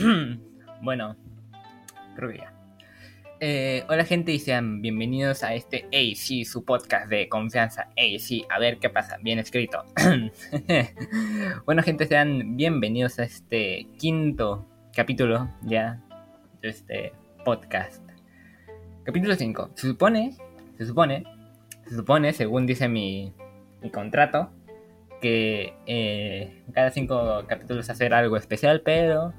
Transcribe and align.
bueno, 0.82 1.16
creo. 2.16 2.44
Eh, 3.40 3.84
hola 3.88 4.04
gente 4.04 4.32
y 4.32 4.38
sean 4.38 4.82
bienvenidos 4.82 5.42
a 5.42 5.54
este 5.54 5.86
AC, 5.92 6.46
su 6.46 6.64
podcast 6.64 7.08
de 7.08 7.28
confianza. 7.28 7.88
AC, 7.96 8.46
a 8.48 8.58
ver 8.58 8.78
qué 8.78 8.88
pasa, 8.88 9.18
bien 9.22 9.38
escrito. 9.38 9.84
bueno 11.66 11.82
gente, 11.82 12.06
sean 12.06 12.56
bienvenidos 12.56 13.18
a 13.18 13.24
este 13.24 13.86
quinto 13.98 14.66
capítulo 14.94 15.50
ya 15.62 16.00
de 16.62 16.68
este 16.68 17.12
podcast. 17.44 18.02
Capítulo 19.04 19.34
5. 19.34 19.70
Se 19.74 19.86
supone, 19.86 20.36
se 20.78 20.86
supone, 20.86 21.24
se 21.88 21.96
supone, 21.96 22.32
según 22.32 22.66
dice 22.66 22.88
mi, 22.88 23.32
mi 23.82 23.90
contrato, 23.90 24.50
que 25.20 25.74
eh, 25.86 26.62
cada 26.72 26.90
cinco 26.90 27.44
capítulos 27.46 27.90
hacer 27.90 28.14
algo 28.14 28.36
especial, 28.36 28.82
pero 28.82 29.34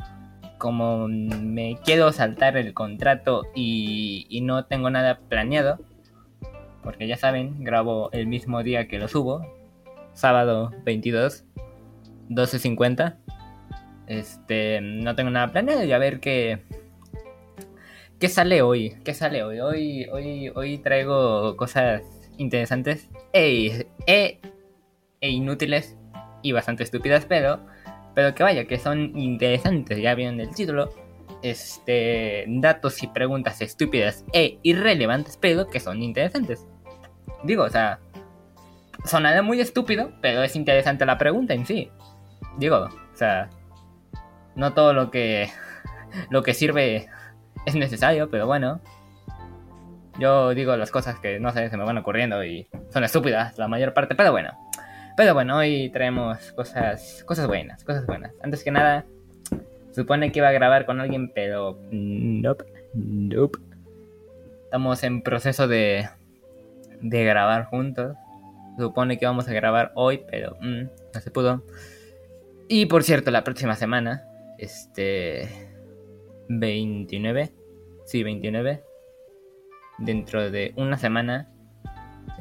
como 0.62 1.07
me 1.07 1.80
quiero 1.84 2.12
saltar 2.12 2.55
el 2.55 2.76
contrato 2.76 3.48
y, 3.55 4.40
no 4.44 4.66
tengo 4.66 4.91
nada 4.91 5.20
planeado, 5.27 5.80
porque 6.84 7.08
ya 7.08 7.18
saben, 7.18 7.63
grabo 7.63 8.12
el 8.12 8.27
mismo 8.27 8.62
día 8.62 8.88
que 8.88 8.99
lo 8.99 9.08
subo, 9.08 9.44
sábado 10.13 10.71
22, 10.85 11.45
12.50. 12.30 13.18
Este, 14.05 14.82
no 14.82 15.16
tengo 15.16 15.32
nada 15.32 15.52
planeado 15.52 15.84
y 15.84 15.94
a 15.94 15.98
ver 15.98 16.20
qué, 16.20 16.59
qué 18.20 18.30
sale 18.30 18.62
hoy. 18.62 18.98
¿Qué 19.04 19.16
sale 19.16 19.43
hoy? 19.43 19.62
Hoy, 19.62 20.05
hoy, 20.12 20.49
hoy 20.54 20.77
traigo 20.77 21.57
cosas 21.57 22.04
interesantes 22.38 23.09
e, 23.34 23.88
e, 24.05 24.40
e 25.21 25.30
inútiles 25.30 25.98
y 26.43 26.52
bastante 26.52 26.84
estúpidas, 26.84 27.26
pero 27.26 27.70
pero 28.13 28.35
que 28.35 28.43
vaya, 28.43 28.65
que 28.65 28.77
son 28.77 29.17
interesantes, 29.17 29.99
ya 29.99 30.15
vieron 30.15 30.39
el 30.39 30.53
título. 30.53 30.89
Este, 31.43 32.45
datos 32.47 33.01
y 33.01 33.07
preguntas 33.07 33.61
estúpidas 33.61 34.25
e 34.31 34.59
irrelevantes, 34.62 35.37
pero 35.37 35.68
que 35.68 35.79
son 35.79 36.03
interesantes. 36.03 36.68
Digo, 37.43 37.63
o 37.63 37.70
sea, 37.70 37.99
sonará 39.05 39.41
muy 39.41 39.59
estúpido, 39.59 40.12
pero 40.21 40.43
es 40.43 40.55
interesante 40.55 41.05
la 41.05 41.18
pregunta 41.18 41.53
en 41.53 41.65
sí. 41.65 41.90
Digo, 42.57 42.77
o 42.77 43.15
sea, 43.15 43.49
no 44.55 44.73
todo 44.73 44.93
lo 44.93 45.09
que 45.09 45.49
lo 46.29 46.43
que 46.43 46.53
sirve 46.53 47.07
es 47.65 47.75
necesario, 47.75 48.29
pero 48.29 48.46
bueno. 48.46 48.81
Yo 50.20 50.53
digo 50.53 50.75
las 50.75 50.91
cosas 50.91 51.20
que 51.20 51.40
no 51.40 51.51
sé, 51.51 51.70
se 51.70 51.77
me 51.77 51.85
van 51.85 51.98
ocurriendo 51.98 52.43
y 52.43 52.68
son 52.90 53.03
estúpidas 53.03 53.57
la 53.57 53.68
mayor 53.68 53.93
parte, 53.93 54.13
pero 54.13 54.31
bueno. 54.31 54.51
Pero 55.17 55.34
bueno, 55.34 55.57
hoy 55.57 55.90
traemos 55.90 56.51
cosas, 56.54 57.23
cosas 57.26 57.48
buenas, 57.48 57.84
cosas 57.84 58.05
buenas. 58.05 58.34
Antes 58.41 58.63
que 58.63 58.71
nada, 58.71 59.05
supone 59.91 60.31
que 60.31 60.40
iba 60.40 60.48
a 60.48 60.53
grabar 60.53 60.85
con 60.85 60.99
alguien, 61.01 61.31
pero 61.34 61.77
nope, 61.91 62.65
nope. 62.93 63.59
Estamos 64.63 65.03
en 65.03 65.22
proceso 65.22 65.68
de, 65.68 66.07
de 67.01 67.23
grabar 67.25 67.66
juntos. 67.66 68.16
Supone 68.78 69.18
que 69.18 69.25
vamos 69.25 69.50
a 69.50 69.53
grabar 69.53 69.91
hoy, 69.95 70.23
pero 70.29 70.57
mm, 70.62 70.84
no 71.13 71.19
se 71.19 71.29
pudo. 71.29 71.63
Y 72.69 72.85
por 72.85 73.03
cierto, 73.03 73.31
la 73.31 73.44
próxima 73.44 73.75
semana, 73.75 74.23
este 74.57 75.50
29, 76.47 77.51
sí, 78.06 78.23
29, 78.23 78.81
dentro 80.00 80.50
de 80.50 80.73
una 80.78 80.97
semana, 80.97 81.50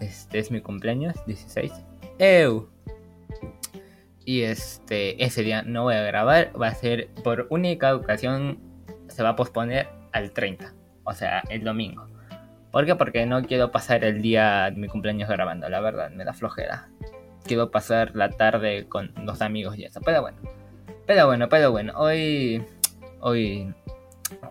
este 0.00 0.38
es 0.38 0.52
mi 0.52 0.60
cumpleaños, 0.60 1.16
16 1.26 1.89
Eu. 2.20 2.68
Y 4.26 4.42
este, 4.42 5.24
ese 5.24 5.42
día 5.42 5.62
no 5.62 5.84
voy 5.84 5.94
a 5.94 6.02
grabar, 6.02 6.52
va 6.60 6.68
a 6.68 6.74
ser 6.74 7.08
por 7.24 7.46
única 7.48 7.94
ocasión, 7.96 8.58
se 9.08 9.22
va 9.22 9.30
a 9.30 9.36
posponer 9.36 9.88
al 10.12 10.30
30, 10.32 10.74
o 11.04 11.14
sea, 11.14 11.42
el 11.48 11.64
domingo. 11.64 12.06
¿Por 12.70 12.84
qué? 12.84 12.94
Porque 12.94 13.24
no 13.24 13.42
quiero 13.42 13.72
pasar 13.72 14.04
el 14.04 14.20
día 14.20 14.70
de 14.70 14.76
mi 14.76 14.86
cumpleaños 14.86 15.30
grabando, 15.30 15.66
la 15.70 15.80
verdad, 15.80 16.10
me 16.10 16.26
da 16.26 16.34
flojera. 16.34 16.90
Quiero 17.44 17.70
pasar 17.70 18.14
la 18.14 18.28
tarde 18.28 18.86
con 18.86 19.12
los 19.24 19.40
amigos 19.40 19.78
y 19.78 19.84
eso, 19.84 20.02
pero 20.04 20.20
bueno. 20.20 20.36
Pero 21.06 21.26
bueno, 21.26 21.48
pero 21.48 21.72
bueno, 21.72 21.94
hoy, 21.96 22.62
hoy, 23.20 23.74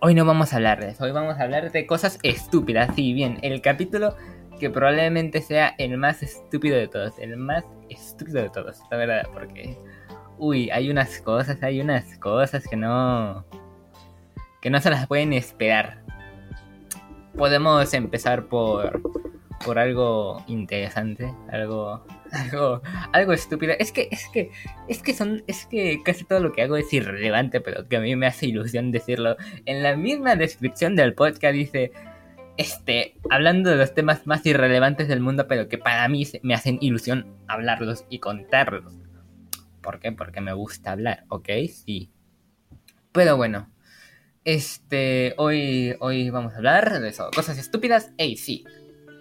hoy 0.02 0.14
no 0.14 0.24
vamos 0.24 0.52
a 0.52 0.56
hablar 0.56 0.80
de 0.80 0.90
eso, 0.90 1.04
hoy 1.04 1.12
vamos 1.12 1.38
a 1.38 1.44
hablar 1.44 1.70
de 1.70 1.86
cosas 1.86 2.18
estúpidas. 2.24 2.96
Sí, 2.96 3.12
bien, 3.12 3.38
el 3.42 3.62
capítulo 3.62 4.16
que 4.60 4.70
probablemente 4.70 5.40
sea 5.40 5.74
el 5.78 5.96
más 5.96 6.22
estúpido 6.22 6.76
de 6.76 6.86
todos, 6.86 7.18
el 7.18 7.36
más 7.36 7.64
estúpido 7.88 8.42
de 8.42 8.50
todos, 8.50 8.78
la 8.90 8.96
verdad, 8.98 9.28
porque, 9.32 9.76
uy, 10.38 10.70
hay 10.70 10.90
unas 10.90 11.20
cosas, 11.22 11.62
hay 11.62 11.80
unas 11.80 12.18
cosas 12.18 12.68
que 12.68 12.76
no, 12.76 13.44
que 14.60 14.70
no 14.70 14.80
se 14.80 14.90
las 14.90 15.06
pueden 15.06 15.32
esperar. 15.32 16.04
Podemos 17.36 17.92
empezar 17.94 18.46
por, 18.46 19.00
por 19.64 19.78
algo 19.78 20.44
interesante, 20.46 21.32
algo, 21.50 22.04
algo, 22.32 22.82
algo 23.12 23.32
estúpido. 23.32 23.72
Es 23.78 23.92
que, 23.92 24.08
es 24.10 24.28
que, 24.28 24.50
es 24.88 25.02
que 25.02 25.14
son, 25.14 25.42
es 25.46 25.64
que 25.66 26.02
casi 26.04 26.24
todo 26.24 26.40
lo 26.40 26.52
que 26.52 26.62
hago 26.62 26.76
es 26.76 26.92
irrelevante, 26.92 27.60
pero 27.60 27.88
que 27.88 27.96
a 27.96 28.00
mí 28.00 28.14
me 28.14 28.26
hace 28.26 28.46
ilusión 28.46 28.92
decirlo. 28.92 29.36
En 29.64 29.82
la 29.82 29.96
misma 29.96 30.36
descripción 30.36 30.96
del 30.96 31.14
podcast 31.14 31.54
dice 31.54 31.92
este, 32.60 33.16
hablando 33.30 33.70
de 33.70 33.76
los 33.76 33.94
temas 33.94 34.26
más 34.26 34.44
irrelevantes 34.44 35.08
del 35.08 35.20
mundo, 35.20 35.48
pero 35.48 35.66
que 35.66 35.78
para 35.78 36.06
mí 36.08 36.26
me 36.42 36.52
hacen 36.52 36.76
ilusión 36.82 37.34
hablarlos 37.48 38.04
y 38.10 38.18
contarlos. 38.18 38.92
¿Por 39.80 39.98
qué? 39.98 40.12
Porque 40.12 40.42
me 40.42 40.52
gusta 40.52 40.92
hablar, 40.92 41.24
¿ok? 41.30 41.48
Sí. 41.72 42.10
Pero 43.12 43.38
bueno, 43.38 43.72
este, 44.44 45.32
hoy, 45.38 45.96
hoy 46.00 46.28
vamos 46.28 46.52
a 46.52 46.58
hablar 46.58 47.00
de 47.00 47.08
eso. 47.08 47.30
Cosas 47.34 47.56
estúpidas, 47.56 48.12
ey, 48.18 48.36
sí. 48.36 48.66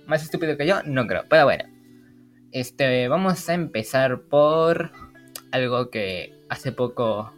Más 0.06 0.21
estúpido 0.21 0.57
que 0.57 0.67
yo, 0.67 0.83
no 0.83 1.07
creo, 1.07 1.23
pero 1.29 1.45
bueno. 1.45 1.63
Este, 2.51 3.07
vamos 3.07 3.47
a 3.47 3.53
empezar 3.53 4.23
por 4.23 4.91
algo 5.53 5.89
que 5.89 6.33
hace 6.50 6.73
poco 6.73 7.31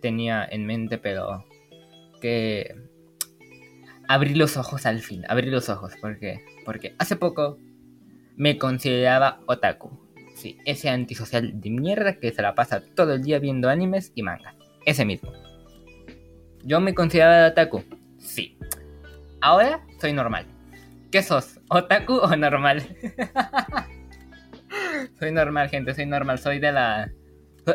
tenía 0.00 0.48
en 0.50 0.64
mente, 0.64 0.96
pero 0.96 1.44
que 2.22 2.74
abrí 4.12 4.34
los 4.34 4.58
ojos 4.58 4.84
al 4.84 5.00
fin, 5.00 5.24
abrí 5.26 5.48
los 5.48 5.70
ojos, 5.70 5.96
¿por 5.96 6.18
qué? 6.18 6.44
Porque 6.66 6.94
hace 6.98 7.16
poco 7.16 7.58
me 8.36 8.58
consideraba 8.58 9.40
otaku. 9.46 9.90
Sí, 10.34 10.58
ese 10.66 10.90
antisocial 10.90 11.58
de 11.58 11.70
mierda 11.70 12.18
que 12.18 12.30
se 12.30 12.42
la 12.42 12.54
pasa 12.54 12.82
todo 12.94 13.14
el 13.14 13.22
día 13.22 13.38
viendo 13.38 13.70
animes 13.70 14.12
y 14.14 14.22
mangas. 14.22 14.54
Ese 14.84 15.06
mismo. 15.06 15.32
Yo 16.62 16.78
me 16.80 16.94
consideraba 16.94 17.48
otaku. 17.48 17.84
Sí. 18.18 18.58
Ahora 19.40 19.82
soy 19.98 20.12
normal. 20.12 20.44
¿Qué 21.10 21.22
sos? 21.22 21.58
¿Otaku 21.68 22.16
o 22.16 22.36
normal? 22.36 22.82
soy 25.18 25.32
normal, 25.32 25.70
gente, 25.70 25.94
soy 25.94 26.04
normal. 26.04 26.38
Soy 26.38 26.58
de 26.58 26.72
la... 26.72 27.10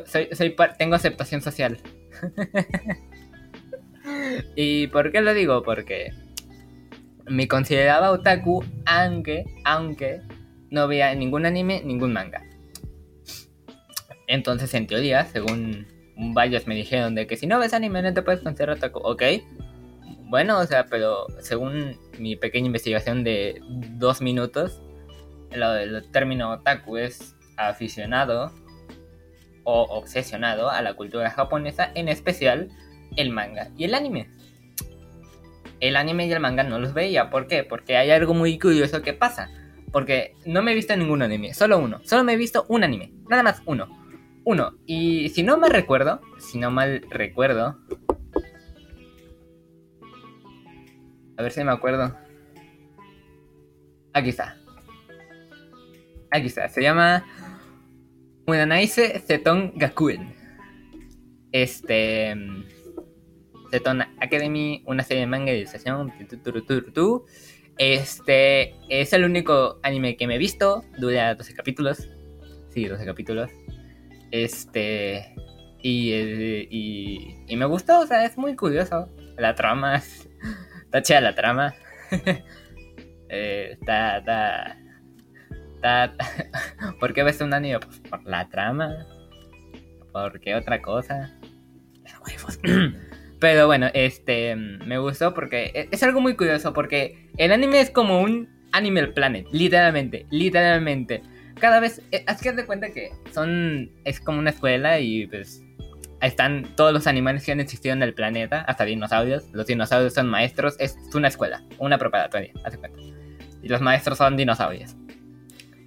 Soy, 0.06 0.30
soy, 0.34 0.56
tengo 0.78 0.94
aceptación 0.94 1.42
social. 1.42 1.80
¿Y 4.56 4.86
por 4.88 5.12
qué 5.12 5.22
lo 5.22 5.34
digo? 5.34 5.64
Porque 5.64 6.12
me 7.28 7.48
consideraba 7.48 8.12
otaku 8.12 8.64
aunque, 8.86 9.46
aunque 9.64 10.22
no 10.70 10.88
veía 10.88 11.14
ningún 11.16 11.46
anime, 11.46 11.82
ningún 11.84 12.14
manga. 12.14 12.44
Entonces, 14.28 14.74
en 14.74 14.88
teoría, 14.88 15.26
según 15.26 15.88
varios 16.18 16.68
me 16.68 16.76
dijeron 16.76 17.16
de 17.16 17.28
que 17.28 17.38
si 17.38 17.48
no 17.48 17.60
ves 17.60 17.74
anime 17.74 18.02
no 18.02 18.14
te 18.14 18.22
puedes 18.22 18.42
considerar 18.42 18.78
otaku. 18.78 19.00
Ok. 19.00 19.24
Bueno, 20.30 20.60
o 20.60 20.66
sea, 20.66 20.88
pero 20.88 21.28
según 21.40 21.98
mi 22.20 22.36
pequeña 22.36 22.66
investigación 22.66 23.24
de 23.24 23.62
dos 23.70 24.22
minutos, 24.22 24.82
el 25.52 26.04
término 26.12 26.52
otaku 26.52 26.98
es 26.98 27.36
aficionado 27.56 28.52
o 29.64 29.84
obsesionado 29.84 30.70
a 30.70 30.82
la 30.82 30.96
cultura 30.96 31.30
japonesa, 31.30 31.92
en 31.96 32.10
especial 32.10 32.70
el 33.16 33.30
manga 33.30 33.72
y 33.78 33.86
el 33.86 33.94
anime 33.94 34.30
el 35.80 35.96
anime 35.96 36.28
y 36.28 36.32
el 36.32 36.40
manga 36.40 36.64
no 36.64 36.80
los 36.80 36.94
veía. 36.94 37.30
¿Por 37.30 37.48
qué? 37.48 37.64
Porque 37.64 37.98
hay 37.98 38.12
algo 38.12 38.34
muy 38.34 38.58
curioso 38.60 39.02
que 39.02 39.14
pasa. 39.14 39.50
Porque 39.92 40.36
no 40.46 40.62
me 40.62 40.72
he 40.72 40.76
visto 40.76 40.96
ningún 40.96 41.22
anime, 41.22 41.54
solo 41.54 41.80
uno. 41.80 42.00
Solo 42.04 42.24
me 42.24 42.34
he 42.34 42.38
visto 42.38 42.66
un 42.68 42.84
anime, 42.84 43.14
nada 43.30 43.44
más 43.44 43.62
uno. 43.66 43.88
Uno. 44.44 44.74
Y 44.86 45.30
si 45.30 45.44
no 45.44 45.58
me 45.58 45.70
recuerdo, 45.70 46.22
si 46.40 46.58
no 46.58 46.72
mal 46.72 47.06
recuerdo. 47.10 47.78
A 51.38 51.44
ver 51.44 51.52
si 51.52 51.64
me 51.64 51.72
acuerdo. 51.72 52.18
Aquí 54.14 54.30
está. 54.30 54.58
Aquí 56.32 56.48
está. 56.48 56.68
Se 56.70 56.82
llama 56.82 57.26
Unanaise 58.48 59.20
Zeton 59.20 59.74
Gakuen. 59.76 60.34
Este. 61.52 62.36
Zeton 63.70 64.02
Academy, 64.20 64.84
una 64.86 65.04
serie 65.04 65.22
de 65.22 65.28
manga 65.28 65.52
de 65.52 65.60
ilustración. 65.60 66.14
Este 67.78 68.76
es 68.90 69.14
el 69.14 69.24
único 69.24 69.80
anime 69.84 70.18
que 70.18 70.28
me 70.28 70.36
he 70.36 70.38
visto. 70.38 70.84
Dura 70.98 71.36
12 71.36 71.54
capítulos. 71.54 72.08
Sí, 72.70 72.86
12 72.86 73.06
capítulos. 73.06 73.52
Este. 74.32 75.36
Y, 75.82 76.12
y, 77.48 77.56
me 77.56 77.66
gustó, 77.66 78.00
o 78.02 78.08
sea, 78.08 78.26
es 78.26 78.38
muy 78.38 78.56
curioso. 78.56 79.10
La 79.38 79.54
trama, 79.56 79.98
es- 79.98 80.28
está 80.86 81.02
chida 81.02 81.22
la 81.22 81.36
trama. 81.36 81.74
Eh, 83.30 83.72
está, 83.74 84.20
está, 84.20 84.78
está, 85.76 86.16
¿Por 87.02 87.14
qué 87.14 87.24
ves 87.24 87.42
un 87.42 87.54
anime? 87.54 87.78
Pues 87.82 88.00
por 88.00 88.24
la 88.26 88.48
trama. 88.48 89.06
¿Por 90.14 90.40
qué 90.40 90.56
otra 90.56 90.82
cosa? 90.82 91.38
Los 92.04 92.20
huevos. 92.26 92.60
Pero 93.40 93.68
bueno, 93.68 93.88
este, 93.94 94.56
me 94.56 94.98
gustó 94.98 95.34
porque 95.34 95.72
e- 95.74 95.90
es 95.92 96.02
algo 96.04 96.22
muy 96.22 96.36
curioso 96.36 96.74
porque 96.74 97.30
el 97.38 97.52
anime 97.52 97.80
es 97.82 97.92
como 97.92 98.22
un 98.22 98.50
Animal 98.72 99.14
Planet, 99.14 99.46
literalmente, 99.52 100.26
literalmente. 100.30 101.22
Cada 101.60 101.80
vez, 101.80 102.02
eh, 102.12 102.24
haz 102.28 102.42
que 102.42 102.52
de 102.52 102.66
cuenta 102.66 102.92
que 102.92 103.12
son, 103.32 103.92
es 104.04 104.20
como 104.20 104.40
una 104.40 104.50
escuela 104.50 105.00
y 105.00 105.28
pues 105.28 105.64
están 106.22 106.68
todos 106.76 106.94
los 106.94 107.08
animales 107.08 107.46
que 107.46 107.52
han 107.52 107.60
existido 107.60 107.94
en 107.94 108.04
el 108.04 108.14
planeta, 108.14 108.62
hasta 108.62 108.86
dinosaurios. 108.86 109.46
Los 109.54 109.68
dinosaurios 109.68 110.14
son 110.14 110.28
maestros, 110.28 110.76
es 110.80 110.98
una 111.14 111.28
escuela, 111.28 111.64
una 111.78 111.98
preparatoria, 111.98 112.52
haz 112.64 112.74
de 112.74 112.80
cuenta. 112.80 113.00
Y 113.62 113.70
los 113.70 113.82
maestros 113.82 114.18
son 114.18 114.36
dinosaurios. 114.38 114.96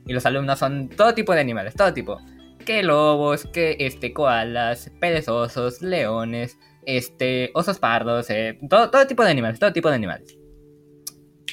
Y 0.06 0.12
los 0.12 0.26
alumnos 0.26 0.58
son 0.58 0.88
todo 0.88 1.14
tipo 1.14 1.34
de 1.34 1.40
animales, 1.40 1.74
todo 1.74 1.92
tipo. 1.92 2.20
Que 2.64 2.82
lobos, 2.82 3.46
que 3.52 3.76
este, 3.80 4.12
koalas, 4.12 4.90
perezosos, 5.00 5.82
leones, 5.82 6.58
este, 6.96 7.50
osos 7.54 7.78
pardos, 7.78 8.30
eh, 8.30 8.58
todo, 8.68 8.90
todo 8.90 9.06
tipo 9.06 9.22
de 9.24 9.30
animales, 9.30 9.60
todo 9.60 9.72
tipo 9.72 9.88
de 9.88 9.94
animales. 9.94 10.36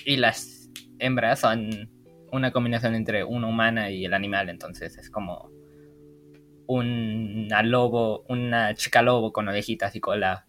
Y 0.03 0.17
las 0.17 0.69
hembras 0.99 1.41
son 1.41 1.91
una 2.31 2.51
combinación 2.51 2.95
entre 2.95 3.23
una 3.23 3.47
humana 3.47 3.91
y 3.91 4.05
el 4.05 4.13
animal, 4.13 4.49
entonces 4.49 4.97
es 4.97 5.09
como 5.11 5.51
una 6.65 7.61
lobo, 7.61 8.25
una 8.27 8.73
chica 8.73 9.01
lobo 9.01 9.31
con 9.31 9.47
orejitas 9.47 9.95
y 9.95 9.99
cola, 9.99 10.47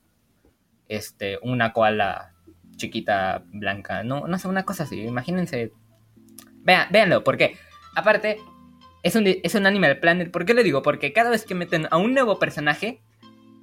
este, 0.88 1.38
una 1.43 1.73
koala 1.73 2.34
chiquita 2.76 3.44
blanca, 3.52 4.02
no, 4.02 4.26
no 4.26 4.38
sé, 4.38 4.49
una 4.49 4.64
cosa 4.64 4.84
así, 4.84 5.00
imagínense. 5.02 5.73
Vean, 6.62 6.88
véanlo, 6.91 7.25
porque 7.25 7.56
aparte 7.94 8.38
es 9.02 9.17
un, 9.17 9.25
es 9.26 9.55
un 9.55 9.67
Animal 9.67 9.99
Planet, 9.99 10.31
¿por 10.31 10.46
qué 10.46 10.55
lo 10.55 10.62
digo? 10.62 10.82
Porque 10.82 11.12
cada 11.12 11.31
vez 11.31 11.44
que 11.44 11.55
meten 11.55 11.88
a 11.91 11.99
un 11.99 12.14
nuevo 12.14 12.38
personaje, 12.38 13.02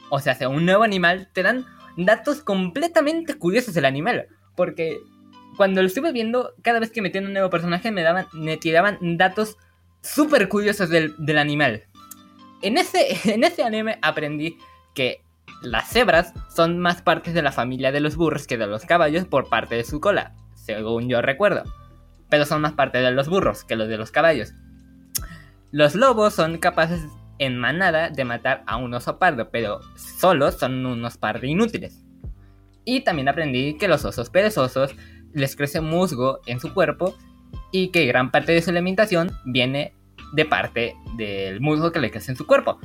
o 0.09 0.19
sea, 0.19 0.35
sea 0.35 0.49
un 0.49 0.65
nuevo 0.65 0.83
animal, 0.83 1.29
te 1.33 1.43
dan 1.43 1.65
datos 1.97 2.41
completamente 2.41 3.35
curiosos 3.35 3.73
del 3.73 3.85
animal. 3.85 4.27
Porque 4.55 4.99
cuando 5.57 5.81
lo 5.81 5.87
estuve 5.87 6.11
viendo, 6.11 6.53
cada 6.61 6.79
vez 6.79 6.91
que 6.91 7.01
metían 7.01 7.25
un 7.25 7.33
nuevo 7.33 7.49
personaje 7.49 7.91
me 7.91 8.03
daban, 8.03 8.27
me 8.33 8.57
tiraban 8.57 9.17
datos 9.17 9.57
súper 10.01 10.49
curiosos 10.49 10.89
del, 10.89 11.15
del 11.17 11.37
animal. 11.37 11.83
En 12.61 12.77
ese, 12.77 13.17
en 13.33 13.43
ese 13.43 13.63
anime 13.63 13.97
aprendí 14.01 14.57
que 14.93 15.21
las 15.61 15.89
cebras 15.89 16.33
son 16.53 16.79
más 16.79 17.01
partes 17.01 17.33
de 17.33 17.41
la 17.41 17.51
familia 17.51 17.91
de 17.91 17.99
los 17.99 18.15
burros 18.15 18.47
que 18.47 18.57
de 18.57 18.67
los 18.67 18.85
caballos 18.85 19.25
por 19.25 19.49
parte 19.49 19.75
de 19.75 19.83
su 19.83 19.99
cola, 19.99 20.33
según 20.53 21.09
yo 21.09 21.21
recuerdo. 21.21 21.63
Pero 22.29 22.45
son 22.45 22.61
más 22.61 22.73
parte 22.73 22.99
de 22.99 23.11
los 23.11 23.29
burros 23.29 23.63
que 23.63 23.75
los 23.75 23.87
de 23.87 23.97
los 23.97 24.11
caballos. 24.11 24.53
Los 25.71 25.95
lobos 25.95 26.33
son 26.33 26.57
capaces 26.57 27.01
en 27.39 27.57
manada 27.57 28.09
de 28.09 28.25
matar 28.25 28.63
a 28.67 28.77
un 28.77 28.93
oso 28.93 29.19
pardo, 29.19 29.49
pero 29.49 29.79
solos 29.95 30.55
son 30.55 30.85
unos 30.85 31.17
par 31.17 31.41
de 31.41 31.47
inútiles. 31.47 32.05
Y 32.85 33.01
también 33.01 33.27
aprendí 33.27 33.77
que 33.77 33.87
los 33.87 34.05
osos 34.05 34.29
perezosos 34.29 34.95
les 35.33 35.55
crece 35.55 35.81
musgo 35.81 36.39
en 36.45 36.59
su 36.59 36.73
cuerpo 36.73 37.15
y 37.71 37.89
que 37.89 38.05
gran 38.05 38.31
parte 38.31 38.53
de 38.53 38.61
su 38.61 38.69
alimentación 38.69 39.31
viene 39.45 39.93
de 40.33 40.45
parte 40.45 40.95
del 41.17 41.61
musgo 41.61 41.91
que 41.91 41.99
le 41.99 42.11
crece 42.11 42.31
en 42.31 42.37
su 42.37 42.47
cuerpo. 42.47 42.79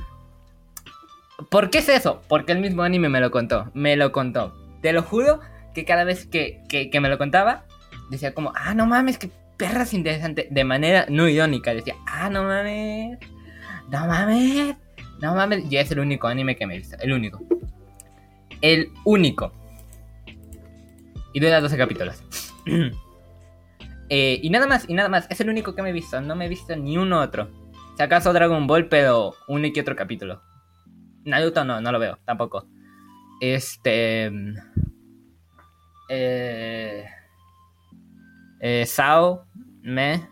¿Por 1.49 1.71
qué 1.71 1.79
es 1.79 1.89
eso? 1.89 2.23
Porque 2.29 2.53
el 2.53 2.59
mismo 2.59 2.83
anime 2.83 3.09
me 3.09 3.21
lo 3.21 3.31
contó, 3.31 3.71
me 3.75 3.97
lo 3.97 4.13
contó. 4.13 4.55
Te 4.83 4.93
lo 4.93 5.03
juro 5.03 5.41
que 5.75 5.85
cada 5.85 6.05
vez 6.05 6.27
que, 6.27 6.63
que, 6.69 6.91
que 6.91 7.01
me 7.01 7.09
lo 7.09 7.19
contaba, 7.19 7.65
decía 8.11 8.35
como, 8.35 8.53
ah, 8.57 8.75
no 8.75 8.87
mames, 8.87 9.19
que 9.19 9.31
perras 9.57 9.95
interesante. 9.95 10.49
De 10.51 10.65
manera 10.65 11.07
no 11.09 11.29
irónica, 11.29 11.75
decía, 11.75 11.95
ah, 12.07 12.29
no 12.31 12.45
mames, 12.45 13.19
no 13.91 14.07
mames, 14.07 14.77
no 15.21 15.35
mames. 15.35 15.71
Y 15.71 15.77
es 15.77 15.91
el 15.91 16.01
único 16.01 16.27
anime 16.27 16.57
que 16.57 16.67
me 16.67 16.75
he 16.75 16.79
visto, 16.79 16.97
el 17.01 17.13
único. 17.13 17.41
El 18.61 18.91
único. 19.05 19.53
Y 21.33 21.41
dura 21.41 21.61
12 21.61 21.77
capítulos. 21.77 22.23
Eh, 24.13 24.41
y 24.43 24.51
nada 24.51 24.67
más, 24.67 24.89
y 24.89 24.95
nada 24.95 25.09
más. 25.09 25.29
Es 25.31 25.41
el 25.41 25.49
único 25.49 25.77
que 25.77 25.83
me 25.83 25.91
he 25.91 25.93
visto. 25.93 26.21
No 26.21 26.35
me 26.35 26.47
he 26.47 26.49
visto 26.49 26.75
ni 26.75 26.99
uno 26.99 27.21
otro. 27.21 27.49
Si 27.97 28.03
acaso 28.03 28.33
Dragon 28.33 28.67
Ball, 28.67 28.89
pero 28.89 29.37
uno 29.47 29.69
y 29.69 29.79
otro 29.79 29.95
capítulo. 29.95 30.43
Naruto 31.25 31.65
no, 31.65 31.81
no 31.81 31.93
lo 31.93 32.01
veo, 32.01 32.19
tampoco. 32.25 32.67
Este. 33.41 34.33
Eh. 36.09 37.05
Eh, 38.61 38.85
Sao, 38.87 39.47
me. 39.83 40.29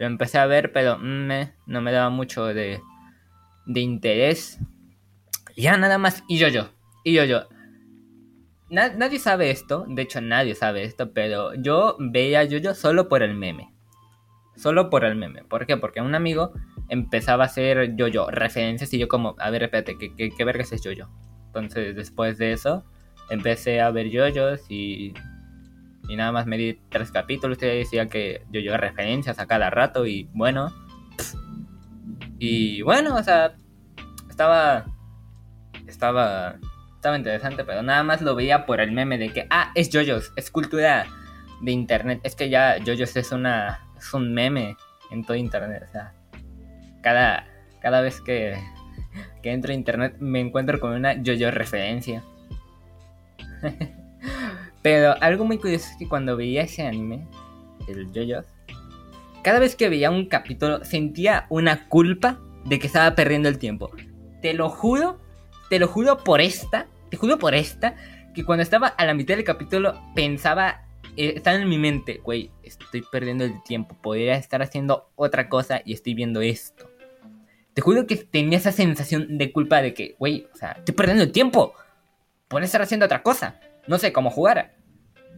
Lo 0.00 0.06
empecé 0.06 0.38
a 0.38 0.46
ver, 0.46 0.72
pero 0.72 0.98
me. 0.98 1.52
No 1.66 1.80
me 1.82 1.92
daba 1.92 2.10
mucho 2.10 2.46
de. 2.46 2.80
De 3.66 3.80
interés. 3.80 4.58
Ya 5.56 5.76
nada 5.76 5.98
más. 5.98 6.24
Y 6.26 6.38
yo, 6.38 6.48
yo. 6.48 6.70
Y 7.04 7.12
yo, 7.12 7.24
yo. 7.24 7.42
Na- 8.70 8.94
nadie 8.94 9.18
sabe 9.18 9.50
esto, 9.50 9.84
de 9.88 10.02
hecho 10.02 10.20
nadie 10.20 10.54
sabe 10.54 10.84
esto, 10.84 11.12
pero 11.12 11.54
yo 11.54 11.96
veía 11.98 12.40
a 12.40 12.44
Yoyo 12.44 12.72
solo 12.74 13.08
por 13.08 13.22
el 13.22 13.34
meme. 13.34 13.74
Solo 14.56 14.90
por 14.90 15.04
el 15.04 15.16
meme. 15.16 15.42
¿Por 15.44 15.66
qué? 15.66 15.76
Porque 15.76 16.00
un 16.00 16.14
amigo 16.14 16.52
empezaba 16.88 17.44
a 17.44 17.46
hacer 17.46 17.96
Yoyo 17.96 18.30
referencias 18.30 18.94
y 18.94 18.98
yo 18.98 19.08
como, 19.08 19.34
a 19.38 19.50
ver, 19.50 19.64
espérate, 19.64 19.98
¿qué, 19.98 20.14
qué, 20.14 20.30
qué 20.30 20.44
vergas 20.44 20.72
es 20.72 20.82
Yoyo? 20.82 21.08
Entonces 21.46 21.96
después 21.96 22.38
de 22.38 22.52
eso 22.52 22.84
empecé 23.28 23.80
a 23.80 23.90
ver 23.90 24.08
Yoyos 24.08 24.60
y, 24.70 25.14
y 26.10 26.16
nada 26.16 26.32
más 26.32 26.46
me 26.46 26.58
di 26.58 26.80
tres 26.88 27.12
capítulos 27.12 27.56
y 27.62 27.66
decía 27.66 28.08
que 28.08 28.42
Yoyo 28.50 28.76
referencias 28.76 29.38
a 29.38 29.46
cada 29.46 29.70
rato 29.70 30.06
y 30.06 30.28
bueno. 30.34 30.74
Y 32.38 32.82
bueno, 32.82 33.14
o 33.14 33.22
sea, 33.22 33.54
estaba... 34.28 34.86
Estaba 35.86 36.58
estaba 37.00 37.16
interesante, 37.16 37.64
pero 37.64 37.82
nada 37.82 38.02
más 38.02 38.20
lo 38.20 38.34
veía 38.34 38.66
por 38.66 38.80
el 38.80 38.92
meme 38.92 39.16
de 39.16 39.32
que, 39.32 39.46
ah, 39.48 39.72
es 39.74 39.88
JoJo's, 39.90 40.34
es 40.36 40.50
cultura 40.50 41.06
de 41.62 41.72
internet. 41.72 42.20
Es 42.24 42.34
que 42.34 42.50
ya 42.50 42.76
JoJo's 42.84 43.16
es 43.16 43.32
una 43.32 43.80
es 43.96 44.12
un 44.12 44.34
meme 44.34 44.76
en 45.10 45.24
todo 45.24 45.34
internet, 45.36 45.84
o 45.88 45.92
sea, 45.92 46.12
cada 47.02 47.46
cada 47.80 48.02
vez 48.02 48.20
que 48.20 48.54
que 49.42 49.50
entro 49.50 49.72
a 49.72 49.74
internet 49.74 50.16
me 50.18 50.40
encuentro 50.40 50.78
con 50.78 50.92
una 50.92 51.14
JoJo 51.14 51.50
referencia. 51.52 52.22
pero 54.82 55.14
algo 55.20 55.44
muy 55.44 55.58
curioso 55.58 55.86
es 55.90 55.96
que 55.98 56.08
cuando 56.08 56.36
veía 56.36 56.62
ese 56.62 56.86
anime, 56.86 57.26
el 57.88 58.10
JoJo's, 58.12 58.46
cada 59.42 59.58
vez 59.58 59.76
que 59.76 59.88
veía 59.88 60.10
un 60.10 60.26
capítulo 60.26 60.84
sentía 60.84 61.46
una 61.48 61.88
culpa 61.88 62.38
de 62.64 62.78
que 62.78 62.86
estaba 62.86 63.14
perdiendo 63.14 63.48
el 63.48 63.58
tiempo. 63.58 63.90
Te 64.42 64.52
lo 64.54 64.68
juro 64.68 65.18
te 65.70 65.78
lo 65.78 65.86
juro 65.86 66.18
por 66.18 66.40
esta, 66.40 66.88
te 67.10 67.16
juro 67.16 67.38
por 67.38 67.54
esta, 67.54 67.94
que 68.34 68.44
cuando 68.44 68.64
estaba 68.64 68.88
a 68.88 69.06
la 69.06 69.14
mitad 69.14 69.36
del 69.36 69.44
capítulo 69.44 69.94
pensaba, 70.16 70.84
eh, 71.16 71.34
estaba 71.36 71.56
en 71.56 71.68
mi 71.68 71.78
mente, 71.78 72.20
güey, 72.24 72.50
estoy 72.64 73.02
perdiendo 73.02 73.44
el 73.44 73.62
tiempo, 73.62 73.96
podría 74.02 74.34
estar 74.34 74.62
haciendo 74.62 75.12
otra 75.14 75.48
cosa 75.48 75.80
y 75.84 75.92
estoy 75.92 76.14
viendo 76.14 76.40
esto. 76.40 76.90
Te 77.72 77.82
juro 77.82 78.08
que 78.08 78.16
tenía 78.16 78.58
esa 78.58 78.72
sensación 78.72 79.38
de 79.38 79.52
culpa 79.52 79.80
de 79.80 79.94
que, 79.94 80.16
güey, 80.18 80.48
o 80.52 80.56
sea, 80.56 80.72
estoy 80.72 80.94
perdiendo 80.94 81.22
el 81.22 81.30
tiempo, 81.30 81.72
podría 82.48 82.66
estar 82.66 82.82
haciendo 82.82 83.06
otra 83.06 83.22
cosa, 83.22 83.60
no 83.86 83.98
sé, 83.98 84.12
cómo 84.12 84.30
jugar, 84.30 84.74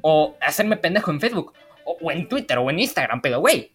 o 0.01 0.37
hacerme 0.41 0.77
pendejo 0.77 1.11
en 1.11 1.21
Facebook, 1.21 1.53
o, 1.85 2.11
en 2.11 2.29
Twitter, 2.29 2.59
o 2.59 2.71
en 2.71 2.79
Instagram, 2.81 3.21
pero, 3.21 3.41
güey, 3.41 3.73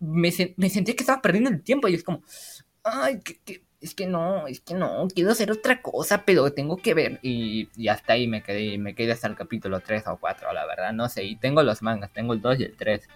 me, 0.00 0.30
me 0.56 0.70
sentía 0.70 0.94
que 0.94 1.02
estaba 1.02 1.22
perdiendo 1.22 1.50
el 1.50 1.62
tiempo 1.62 1.88
y 1.88 1.94
es 1.94 2.04
como, 2.04 2.22
ay, 2.84 3.20
que, 3.20 3.38
que- 3.40 3.62
es 3.80 3.94
que 3.94 4.06
no, 4.08 4.48
es 4.48 4.60
que 4.60 4.74
no, 4.74 5.06
quiero 5.14 5.30
hacer 5.30 5.52
otra 5.52 5.80
cosa, 5.80 6.24
pero 6.24 6.52
tengo 6.52 6.78
que 6.78 6.94
ver. 6.94 7.20
Y, 7.22 7.68
y 7.76 7.86
hasta 7.86 8.14
ahí 8.14 8.26
me 8.26 8.42
quedé, 8.42 8.76
me 8.76 8.96
quedé 8.96 9.12
hasta 9.12 9.28
el 9.28 9.36
capítulo 9.36 9.78
3 9.78 10.04
o 10.08 10.16
4, 10.18 10.52
la 10.52 10.66
verdad, 10.66 10.92
no 10.92 11.08
sé. 11.08 11.22
Y 11.22 11.36
tengo 11.36 11.62
los 11.62 11.80
mangas, 11.80 12.12
tengo 12.12 12.32
el 12.32 12.40
2 12.40 12.58
y 12.58 12.64
el 12.64 12.76
3. 12.76 13.08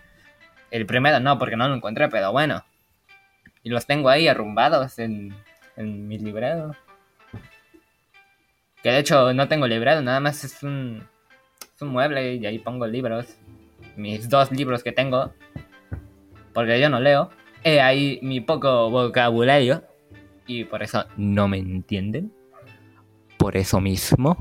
El 0.70 0.86
primero 0.86 1.18
no, 1.18 1.36
porque 1.36 1.56
no 1.56 1.66
lo 1.66 1.74
encontré, 1.74 2.08
pero 2.08 2.30
bueno. 2.30 2.64
Y 3.64 3.70
los 3.70 3.86
tengo 3.86 4.08
ahí 4.08 4.28
arrumbados 4.28 5.00
en, 5.00 5.34
en 5.76 6.06
mi 6.06 6.16
librero. 6.20 6.76
Que 8.82 8.90
de 8.90 8.98
hecho 8.98 9.32
no 9.32 9.48
tengo 9.48 9.66
librero, 9.66 10.02
nada 10.02 10.20
más 10.20 10.42
es 10.44 10.62
un, 10.62 11.06
es 11.74 11.82
un 11.82 11.88
mueble 11.88 12.34
y 12.34 12.46
ahí 12.46 12.58
pongo 12.58 12.86
libros. 12.86 13.36
Mis 13.96 14.28
dos 14.28 14.50
libros 14.50 14.82
que 14.82 14.92
tengo. 14.92 15.32
Porque 16.52 16.80
yo 16.80 16.88
no 16.88 17.00
leo. 17.00 17.30
He 17.64 17.80
ahí 17.80 18.18
mi 18.22 18.40
poco 18.40 18.90
vocabulario. 18.90 19.84
Y 20.46 20.64
por 20.64 20.82
eso 20.82 21.04
no 21.16 21.48
me 21.48 21.58
entienden. 21.58 22.32
Por 23.38 23.56
eso 23.56 23.80
mismo. 23.80 24.36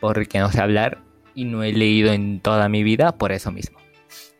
Porque 0.00 0.38
no 0.40 0.50
sé 0.50 0.60
hablar. 0.60 1.02
Y 1.34 1.44
no 1.44 1.62
he 1.62 1.72
leído 1.72 2.12
en 2.12 2.40
toda 2.40 2.68
mi 2.68 2.82
vida. 2.82 3.16
Por 3.16 3.32
eso 3.32 3.52
mismo. 3.52 3.78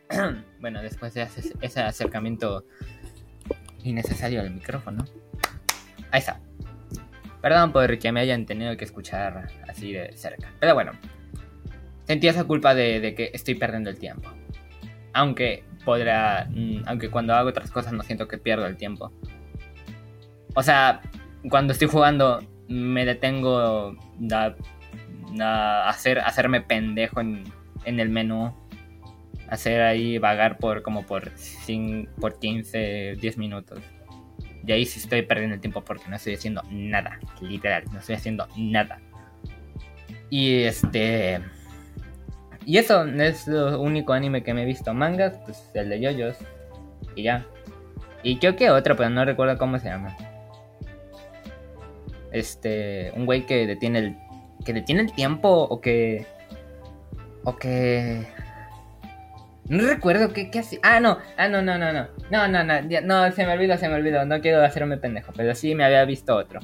bueno, 0.59 0.81
después 0.81 1.13
de 1.13 1.27
ese, 1.61 1.81
acercamiento 1.81 2.65
innecesario 3.83 4.41
al 4.41 4.51
micrófono. 4.51 5.05
Ahí 6.11 6.19
está. 6.19 6.39
Perdón 7.41 7.71
por 7.71 7.97
que 7.97 8.11
me 8.11 8.19
hayan 8.19 8.45
tenido 8.45 8.77
que 8.77 8.85
escuchar 8.85 9.49
así 9.67 9.93
de 9.93 10.13
cerca. 10.13 10.51
Pero 10.59 10.75
bueno, 10.75 10.91
sentí 12.03 12.27
esa 12.27 12.43
culpa 12.43 12.75
de, 12.75 13.13
que 13.15 13.31
estoy 13.33 13.55
perdiendo 13.55 13.89
el 13.89 13.97
tiempo. 13.97 14.29
Aunque 15.13 15.63
podrá, 15.83 16.47
mm, 16.49 16.83
aunque 16.85 17.09
cuando 17.09 17.33
hago 17.33 17.49
otras 17.49 17.71
cosas 17.71 17.93
no 17.93 18.03
siento 18.03 18.27
que 18.27 18.37
pierdo 18.37 18.65
el 18.67 18.77
tiempo. 18.77 19.11
O 20.53 20.61
sea, 20.61 21.01
cuando 21.49 21.73
estoy 21.73 21.87
jugando 21.87 22.41
me 22.67 23.05
detengo 23.05 23.95
a, 24.31 24.55
hacer, 25.89 26.19
hacerme 26.19 26.61
pendejo 26.61 27.19
en, 27.21 27.43
el 27.85 28.09
menú 28.09 28.53
hacer 29.49 29.81
ahí 29.81 30.17
vagar 30.17 30.57
por 30.57 30.81
como 30.81 31.05
por, 31.05 31.31
por 32.19 32.39
15, 32.39 33.17
10 33.19 33.37
minutos. 33.37 33.79
Y 34.65 34.71
ahí 34.71 34.85
sí 34.85 34.99
estoy 34.99 35.23
perdiendo 35.23 35.55
el 35.55 35.61
tiempo 35.61 35.81
porque 35.81 36.07
no 36.07 36.15
estoy 36.15 36.35
haciendo 36.35 36.61
nada, 36.69 37.19
literal, 37.41 37.83
no 37.91 37.99
estoy 37.99 38.15
haciendo 38.15 38.47
nada. 38.57 38.99
Y 40.29 40.63
este... 40.63 41.41
Y 42.65 42.77
eso 42.77 43.05
es 43.05 43.47
lo 43.47 43.81
único 43.81 44.13
anime 44.13 44.43
que 44.43 44.53
me 44.53 44.63
he 44.63 44.65
visto. 44.65 44.93
Mangas, 44.93 45.37
pues 45.45 45.71
el 45.73 45.89
de 45.89 45.99
yoyos. 45.99 46.37
Y 47.15 47.23
ya. 47.23 47.45
Y 48.23 48.37
creo 48.37 48.55
que 48.55 48.69
otro, 48.69 48.95
pero 48.95 49.09
no 49.09 49.25
recuerdo 49.25 49.57
cómo 49.57 49.79
se 49.79 49.89
llama. 49.89 50.15
Este... 52.31 53.11
Un 53.15 53.25
güey 53.25 53.45
que 53.45 53.65
detiene 53.67 53.99
el... 53.99 54.17
Que 54.63 54.73
detiene 54.73 55.01
el 55.01 55.11
tiempo 55.11 55.49
o 55.49 55.81
que... 55.81 56.25
O 57.43 57.57
que 57.57 58.27
no 59.71 59.87
recuerdo 59.87 60.33
qué, 60.33 60.51
qué 60.51 60.59
hacía. 60.59 60.79
Ah, 60.83 60.99
no. 60.99 61.17
Ah, 61.37 61.47
no, 61.47 61.61
no, 61.61 61.77
no, 61.77 61.93
no. 61.93 62.07
No, 62.29 62.47
no, 62.49 62.61
no. 62.61 62.81
No, 63.03 63.31
se 63.31 63.45
me 63.45 63.53
olvidó, 63.53 63.77
se 63.77 63.87
me 63.87 63.95
olvidó. 63.95 64.25
No 64.25 64.41
quiero 64.41 64.61
hacerme 64.61 64.97
pendejo. 64.97 65.31
Pero 65.33 65.55
sí 65.55 65.75
me 65.75 65.85
había 65.85 66.03
visto 66.03 66.35
otro. 66.35 66.59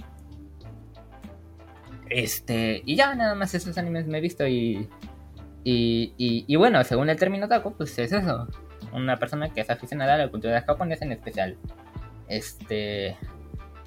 Este. 2.10 2.82
Y 2.86 2.98
ya, 2.98 3.16
nada 3.16 3.34
más 3.34 3.56
esos 3.56 3.78
animes 3.78 4.08
me 4.08 4.18
he 4.18 4.22
visto 4.22 4.46
y. 4.46 4.90
Y, 5.64 6.14
y, 6.18 6.56
bueno, 6.58 6.84
según 6.84 7.10
el 7.10 7.18
término 7.18 7.48
taco, 7.48 7.74
pues 7.78 7.98
es 7.98 8.12
eso. 8.12 8.48
Una 8.92 9.18
persona 9.18 9.50
que 9.54 9.62
es 9.62 9.70
aficionada 9.70 10.16
a 10.16 10.18
la 10.18 10.30
cultura 10.30 10.62
japonesa, 10.62 11.06
en 11.06 11.14
especial. 11.14 11.58
Este. 12.28 13.16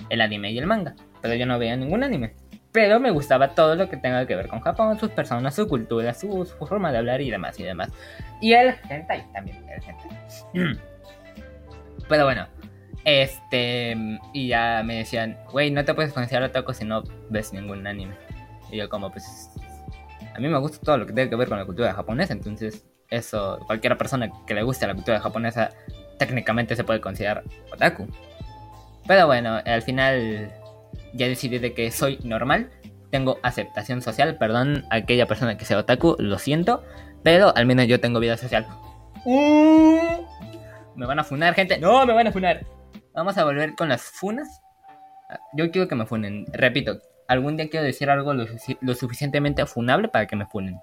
El 0.09 0.23
anime 0.23 0.51
y 0.51 0.59
el 0.59 0.67
manga. 0.67 0.95
Pero 1.21 1.35
yo 1.35 1.45
no 1.45 1.59
veía 1.59 1.77
ningún 1.77 2.05
anime. 2.05 2.37
Pero 2.73 3.01
me 3.01 3.11
gustaba 3.11 3.55
todo 3.55 3.75
lo 3.75 3.89
que 3.89 3.97
tenga 3.97 4.27
que 4.27 4.37
ver 4.37 4.47
con 4.47 4.61
Japón, 4.61 4.99
sus 4.99 5.11
personas, 5.11 5.55
su 5.55 5.67
cultura, 5.67 6.15
su, 6.15 6.45
forma 6.45 6.93
de 6.93 6.99
hablar 6.99 7.21
y 7.21 7.31
demás 7.31 7.59
y 7.59 7.65
demás. 7.65 7.91
Y 8.41 8.53
el 8.53 8.75
hentai 8.89 9.25
también, 9.33 9.65
el 9.69 9.83
hentai. 9.83 10.81
Pero 12.09 12.25
bueno, 12.25 12.47
este. 13.05 13.97
Y 14.33 14.49
ya 14.49 14.83
me 14.85 14.99
decían, 14.99 15.37
güey, 15.51 15.71
no 15.71 15.85
te 15.85 15.95
puedes 15.95 16.13
considerar 16.13 16.51
otaku 16.51 16.73
si 16.73 16.85
no 16.85 17.03
ves 17.29 17.53
ningún 17.53 17.87
anime. 17.87 18.15
Y 18.71 18.77
yo, 18.77 18.89
como, 18.89 19.11
pues. 19.11 19.51
A 20.35 20.39
mí 20.39 20.49
me 20.49 20.59
gusta 20.59 20.79
todo 20.85 20.99
lo 20.99 21.07
que 21.07 21.13
tenga 21.13 21.29
que 21.29 21.37
ver 21.37 21.49
con 21.49 21.59
la 21.59 21.65
cultura 21.65 21.93
japonesa, 21.93 22.33
entonces, 22.33 22.87
eso, 23.11 23.59
cualquier 23.67 23.99
persona 23.99 24.31
que 24.47 24.55
le 24.55 24.63
guste 24.63 24.87
la 24.87 24.95
cultura 24.95 25.19
japonesa, 25.21 25.71
técnicamente 26.19 26.77
se 26.77 26.85
puede 26.85 27.01
considerar 27.01 27.43
otaku. 27.73 28.07
Pero 29.07 29.27
bueno, 29.27 29.61
al 29.65 29.83
final 29.83 30.53
ya 31.13 31.29
decidí 31.29 31.59
de 31.59 31.75
que 31.75 31.91
soy 31.91 32.19
normal, 32.23 32.71
tengo 33.11 33.39
aceptación 33.43 34.03
social, 34.03 34.37
perdón 34.39 34.85
a 34.91 34.97
aquella 34.97 35.27
persona 35.27 35.57
que 35.57 35.65
sea 35.65 35.79
otaku, 35.79 36.17
lo 36.19 36.39
siento, 36.39 36.85
pero 37.23 37.55
al 37.57 37.67
menos 37.67 37.87
yo 37.87 38.01
tengo 38.01 38.21
vida 38.21 38.37
social. 38.37 38.67
Uh. 39.25 40.25
¿Me 40.97 41.07
van 41.07 41.19
a 41.19 41.25
funar, 41.25 41.55
gente? 41.55 41.79
No, 41.79 42.05
me 42.07 42.13
van 42.13 42.27
a 42.27 42.33
funar. 42.33 42.67
Vamos 43.15 43.37
a 43.39 43.45
volver 43.45 43.75
con 43.75 43.89
las 43.89 44.03
funas. 44.03 44.61
Yo 45.55 45.71
quiero 45.71 45.89
que 45.89 45.95
me 45.95 46.07
funen. 46.07 46.47
Repito, 46.53 47.01
algún 47.29 47.57
día 47.57 47.69
quiero 47.69 47.85
decir 47.85 48.11
algo 48.11 48.35
lo, 48.35 48.47
lo 48.81 48.95
suficientemente 48.95 49.65
funable 49.67 50.09
para 50.09 50.27
que 50.27 50.37
me 50.37 50.47
funen. 50.47 50.79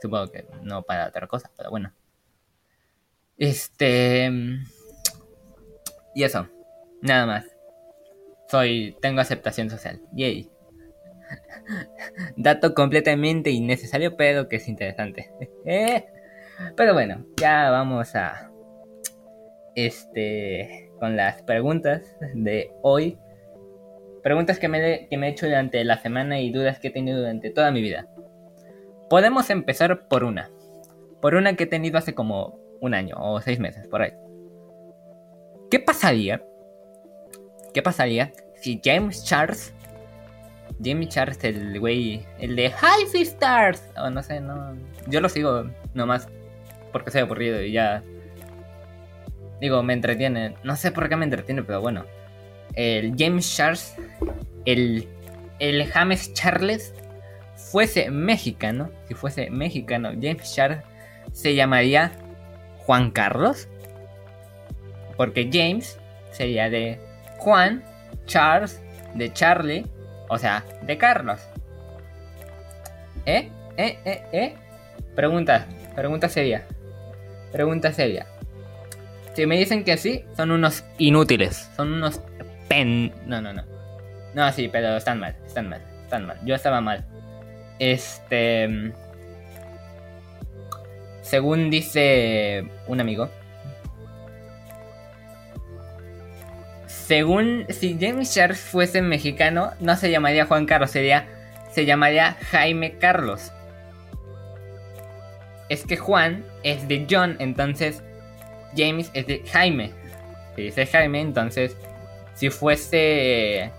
Supongo 0.00 0.30
que 0.30 0.46
no 0.62 0.82
para 0.82 1.08
otra 1.08 1.26
cosa, 1.26 1.50
pero 1.56 1.70
bueno. 1.70 1.92
Este... 3.36 4.30
Y 6.14 6.24
eso. 6.24 6.48
Nada 7.02 7.26
más. 7.26 7.55
Soy, 8.48 8.96
tengo 9.00 9.20
aceptación 9.20 9.70
social. 9.70 10.00
Yay. 10.12 10.48
Dato 12.36 12.74
completamente 12.74 13.50
innecesario, 13.50 14.16
pero 14.16 14.48
que 14.48 14.56
es 14.56 14.68
interesante. 14.68 15.30
Eh, 15.68 16.04
pero 16.76 16.94
bueno, 16.94 17.26
ya 17.36 17.70
vamos 17.70 18.14
a 18.14 18.52
este 19.74 20.92
con 21.00 21.16
las 21.16 21.42
preguntas 21.42 22.16
de 22.34 22.70
hoy. 22.82 23.18
Preguntas 24.22 24.60
que 24.60 24.68
me, 24.68 25.08
que 25.08 25.18
me 25.18 25.26
he 25.26 25.30
hecho 25.30 25.46
durante 25.46 25.82
la 25.82 25.98
semana 25.98 26.38
y 26.40 26.52
dudas 26.52 26.78
que 26.78 26.88
he 26.88 26.90
tenido 26.92 27.18
durante 27.18 27.50
toda 27.50 27.72
mi 27.72 27.82
vida. 27.82 28.06
Podemos 29.10 29.50
empezar 29.50 30.06
por 30.06 30.22
una. 30.22 30.48
Por 31.20 31.34
una 31.34 31.56
que 31.56 31.64
he 31.64 31.66
tenido 31.66 31.98
hace 31.98 32.14
como 32.14 32.60
un 32.80 32.94
año 32.94 33.16
o 33.18 33.40
seis 33.40 33.58
meses, 33.58 33.88
por 33.88 34.02
ahí. 34.02 34.12
¿Qué 35.68 35.80
pasaría 35.80 36.42
¿Qué 37.76 37.82
pasaría 37.82 38.32
si 38.54 38.80
James 38.82 39.22
Charles, 39.22 39.74
James 40.82 41.10
Charles, 41.10 41.44
el 41.44 41.78
güey, 41.78 42.24
el 42.38 42.56
de 42.56 42.70
High 42.70 43.04
Stars, 43.20 43.82
o 43.98 44.08
no 44.08 44.22
sé, 44.22 44.40
no, 44.40 44.74
yo 45.08 45.20
lo 45.20 45.28
sigo 45.28 45.66
nomás 45.92 46.26
porque 46.90 47.10
soy 47.10 47.20
aburrido 47.20 47.60
y 47.60 47.72
ya, 47.72 48.02
digo, 49.60 49.82
me 49.82 49.92
entretiene, 49.92 50.54
no 50.62 50.74
sé 50.74 50.90
por 50.90 51.10
qué 51.10 51.16
me 51.16 51.24
entretiene, 51.24 51.64
pero 51.64 51.82
bueno, 51.82 52.06
el 52.72 53.14
James 53.14 53.54
Charles, 53.54 53.94
el, 54.64 55.06
el 55.58 55.86
James 55.92 56.32
Charles, 56.32 56.94
fuese 57.56 58.10
mexicano, 58.10 58.90
si 59.06 59.12
fuese 59.12 59.50
mexicano, 59.50 60.12
James 60.12 60.54
Charles 60.54 60.80
se 61.32 61.54
llamaría 61.54 62.12
Juan 62.78 63.10
Carlos, 63.10 63.68
porque 65.18 65.50
James 65.52 65.98
sería 66.32 66.70
de 66.70 67.05
Juan, 67.38 67.82
Charles, 68.26 68.80
de 69.14 69.32
Charlie, 69.32 69.86
o 70.28 70.38
sea, 70.38 70.64
de 70.82 70.98
Carlos. 70.98 71.40
¿Eh? 73.24 73.50
¿Eh? 73.76 73.98
¿Eh? 74.04 74.22
¿Eh? 74.32 74.54
Pregunta, 75.14 75.66
pregunta 75.94 76.28
seria. 76.28 76.64
Pregunta 77.52 77.92
seria. 77.92 78.26
Si 79.34 79.46
me 79.46 79.58
dicen 79.58 79.84
que 79.84 79.96
sí, 79.96 80.24
son 80.36 80.50
unos 80.50 80.84
inútiles. 80.98 81.70
Son 81.76 81.92
unos 81.92 82.20
pen... 82.68 83.12
No, 83.26 83.40
no, 83.40 83.52
no. 83.52 83.64
No, 84.34 84.52
sí, 84.52 84.68
pero 84.68 84.96
están 84.96 85.20
mal, 85.20 85.36
están 85.46 85.68
mal, 85.68 85.82
están 86.02 86.26
mal. 86.26 86.38
Yo 86.44 86.54
estaba 86.54 86.80
mal. 86.80 87.04
Este... 87.78 88.92
Según 91.22 91.70
dice 91.70 92.68
un 92.86 93.00
amigo, 93.00 93.28
según 97.06 97.66
si 97.68 97.96
James 98.00 98.34
Charles 98.34 98.58
fuese 98.58 99.00
mexicano, 99.00 99.70
no 99.78 99.94
se 99.94 100.10
llamaría 100.10 100.46
Juan 100.46 100.66
Carlos, 100.66 100.90
sería 100.90 101.28
se 101.70 101.86
llamaría 101.86 102.36
Jaime 102.50 102.98
Carlos. 102.98 103.52
Es 105.68 105.84
que 105.84 105.96
Juan 105.96 106.44
es 106.64 106.88
de 106.88 107.06
John, 107.08 107.36
entonces 107.38 108.02
James 108.76 109.10
es 109.14 109.28
de 109.28 109.44
Jaime. 109.52 109.92
Si 110.56 110.62
dice 110.62 110.84
Jaime, 110.84 111.20
entonces 111.20 111.76
si 112.34 112.50
fuese 112.50 113.70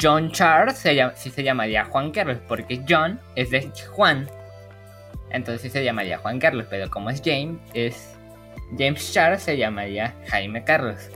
John 0.00 0.32
Charles, 0.32 0.78
se 0.78 0.98
sí 1.16 1.30
se 1.30 1.42
llamaría 1.42 1.84
Juan 1.84 2.12
Carlos, 2.12 2.38
porque 2.48 2.80
John 2.88 3.20
es 3.34 3.50
de 3.50 3.70
Juan. 3.90 4.26
Entonces 5.28 5.60
sí 5.60 5.68
se 5.68 5.84
llamaría 5.84 6.16
Juan 6.16 6.38
Carlos, 6.38 6.66
pero 6.70 6.88
como 6.88 7.10
es 7.10 7.20
James, 7.22 7.60
es 7.74 8.16
James 8.78 9.12
Charles, 9.12 9.42
se 9.42 9.58
llamaría 9.58 10.14
Jaime 10.28 10.64
Carlos. 10.64 11.10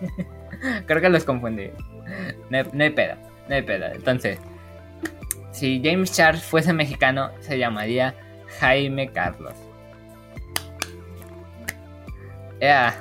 Creo 0.86 1.00
que 1.00 1.08
los 1.08 1.24
confundí. 1.24 1.70
No, 2.50 2.84
hay 2.84 2.90
pedo, 2.90 3.16
no 3.48 3.54
hay 3.54 3.62
pedo. 3.62 3.86
Entonces, 3.86 4.38
si 5.50 5.80
James 5.82 6.12
Charles 6.12 6.42
fuese 6.42 6.72
mexicano, 6.72 7.30
se 7.40 7.58
llamaría 7.58 8.14
Jaime 8.60 9.10
Carlos. 9.10 9.54
Ea. 12.60 12.94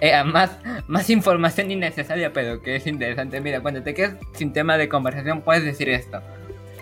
Ea, 0.00 0.24
más, 0.24 0.58
más 0.86 1.10
información 1.10 1.70
innecesaria, 1.70 2.32
pero 2.32 2.60
que 2.62 2.76
es 2.76 2.86
interesante. 2.86 3.40
Mira, 3.40 3.60
cuando 3.60 3.82
te 3.82 3.94
quedes 3.94 4.14
sin 4.34 4.52
tema 4.52 4.76
de 4.76 4.88
conversación, 4.88 5.42
puedes 5.42 5.64
decir 5.64 5.88
esto. 5.88 6.20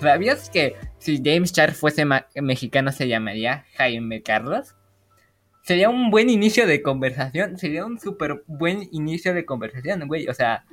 ¿Sabías 0.01 0.49
que 0.51 0.77
si 0.99 1.21
James 1.25 1.53
Charles 1.53 1.79
fuese 1.79 2.07
mexicano 2.37 2.93
se 2.93 3.09
llamaría 3.09 3.65
Jaime 3.77 4.23
Carlos? 4.23 4.78
Sería 5.69 5.91
un 5.91 6.11
buen 6.11 6.31
inicio 6.31 6.67
de 6.67 6.81
conversación. 6.81 7.59
Sería 7.59 7.85
un 7.85 8.01
súper 8.01 8.43
buen 8.47 8.89
inicio 8.91 9.35
de 9.35 9.45
conversación, 9.45 10.09
güey. 10.09 10.27
O 10.27 10.33
sea, 10.33 10.65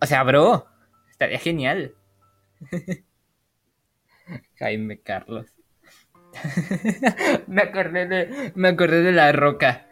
o 0.00 0.06
sea, 0.06 0.22
bro, 0.22 0.64
estaría 1.10 1.40
genial. 1.40 1.96
Jaime 4.60 5.00
Carlos. 5.00 5.46
me 7.48 7.62
acordé 7.62 8.06
de. 8.06 8.52
Me 8.54 8.68
acordé 8.68 9.02
de 9.02 9.10
la 9.10 9.32
roca. 9.32 9.88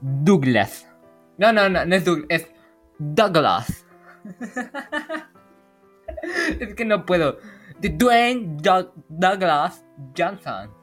Douglas. 0.00 0.88
No, 1.36 1.52
no, 1.52 1.68
no, 1.68 1.84
no 1.84 1.96
es 1.96 2.04
Douglas. 2.04 2.26
Es 2.28 2.46
Douglas. 3.00 3.84
es 6.60 6.74
que 6.76 6.84
no 6.84 7.04
puedo. 7.04 7.36
De 7.80 7.88
Dwayne 7.88 8.58
Douglas 9.08 9.84
Johnson. 10.16 10.81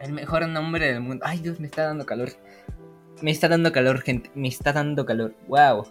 El 0.00 0.12
mejor 0.12 0.46
nombre 0.48 0.92
del 0.92 1.00
mundo. 1.00 1.24
Ay, 1.26 1.38
Dios, 1.38 1.58
me 1.60 1.66
está 1.66 1.84
dando 1.84 2.04
calor. 2.04 2.30
Me 3.22 3.30
está 3.30 3.48
dando 3.48 3.72
calor, 3.72 4.00
gente. 4.02 4.30
Me 4.34 4.48
está 4.48 4.72
dando 4.72 5.06
calor. 5.06 5.34
Wow. 5.48 5.86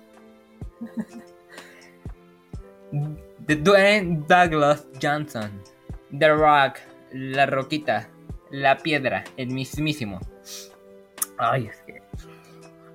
The 3.47 3.55
Dwayne 3.55 4.23
Douglas 4.27 4.87
Johnson. 5.01 5.61
The 6.17 6.29
Rock. 6.29 6.77
La 7.11 7.45
roquita. 7.45 8.09
La 8.51 8.77
piedra. 8.77 9.23
El 9.37 9.47
mismísimo. 9.47 10.19
Ay, 11.37 11.67
es 11.67 11.81
que. 11.81 12.01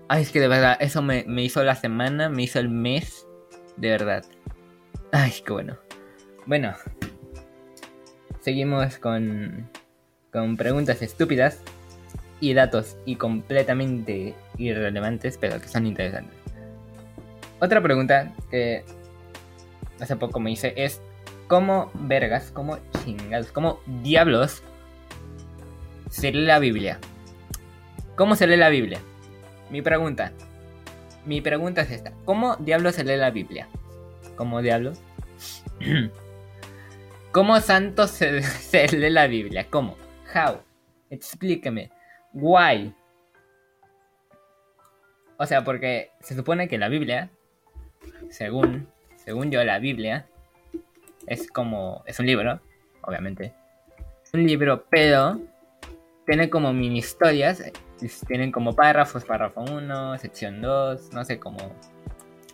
Ay, 0.09 0.23
es 0.23 0.31
que 0.33 0.41
de 0.41 0.49
verdad, 0.49 0.77
eso 0.81 1.03
me, 1.03 1.25
me 1.27 1.45
hizo 1.45 1.63
la 1.63 1.75
semana, 1.75 2.29
me 2.29 2.45
hizo 2.45 2.59
el 2.59 2.69
mes. 2.69 3.27
De 3.77 3.91
verdad. 3.91 4.25
Ay, 5.13 5.33
qué 5.45 5.53
bueno. 5.53 5.77
Bueno. 6.47 6.75
Seguimos 8.41 8.99
con. 8.99 9.69
Con 10.33 10.57
preguntas 10.57 11.03
estúpidas. 11.03 11.61
Y 12.41 12.55
datos 12.55 12.97
y 13.05 13.17
completamente 13.17 14.35
irrelevantes, 14.57 15.37
pero 15.37 15.61
que 15.61 15.69
son 15.69 15.87
interesantes. 15.87 16.39
Otra 17.61 17.83
pregunta 17.83 18.33
que 18.51 18.83
hace 20.01 20.17
poco 20.17 20.41
me 20.41 20.51
hice 20.51 20.73
es 20.77 21.03
cómo 21.47 21.91
vergas, 21.95 22.51
cómo 22.53 22.79
chingados, 23.05 23.53
cómo 23.53 23.81
diablos 24.03 24.63
se 26.09 26.33
lee 26.33 26.47
la 26.47 26.59
Biblia. 26.59 26.99
¿Cómo 28.17 28.35
se 28.37 28.47
lee 28.47 28.57
la 28.57 28.71
Biblia? 28.71 29.01
Mi 29.71 29.83
pregunta. 29.83 30.33
Mi 31.27 31.41
pregunta 31.41 31.83
es 31.83 31.91
esta. 31.91 32.13
¿Cómo 32.25 32.57
diablos 32.57 32.95
se 32.95 33.05
lee 33.05 33.17
la 33.17 33.31
Biblia? 33.31 33.69
¿Cómo 34.37 34.63
diablos? 34.63 35.01
¿Cómo 37.33 37.61
santo 37.61 38.09
se, 38.09 38.43
se, 38.43 38.89
lee 38.89 39.11
la 39.11 39.27
Biblia? 39.27 39.67
¿Cómo? 39.69 39.97
How? 40.35 40.63
Explíqueme. 41.11 41.91
Why? 42.33 42.95
O 45.37 45.47
sea, 45.47 45.65
porque 45.65 46.11
se 46.21 46.35
supone 46.35 46.69
que 46.69 46.79
la 46.79 46.89
Biblia, 46.89 47.31
según 48.29 48.89
según 49.25 49.51
yo, 49.51 49.63
la 49.65 49.79
Biblia 49.79 50.27
es 51.27 51.51
como. 51.51 52.03
Es 52.07 52.19
un 52.19 52.27
libro, 52.27 52.61
obviamente. 53.03 53.53
Un 54.33 54.47
libro, 54.47 54.87
pero 54.89 55.41
tiene 56.27 56.49
como 56.49 56.73
mini 56.73 56.99
historias. 56.99 57.63
Tienen 58.27 58.51
como 58.51 58.75
párrafos, 58.75 59.25
párrafo 59.25 59.61
1, 59.61 60.19
sección 60.19 60.63
2, 60.63 61.13
no 61.13 61.25
sé, 61.25 61.39
como. 61.39 61.59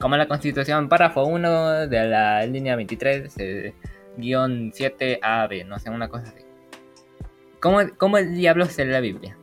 Como 0.00 0.16
la 0.16 0.26
constitución, 0.28 0.88
párrafo 0.88 1.24
1 1.24 1.86
de 1.86 2.04
la 2.08 2.44
línea 2.44 2.76
23, 2.76 3.34
eh, 3.38 3.74
guion 4.16 4.70
7 4.74 5.20
AB, 5.22 5.64
no 5.64 5.78
sé, 5.78 5.88
una 5.88 6.08
cosa 6.08 6.24
así. 6.26 6.45
¿Cómo, 7.66 7.80
¿Cómo 7.98 8.16
el 8.16 8.32
diablo 8.36 8.66
se 8.66 8.84
lee 8.84 8.92
la 8.92 9.00
Biblia? 9.00 9.36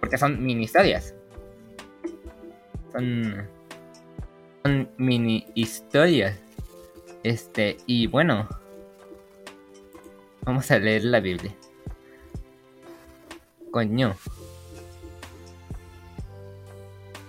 Porque 0.00 0.16
son 0.16 0.42
mini 0.42 0.64
historias. 0.64 1.14
Son 2.90 3.46
mini 4.96 5.46
historias. 5.52 6.38
Este, 7.22 7.76
y 7.84 8.06
bueno, 8.06 8.48
vamos 10.40 10.70
a 10.70 10.78
leer 10.78 11.04
la 11.04 11.20
Biblia. 11.20 11.54
Coño. 13.70 14.16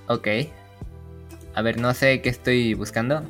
Ok. 0.08 0.30
A 1.56 1.62
ver, 1.62 1.78
no 1.78 1.94
sé 1.94 2.22
qué 2.22 2.30
estoy 2.30 2.74
buscando. 2.74 3.22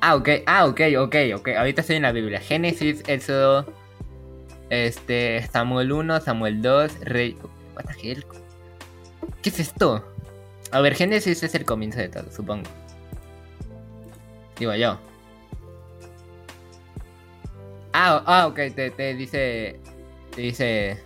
Ah, 0.00 0.14
ok, 0.14 0.28
ah, 0.46 0.66
ok, 0.66 0.80
ok, 0.96 1.16
ok. 1.34 1.48
Ahorita 1.56 1.80
estoy 1.80 1.96
en 1.96 2.02
la 2.02 2.12
Biblia. 2.12 2.38
Génesis, 2.38 3.02
Éxodo, 3.08 3.66
este, 4.70 5.46
Samuel 5.50 5.92
1, 5.92 6.20
Samuel 6.20 6.62
2, 6.62 7.00
Rey... 7.00 7.36
¿Qué 9.42 9.48
es 9.50 9.60
esto? 9.60 10.04
A 10.70 10.80
ver, 10.80 10.94
Génesis 10.94 11.42
es 11.42 11.54
el 11.54 11.64
comienzo 11.64 11.98
de 11.98 12.08
todo, 12.08 12.30
supongo. 12.30 12.68
Digo 14.58 14.74
yo. 14.74 14.98
Ah, 17.92 18.22
ah 18.26 18.46
ok, 18.46 18.56
te, 18.74 18.90
te 18.90 19.14
dice. 19.14 19.80
Te 20.34 20.42
dice. 20.42 20.98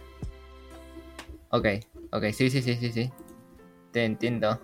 Ok, 1.50 1.66
ok, 2.10 2.24
sí, 2.32 2.50
sí, 2.50 2.62
sí, 2.62 2.76
sí, 2.76 2.92
sí. 2.92 3.12
Te 3.92 4.04
entiendo. 4.04 4.58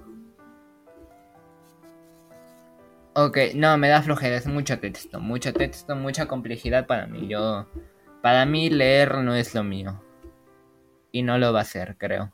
Ok, 3.15 3.39
no, 3.55 3.77
me 3.79 3.89
da 3.89 4.03
flojera, 4.03 4.37
es 4.37 4.47
mucho 4.47 4.79
texto, 4.79 5.21
mucho 5.21 5.53
texto, 5.53 5.97
mucha 5.97 6.27
complejidad 6.27 6.87
para 6.87 7.07
mí. 7.07 7.29
Yo. 7.29 7.67
Para 8.23 8.47
mí 8.47 8.71
leer 8.71 9.19
no 9.19 9.35
es 9.35 9.55
lo 9.55 9.65
mío. 9.65 10.03
Y 11.13 11.23
no 11.23 11.39
lo 11.39 11.53
va 11.53 11.61
a 11.63 11.65
ser, 11.65 11.97
creo 11.97 12.33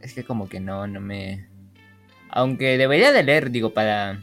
es 0.00 0.14
que 0.14 0.24
como 0.24 0.48
que 0.48 0.60
no, 0.60 0.86
no 0.86 1.00
me... 1.00 1.48
Aunque 2.30 2.76
debería 2.76 3.12
de 3.12 3.22
leer, 3.22 3.50
digo, 3.50 3.72
para 3.72 4.20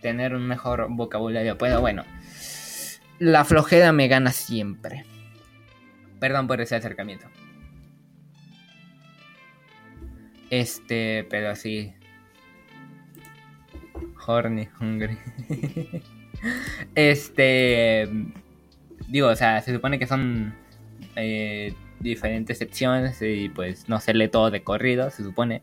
tener 0.00 0.34
un 0.34 0.46
mejor 0.46 0.86
vocabulario. 0.90 1.58
Pero 1.58 1.80
bueno, 1.80 2.04
la 3.18 3.44
flojera 3.44 3.92
me 3.92 4.08
gana 4.08 4.30
siempre. 4.30 5.04
Perdón 6.20 6.46
por 6.46 6.60
ese 6.60 6.76
acercamiento. 6.76 7.26
Este, 10.50 11.26
pero 11.28 11.56
sí. 11.56 11.92
Horny, 14.26 14.68
hungry. 14.80 15.18
este. 16.94 18.08
Digo, 19.08 19.28
o 19.28 19.36
sea, 19.36 19.60
se 19.60 19.72
supone 19.72 19.98
que 19.98 20.06
son 20.06 20.54
eh, 21.16 21.74
diferentes 22.00 22.58
secciones 22.58 23.20
y 23.22 23.48
pues 23.48 23.88
no 23.88 24.00
se 24.00 24.14
lee 24.14 24.28
todo 24.28 24.50
de 24.50 24.62
corrido, 24.62 25.10
se 25.10 25.22
supone. 25.22 25.62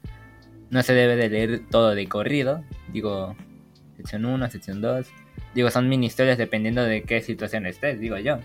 No 0.70 0.84
se 0.84 0.94
debe 0.94 1.16
de 1.16 1.30
leer 1.30 1.62
todo 1.70 1.96
de 1.96 2.08
corrido. 2.08 2.64
Digo, 2.94 3.36
sección 3.98 4.26
1, 4.26 4.50
sección 4.50 4.82
2. 4.82 5.08
Digo, 5.54 5.70
son 5.70 5.90
mini 5.90 6.08
historias 6.08 6.38
dependiendo 6.38 6.84
de 6.84 7.04
qué 7.04 7.22
situación 7.22 7.66
estés, 7.66 8.00
digo 8.00 8.18
yo. 8.18 8.40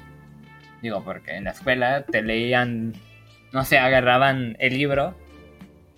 Digo, 0.82 1.02
porque 1.04 1.36
en 1.36 1.44
la 1.44 1.50
escuela 1.50 2.04
te 2.04 2.22
leían, 2.22 2.94
no 3.52 3.64
sé, 3.64 3.78
agarraban 3.78 4.56
el 4.58 4.74
libro, 4.74 5.14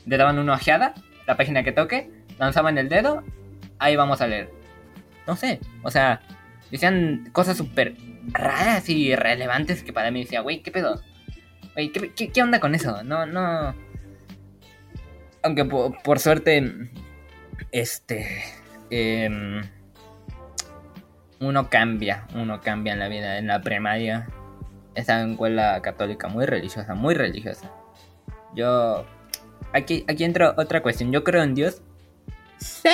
le 0.06 0.16
daban 0.16 0.38
una 0.38 0.54
ojeada, 0.54 0.94
la 1.26 1.37
página 1.37 1.62
que 1.62 1.72
toque, 1.72 2.11
lanzaban 2.38 2.78
el 2.78 2.88
dedo, 2.88 3.24
ahí 3.78 3.96
vamos 3.96 4.20
a 4.20 4.26
leer. 4.26 4.50
No 5.26 5.37
sé, 5.37 5.61
o 5.82 5.90
sea, 5.90 6.20
decían 6.70 7.28
cosas 7.32 7.56
súper 7.56 7.94
raras 8.33 8.88
y 8.88 9.14
relevantes 9.17 9.83
que 9.83 9.93
para 9.93 10.11
mí 10.11 10.23
decía, 10.23 10.41
güey, 10.41 10.62
¿qué 10.62 10.71
pedo? 10.71 11.01
¿qué, 11.87 12.43
onda 12.43 12.61
con 12.61 12.75
eso? 12.75 13.03
No, 13.05 13.27
no. 13.27 13.75
Aunque 15.43 15.64
por, 15.64 16.19
suerte, 16.19 16.91
este. 17.71 18.45
Em, 18.91 19.62
uno 21.41 21.71
cambia, 21.71 22.27
uno 22.35 22.61
cambia 22.61 22.95
en 22.95 22.99
la 22.99 23.09
vida. 23.09 23.38
En 23.38 23.47
la 23.47 23.61
primaria, 23.61 24.29
esa 24.95 25.25
escuela 25.25 25.81
católica 25.83 26.29
muy 26.29 26.47
religiosa, 26.47 26.95
muy 26.95 27.14
religiosa. 27.14 27.71
Yo. 28.55 29.07
Aquí, 29.73 30.05
aquí 30.09 30.25
entra 30.25 30.55
otra 30.57 30.83
cuestión. 30.83 31.12
Yo 31.12 31.23
creo 31.23 31.43
en 31.43 31.55
Dios. 31.55 31.83
Sí, 32.59 32.88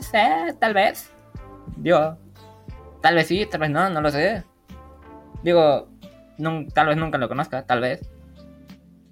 sí, 0.00 0.18
tal 0.58 0.74
vez. 0.74 1.12
Digo, 1.76 2.18
tal 3.00 3.14
vez 3.14 3.28
sí, 3.28 3.46
tal 3.46 3.60
vez 3.60 3.70
no, 3.70 3.88
no 3.90 4.00
lo 4.00 4.10
sé. 4.10 4.42
Digo, 5.42 5.88
tal 6.74 6.86
vez 6.88 6.96
nunca 6.96 7.18
lo 7.18 7.28
conozca, 7.28 7.64
tal 7.64 7.80
vez. 7.80 8.08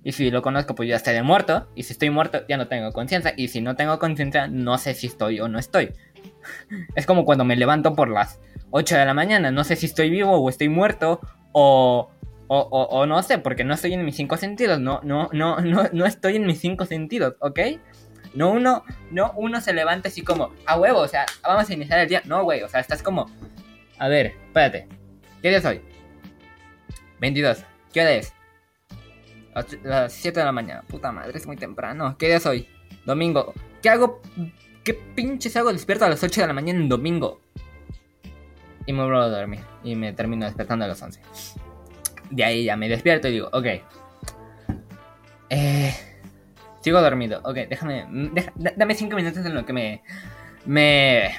Y 0.03 0.13
si 0.13 0.31
lo 0.31 0.41
conozco, 0.41 0.75
pues 0.75 0.89
ya 0.89 0.97
estaré 0.97 1.23
muerto. 1.23 1.69
Y 1.75 1.83
si 1.83 1.93
estoy 1.93 2.11
muerto, 2.11 2.47
ya 2.49 2.57
no 2.57 2.69
tengo 2.69 2.93
conciencia. 2.93 3.35
Y 3.37 3.49
si 3.49 3.61
no 3.61 3.75
tengo 3.75 3.99
conciencia, 3.99 4.47
no 4.47 4.79
sé 4.79 4.95
si 4.95 5.09
estoy 5.09 5.41
o 5.41 5.49
no 5.49 5.59
estoy. 5.59 5.93
es 6.95 7.07
como 7.07 7.25
cuando 7.25 7.45
me 7.45 7.57
levanto 7.57 7.95
por 7.95 8.09
las 8.09 8.41
8 8.71 8.97
de 8.97 9.05
la 9.05 9.15
mañana. 9.15 9.51
No 9.51 9.65
sé 9.65 9.75
si 9.75 9.87
estoy 9.87 10.11
vivo 10.11 10.33
o 10.33 10.49
estoy 10.49 10.69
muerto. 10.69 11.21
O, 11.51 12.11
o, 12.49 12.59
o, 12.59 13.07
no 13.07 13.21
sé, 13.23 13.39
porque 13.39 13.65
no 13.65 13.75
estoy 13.75 13.95
en 13.95 14.05
mis 14.05 14.15
cinco 14.15 14.37
sentidos. 14.37 14.79
No, 14.79 15.01
no, 15.03 15.29
no, 15.33 15.59
no, 15.61 15.89
no 15.93 16.07
estoy 16.07 16.37
en 16.37 16.47
mis 16.47 16.61
cinco 16.61 16.85
sentidos, 16.85 17.35
¿ok? 17.41 17.59
No 18.35 18.53
uno, 18.53 18.85
no 19.11 19.33
uno 19.37 19.61
se 19.61 19.73
levanta 19.73 20.09
así 20.09 20.23
como, 20.23 20.53
a 20.67 20.79
huevo, 20.79 21.01
o 21.01 21.09
sea, 21.09 21.25
vamos 21.43 21.69
a 21.69 21.73
iniciar 21.73 22.01
el 22.01 22.09
día. 22.09 22.23
No, 22.27 22.45
güey, 22.45 22.63
o 22.63 22.69
sea, 22.69 22.81
estás 22.81 23.03
como, 23.03 23.27
a 23.99 24.09
ver, 24.09 24.35
espérate. 24.47 24.87
¿Qué 25.41 25.49
día 25.49 25.59
es 25.59 25.65
hoy? 25.65 25.81
22. 27.21 27.65
¿Qué 27.93 28.01
hora 28.01 28.13
es? 28.13 28.33
Las 29.83 30.13
7 30.13 30.41
de 30.41 30.45
la 30.45 30.53
mañana. 30.53 30.83
Puta 30.83 31.13
madre, 31.13 31.37
es 31.37 31.47
muy 31.47 31.57
temprano. 31.57 32.17
¿Qué 32.19 32.27
día 32.27 32.37
es 32.37 32.47
hoy? 32.47 32.69
Domingo. 33.05 33.55
¿Qué 33.83 33.89
hago? 33.89 34.21
¿Qué 34.85 34.95
pinches 34.95 35.57
hago 35.57 35.73
despierto 35.73 36.05
a 36.05 36.09
las 36.09 36.23
8 36.23 36.43
de 36.43 36.47
la 36.47 36.53
mañana 36.53 36.79
en 36.79 36.89
domingo? 36.89 37.41
Y 38.85 38.93
me 38.93 39.03
vuelvo 39.03 39.21
a 39.21 39.29
dormir. 39.29 39.61
Y 39.83 39.97
me 39.97 40.13
termino 40.13 40.45
despertando 40.45 40.85
a 40.85 40.89
las 40.89 41.01
11. 41.01 41.21
De 42.31 42.45
ahí 42.45 42.65
ya 42.65 42.77
me 42.77 42.89
despierto 42.89 43.29
y 43.29 43.33
digo, 43.33 43.49
ok. 43.53 43.67
Eh, 45.49 45.95
sigo 46.83 47.01
dormido. 47.01 47.41
Ok, 47.45 47.57
déjame. 47.69 48.07
dame 48.77 48.95
5 48.95 49.17
minutos 49.17 49.45
en 49.45 49.55
lo 49.55 49.65
que 49.65 49.73
me 49.73 50.03
me... 50.67 51.31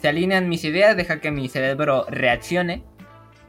Se 0.00 0.08
alinean 0.08 0.48
mis 0.48 0.64
ideas, 0.64 0.96
deja 0.96 1.20
que 1.20 1.30
mi 1.30 1.48
cerebro 1.48 2.06
reaccione, 2.08 2.84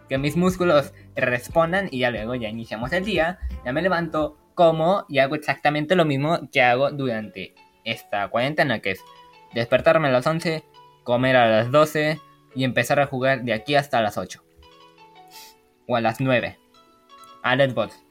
que 0.10 0.17
mis 0.17 0.36
músculos 0.36 0.93
respondan 1.15 1.88
y 1.91 2.00
ya 2.00 2.10
luego 2.10 2.36
ya 2.36 2.50
iniciamos 2.50 2.91
el 2.91 3.06
día, 3.06 3.39
ya 3.63 3.72
me 3.72 3.82
levanto, 3.82 4.38
como 4.56 5.06
y 5.08 5.19
hago 5.19 5.36
exactamente 5.36 5.95
lo 5.95 6.04
mismo 6.04 6.50
que 6.52 6.62
hago 6.62 6.91
durante 6.91 7.56
esta 7.86 8.28
cuarentena, 8.28 8.80
que 8.80 8.91
es 8.91 9.04
despertarme 9.54 10.10
a 10.10 10.12
las 10.12 10.28
11, 10.28 10.65
comer 11.04 11.38
a 11.38 11.48
las 11.48 11.72
12 11.72 12.19
y 12.56 12.63
empezar 12.63 13.00
a 13.00 13.06
jugar 13.06 13.43
de 13.43 13.54
aquí 13.54 13.76
hasta 13.76 14.02
las 14.02 14.17
8. 14.17 14.43
O 15.88 15.95
a 15.95 16.02
las 16.02 16.19
9. 16.19 16.58
A 17.41 17.56
Xbox. 17.56 18.04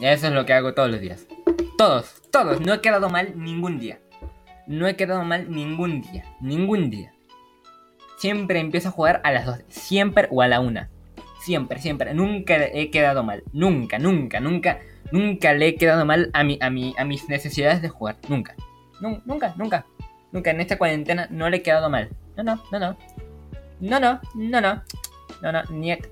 Eso 0.00 0.26
es 0.26 0.32
lo 0.32 0.44
que 0.44 0.52
hago 0.52 0.74
todos 0.74 0.90
los 0.90 1.00
días. 1.00 1.26
Todos, 1.78 2.22
todos. 2.30 2.60
No 2.60 2.74
he 2.74 2.80
quedado 2.80 3.08
mal 3.08 3.32
ningún 3.36 3.78
día. 3.78 4.00
No 4.66 4.86
he 4.86 4.96
quedado 4.96 5.24
mal 5.24 5.50
ningún 5.50 6.02
día. 6.02 6.24
Ningún 6.40 6.90
día. 6.90 7.12
Siempre 8.20 8.60
empiezo 8.60 8.88
a 8.88 8.92
jugar 8.92 9.22
a 9.24 9.32
las 9.32 9.46
12. 9.46 9.64
Siempre 9.68 10.28
o 10.30 10.42
a 10.42 10.46
la 10.46 10.60
1. 10.60 10.86
Siempre, 11.40 11.80
siempre. 11.80 12.12
Nunca 12.12 12.54
he 12.66 12.90
quedado 12.90 13.24
mal. 13.24 13.42
Nunca, 13.54 13.98
nunca, 13.98 14.40
nunca. 14.40 14.78
Nunca 15.10 15.54
le 15.54 15.68
he 15.68 15.74
quedado 15.76 16.04
mal 16.04 16.28
a, 16.34 16.44
mi, 16.44 16.58
a, 16.60 16.68
mi, 16.68 16.94
a 16.98 17.06
mis 17.06 17.30
necesidades 17.30 17.80
de 17.80 17.88
jugar. 17.88 18.18
Nunca. 18.28 18.54
nunca, 19.00 19.54
nunca. 19.56 19.86
Nunca 20.32 20.50
en 20.50 20.60
esta 20.60 20.76
cuarentena 20.76 21.28
no 21.30 21.48
le 21.48 21.56
he 21.56 21.62
quedado 21.62 21.88
mal. 21.88 22.10
No, 22.36 22.42
no, 22.42 22.62
no, 22.70 22.78
no. 22.78 22.96
No, 23.80 23.98
no, 23.98 24.20
no, 24.34 24.60
no. 24.60 24.82
No, 25.40 25.52
no, 25.52 25.62
niet. 25.70 26.06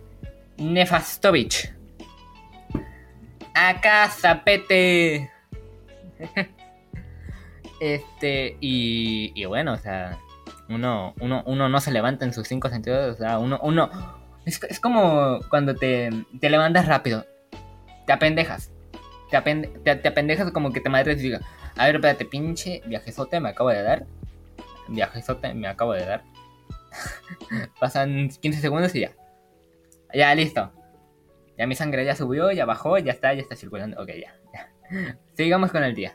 Nefastovich. 0.57 1.75
Acá, 3.53 4.09
zapete. 4.09 5.31
este, 7.81 8.57
y, 8.63 9.31
y 9.35 9.45
bueno, 9.45 9.75
o 9.75 9.77
sea, 9.77 10.19
uno, 10.69 11.15
uno, 11.21 11.43
uno 11.47 11.69
no 11.69 11.81
se 11.81 11.91
levanta 11.91 12.25
en 12.25 12.33
sus 12.33 12.47
cinco 12.47 12.69
sentidos, 12.69 13.15
o 13.15 13.19
sea, 13.19 13.39
uno, 13.39 13.59
uno, 13.63 13.91
es, 14.45 14.63
es 14.65 14.81
como 14.81 15.41
cuando 15.49 15.75
te, 15.75 16.11
te, 16.41 16.51
levantas 16.51 16.87
rápido, 16.87 17.25
te 18.07 18.13
apendejas, 18.13 18.71
te, 19.31 19.37
apend, 19.37 19.83
te, 19.83 19.97
te, 19.97 20.09
apendejas 20.09 20.51
como 20.53 20.73
que 20.73 20.81
te 20.81 20.91
madres 20.91 21.21
y 21.21 21.25
diga, 21.25 21.41
a 21.77 21.87
ver, 21.87 21.97
espérate, 21.97 22.25
pinche 22.25 22.83
viajezote 22.87 23.41
me 23.41 23.51
acabo 23.51 23.71
de 23.71 23.83
dar, 23.83 24.07
viajezote 24.89 25.55
me 25.55 25.69
acabo 25.69 25.95
de 25.95 26.05
dar, 26.05 26.23
pasan 27.81 28.29
15 28.29 28.61
segundos 28.61 28.95
y 28.95 29.01
ya, 29.01 29.13
ya, 30.13 30.35
listo, 30.35 30.73
ya 31.57 31.67
mi 31.67 31.75
sangre 31.75 32.05
ya 32.05 32.15
subió, 32.15 32.53
ya 32.53 32.67
bajó, 32.67 32.99
ya 32.99 33.13
está, 33.13 33.33
ya 33.35 33.41
está 33.41 33.57
circulando, 33.57 34.01
ok, 34.01 34.09
ya, 34.09 34.35
ya. 34.53 35.19
sigamos 35.35 35.73
con 35.73 35.83
el 35.83 35.95
día. 35.95 36.15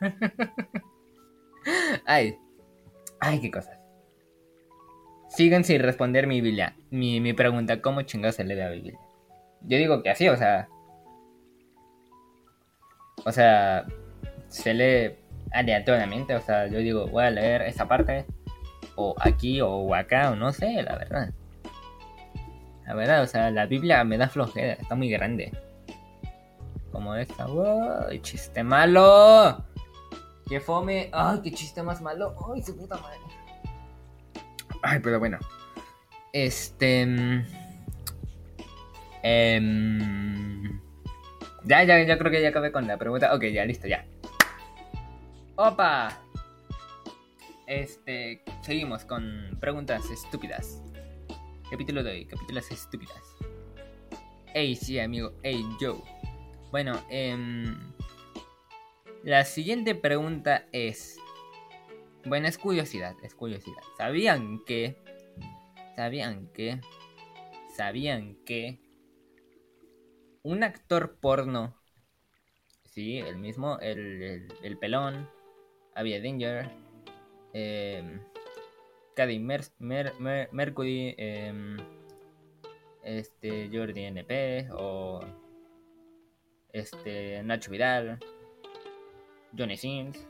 ay, 2.06 2.38
ay, 3.20 3.40
qué 3.40 3.50
cosas. 3.50 3.75
Siguen 5.36 5.64
sin 5.64 5.82
responder 5.82 6.26
mi 6.26 6.40
Biblia. 6.40 6.74
Mi, 6.88 7.20
mi 7.20 7.34
pregunta, 7.34 7.82
¿cómo 7.82 8.00
chingados 8.00 8.36
se 8.36 8.44
lee 8.44 8.54
la 8.54 8.70
Biblia? 8.70 8.98
Yo 9.60 9.76
digo 9.76 10.02
que 10.02 10.08
así, 10.08 10.30
o 10.30 10.36
sea. 10.38 10.66
O 13.22 13.30
sea, 13.30 13.84
se 14.48 14.72
lee 14.72 15.14
aleatoriamente. 15.52 16.34
O 16.34 16.40
sea, 16.40 16.68
yo 16.68 16.78
digo, 16.78 17.06
voy 17.08 17.24
a 17.24 17.30
leer 17.30 17.60
esta 17.60 17.86
parte. 17.86 18.24
O 18.94 19.14
aquí, 19.20 19.60
o 19.60 19.94
acá, 19.94 20.30
o 20.30 20.36
no 20.36 20.54
sé, 20.54 20.82
la 20.82 20.96
verdad. 20.96 21.30
La 22.86 22.94
verdad, 22.94 23.22
o 23.22 23.26
sea, 23.26 23.50
la 23.50 23.66
Biblia 23.66 24.02
me 24.04 24.16
da 24.16 24.30
flojera, 24.30 24.72
está 24.72 24.94
muy 24.94 25.10
grande. 25.10 25.52
Como 26.90 27.14
esta, 27.14 27.44
wow, 27.44 28.08
chiste 28.22 28.64
malo. 28.64 29.62
¡Qué 30.48 30.60
fome! 30.60 31.10
¡Ay, 31.12 31.40
qué 31.42 31.52
chiste 31.52 31.82
más 31.82 32.00
malo! 32.00 32.34
¡Ay, 32.54 32.62
su 32.62 32.74
puta 32.74 32.96
madre! 32.96 33.35
Ay, 34.82 35.00
pero 35.02 35.18
bueno. 35.18 35.38
Este. 36.32 37.06
Eh, 39.22 39.60
ya, 41.64 41.82
ya, 41.84 42.02
ya 42.02 42.18
creo 42.18 42.30
que 42.30 42.42
ya 42.42 42.50
acabé 42.50 42.70
con 42.72 42.86
la 42.86 42.96
pregunta. 42.96 43.34
Ok, 43.34 43.44
ya, 43.44 43.64
listo, 43.64 43.88
ya. 43.88 44.04
¡Opa! 45.56 46.22
Este. 47.66 48.42
Seguimos 48.62 49.04
con 49.04 49.56
preguntas 49.60 50.08
estúpidas. 50.10 50.82
Capítulo 51.70 52.02
de 52.02 52.10
hoy, 52.10 52.26
capítulos 52.26 52.70
estúpidas. 52.70 53.22
Ey, 54.54 54.76
sí, 54.76 54.98
amigo. 55.00 55.32
Ey, 55.42 55.64
yo. 55.80 56.02
Bueno, 56.70 57.00
eh. 57.10 57.74
La 59.26 59.44
siguiente 59.44 59.96
pregunta 59.96 60.66
es... 60.70 61.18
Bueno, 62.26 62.48
es 62.48 62.58
curiosidad, 62.58 63.14
es 63.22 63.36
curiosidad. 63.36 63.82
¿Sabían 63.96 64.64
que... 64.64 64.96
¿Sabían 65.94 66.48
que... 66.52 66.80
¿Sabían 67.76 68.34
que... 68.44 68.80
Un 70.42 70.64
actor 70.64 71.18
porno... 71.20 71.76
Sí, 72.84 73.18
el 73.18 73.36
mismo, 73.36 73.78
el, 73.78 74.22
el, 74.22 74.48
el 74.62 74.78
pelón, 74.78 75.28
Avia 75.94 76.20
Danger, 76.20 76.70
eh, 77.52 78.20
Caddy 79.14 79.38
Mer, 79.38 79.60
Mer, 79.78 80.14
Mer, 80.18 80.48
Mercury, 80.50 81.14
eh, 81.18 81.76
este 83.04 83.68
Jordi 83.72 84.04
NP 84.04 84.70
o 84.72 85.20
este 86.72 87.42
Nacho 87.44 87.70
Vidal, 87.70 88.18
Johnny 89.56 89.76
Sins, 89.76 90.26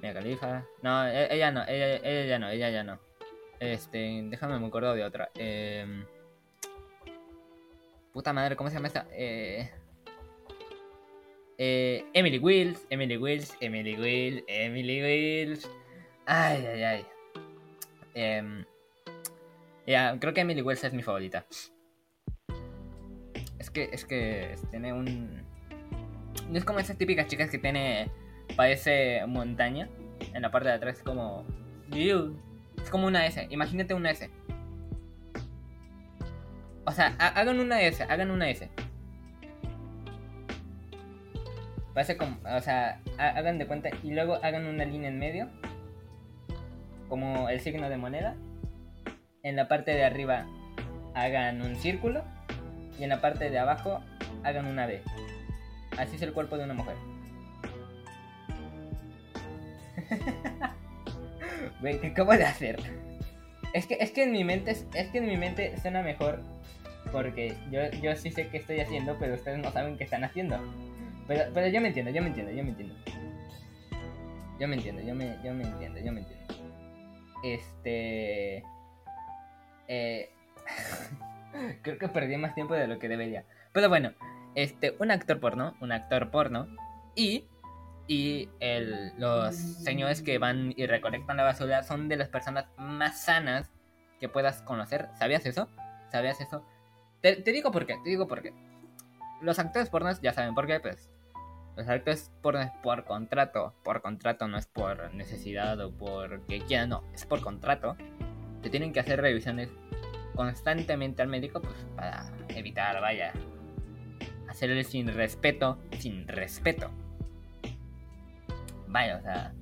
Mia 0.00 0.12
Khalifa. 0.12 0.64
No, 0.82 1.06
e-, 1.06 1.34
ella 1.34 1.50
no, 1.50 1.62
ella, 1.66 1.96
ella 1.96 2.24
ya 2.26 2.38
no, 2.38 2.48
ella 2.48 2.70
ya 2.70 2.84
no. 2.84 2.98
Este, 3.58 4.22
déjame 4.24 4.58
me 4.58 4.66
acuerdo 4.66 4.94
de 4.94 5.04
otra. 5.04 5.30
Eh, 5.34 6.04
puta 8.12 8.32
madre, 8.32 8.56
¿cómo 8.56 8.70
se 8.70 8.76
llama 8.76 8.88
esta? 8.88 9.06
Eh, 9.12 9.70
eh, 11.58 12.04
Emily 12.14 12.38
Wills, 12.38 12.86
Emily 12.88 13.16
Wills, 13.16 13.56
Emily 13.60 13.96
Wills, 13.96 14.44
Emily 14.48 15.02
Wills. 15.02 15.70
Ay, 16.26 16.66
ay, 16.66 16.82
ay. 16.82 17.06
Eh, 18.14 18.64
creo 20.18 20.32
que 20.32 20.40
Emily 20.40 20.62
Wills 20.62 20.84
es 20.84 20.92
mi 20.92 21.02
favorita. 21.02 21.44
Es 23.58 23.70
que, 23.70 23.90
es 23.92 24.04
que 24.06 24.56
tiene 24.70 24.92
un 24.92 25.44
no 26.48 26.58
es 26.58 26.64
como 26.64 26.78
esas 26.78 26.98
típicas 26.98 27.26
chicas 27.26 27.50
que 27.50 27.58
tiene. 27.58 28.10
Parece 28.56 29.24
montaña. 29.26 29.88
En 30.34 30.42
la 30.42 30.50
parte 30.50 30.68
de 30.68 30.74
atrás 30.74 30.98
es 30.98 31.02
como. 31.02 31.44
Es 31.92 32.90
como 32.90 33.06
una 33.06 33.26
S. 33.26 33.46
Imagínate 33.50 33.94
una 33.94 34.10
S. 34.10 34.30
O 36.84 36.92
sea, 36.92 37.14
hagan 37.18 37.60
una 37.60 37.82
S, 37.82 38.02
hagan 38.02 38.30
una 38.30 38.48
S. 38.50 38.70
Parece 41.94 42.16
como. 42.16 42.36
O 42.56 42.60
sea, 42.60 43.00
hagan 43.18 43.58
de 43.58 43.66
cuenta 43.66 43.90
y 44.02 44.12
luego 44.12 44.38
hagan 44.42 44.66
una 44.66 44.84
línea 44.84 45.08
en 45.08 45.18
medio. 45.18 45.48
Como 47.08 47.48
el 47.48 47.60
signo 47.60 47.88
de 47.88 47.96
moneda. 47.96 48.36
En 49.42 49.56
la 49.56 49.68
parte 49.68 49.92
de 49.92 50.04
arriba 50.04 50.46
hagan 51.14 51.62
un 51.62 51.76
círculo. 51.76 52.24
Y 52.98 53.04
en 53.04 53.08
la 53.08 53.20
parte 53.20 53.50
de 53.50 53.58
abajo 53.58 54.00
hagan 54.44 54.66
una 54.66 54.86
B. 54.86 55.02
Así 55.98 56.16
es 56.16 56.22
el 56.22 56.32
cuerpo 56.32 56.56
de 56.58 56.64
una 56.64 56.74
mujer. 56.74 56.96
¿qué 62.00 62.06
acabo 62.08 62.32
de 62.32 62.44
hacer? 62.44 62.78
Es 63.72 63.86
que, 63.86 63.96
es 64.00 64.10
que 64.10 64.24
en 64.24 64.32
mi 64.32 64.44
mente 64.44 64.72
es, 64.72 65.08
que 65.10 65.18
en 65.18 65.26
mi 65.26 65.36
mente 65.36 65.78
suena 65.80 66.02
mejor 66.02 66.42
porque 67.12 67.56
yo, 67.70 67.90
yo 68.02 68.14
sí 68.16 68.30
sé 68.30 68.48
qué 68.48 68.58
estoy 68.58 68.80
haciendo, 68.80 69.16
pero 69.18 69.34
ustedes 69.34 69.58
no 69.58 69.70
saben 69.70 69.96
qué 69.96 70.04
están 70.04 70.24
haciendo. 70.24 70.58
Pero, 71.26 71.44
pero 71.54 71.68
yo 71.68 71.80
me 71.80 71.88
entiendo, 71.88 72.10
yo 72.10 72.22
me 72.22 72.28
entiendo, 72.28 72.52
yo 72.52 72.62
me 72.62 72.70
entiendo. 72.70 72.94
Yo 74.58 74.68
me 74.68 74.76
entiendo, 74.76 75.02
yo 75.02 75.14
me, 75.14 75.38
yo 75.42 75.54
me 75.54 75.64
entiendo, 75.64 76.00
yo 76.00 76.12
me 76.12 76.20
entiendo. 76.20 76.54
Este... 77.42 78.62
Eh... 79.88 80.30
Creo 81.82 81.98
que 81.98 82.08
perdí 82.08 82.36
más 82.36 82.54
tiempo 82.54 82.74
de 82.74 82.86
lo 82.86 82.98
que 82.98 83.08
debería. 83.08 83.44
Pero 83.72 83.88
bueno, 83.88 84.12
este, 84.54 84.94
un 84.98 85.10
actor 85.10 85.40
porno, 85.40 85.74
un 85.80 85.92
actor 85.92 86.30
porno, 86.30 86.68
y, 87.14 87.46
y 88.10 88.48
el, 88.58 89.12
los 89.18 89.54
señores 89.54 90.20
que 90.20 90.38
van 90.38 90.74
y 90.76 90.84
recolectan 90.86 91.36
la 91.36 91.44
basura 91.44 91.84
son 91.84 92.08
de 92.08 92.16
las 92.16 92.28
personas 92.28 92.66
más 92.76 93.22
sanas 93.22 93.70
que 94.18 94.28
puedas 94.28 94.62
conocer. 94.62 95.08
¿Sabías 95.16 95.46
eso? 95.46 95.68
¿Sabías 96.10 96.40
eso? 96.40 96.66
Te, 97.20 97.36
te 97.36 97.52
digo 97.52 97.70
por 97.70 97.86
qué, 97.86 97.94
te 98.02 98.10
digo 98.10 98.26
por 98.26 98.42
qué. 98.42 98.52
Los 99.40 99.60
actores 99.60 99.90
pornos 99.90 100.20
ya 100.20 100.32
saben 100.32 100.56
por 100.56 100.66
qué, 100.66 100.80
pues. 100.80 101.08
Los 101.76 101.88
actores 101.88 102.32
porno 102.42 102.62
es 102.62 102.72
por 102.82 103.04
contrato. 103.04 103.76
Por 103.84 104.02
contrato 104.02 104.48
no 104.48 104.58
es 104.58 104.66
por 104.66 105.14
necesidad 105.14 105.78
o 105.78 105.92
por 105.92 106.44
que 106.48 106.62
quieran, 106.62 106.88
no, 106.88 107.04
es 107.14 107.24
por 107.26 107.40
contrato. 107.40 107.96
Te 108.60 108.70
tienen 108.70 108.92
que 108.92 108.98
hacer 108.98 109.20
revisiones 109.20 109.70
constantemente 110.34 111.22
al 111.22 111.28
médico, 111.28 111.62
pues 111.62 111.76
para 111.94 112.24
evitar, 112.48 113.00
vaya, 113.00 113.32
hacerle 114.48 114.82
sin 114.82 115.14
respeto, 115.14 115.78
sin 116.00 116.26
respeto. 116.26 116.90
Vaya, 118.90 119.16
o 119.16 119.22
sea, 119.22 119.52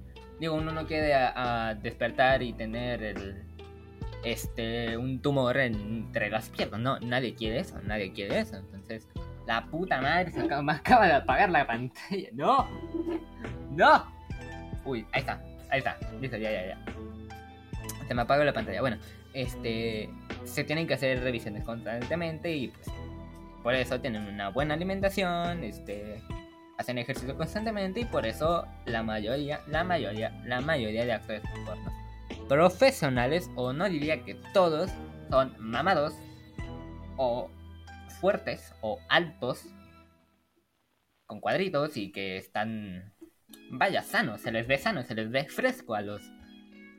digo, 0.41 0.55
uno 0.55 0.73
no 0.73 0.87
quiere 0.87 1.15
despertar 1.83 2.43
y 2.43 2.53
tener 2.53 3.03
el, 3.03 3.43
este, 4.25 4.97
un 4.97 5.21
tumor 5.21 5.57
entre 5.59 6.31
las 6.31 6.49
piernas, 6.51 6.81
no, 6.81 6.99
nadie 7.01 7.35
quiere 7.35 7.61
eso, 7.61 7.81
nadie 7.85 8.13
quiere 8.13 8.41
eso, 8.41 8.57
entonces, 8.57 9.07
la 9.47 9.65
puta 9.67 10.01
madre 10.01 10.31
se 10.33 10.41
acaba, 10.41 10.63
me 10.63 10.73
acaba 10.73 11.07
de 11.07 11.13
apagar 11.15 11.51
la 11.51 11.67
pantalla, 11.67 12.29
no, 12.33 12.69
no, 13.77 14.05
uy, 14.85 15.07
ahí 15.13 15.21
está, 15.21 15.43
ahí 15.71 15.79
está, 15.79 15.99
listo, 16.21 16.37
ya, 16.37 16.51
ya, 16.51 16.67
ya, 16.69 16.85
se 18.07 18.15
me 18.15 18.23
apagó 18.23 18.45
la 18.45 18.53
pantalla, 18.53 18.81
bueno, 18.81 18.97
este, 19.35 20.09
se 20.45 20.65
tienen 20.65 20.87
que 20.87 20.95
hacer 20.95 21.23
revisiones 21.23 21.65
constantemente 21.65 22.51
y 22.55 22.69
pues 22.69 22.89
por 23.63 23.75
eso 23.75 24.01
tienen 24.01 24.27
una 24.27 24.49
buena 24.49 24.75
alimentación, 24.75 25.63
este, 25.63 26.23
hacen 26.79 26.99
ejercicio 26.99 27.37
constantemente 27.37 28.01
y 28.01 28.05
por 28.05 28.27
eso 28.27 28.67
la 28.87 29.03
mayoría, 29.03 29.61
la 29.67 29.85
mayoría, 29.85 30.31
la 30.47 30.61
mayoría 30.61 31.05
de 31.05 31.13
actores 31.13 31.43
porno 31.67 31.93
profesionales, 32.49 33.51
o 33.57 33.75
no 33.75 33.89
diría 33.91 34.25
que 34.25 34.35
todos, 34.55 34.91
son 35.29 35.55
mamados 35.59 36.15
o 37.19 37.51
fuertes 38.21 38.73
o 38.81 38.99
altos 39.11 39.67
con 41.27 41.41
cuadritos 41.41 41.97
y 41.99 42.11
que 42.11 42.39
están 42.39 43.13
vaya 43.71 44.03
sanos, 44.03 44.41
se 44.41 44.51
les 44.51 44.67
ve 44.67 44.79
sano, 44.79 45.03
se 45.03 45.15
les 45.15 45.31
ve 45.31 45.45
fresco 45.45 45.95
a 45.95 46.01
los 46.01 46.23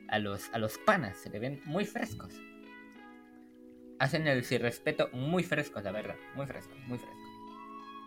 a 0.09 0.19
los 0.19 0.49
a 0.53 0.59
los 0.59 0.77
panas, 0.77 1.17
se 1.17 1.31
les 1.31 1.41
ven 1.41 1.61
muy 1.65 1.85
frescos 1.85 2.39
hacen 3.99 4.27
el 4.27 4.43
sin 4.43 4.61
respeto 4.61 5.09
muy 5.11 5.43
frescos, 5.43 5.83
la 5.83 5.91
verdad. 5.91 6.15
Muy 6.35 6.47
frescos, 6.47 6.77
muy 6.87 6.97
frescos. 6.97 7.18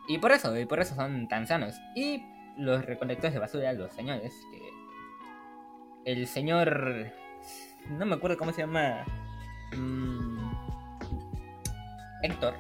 Y 0.09 0.19
por 0.19 0.33
eso, 0.33 0.57
y 0.59 0.67
por 0.67 0.81
eso 0.81 0.95
son 0.95 1.29
tan 1.29 1.47
sanos. 1.47 1.81
Y 1.95 2.25
los 2.57 2.85
recolectores 2.85 3.33
de 3.33 3.41
basura, 3.41 3.73
los 3.73 3.93
señores, 3.93 4.35
que. 4.51 4.61
El 6.05 6.27
señor. 6.27 7.13
No 7.89 8.07
me 8.07 8.15
acuerdo 8.15 8.37
cómo 8.37 8.53
se 8.53 8.63
llama. 8.63 9.05
Mm, 9.77 10.53
Héctor. 12.23 12.55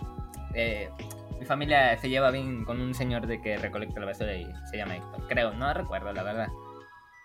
Eh, 0.54 0.88
mi 1.38 1.46
familia 1.46 1.96
se 1.98 2.08
lleva 2.08 2.30
bien 2.30 2.64
con 2.64 2.80
un 2.80 2.94
señor 2.94 3.26
de 3.26 3.40
que 3.40 3.56
recolecta 3.56 3.98
la 4.00 4.06
basura 4.06 4.34
y 4.34 4.46
se 4.70 4.76
llama 4.76 4.96
Héctor. 4.96 5.26
Creo, 5.28 5.52
no 5.52 5.74
recuerdo, 5.74 6.12
la 6.12 6.22
verdad. 6.22 6.48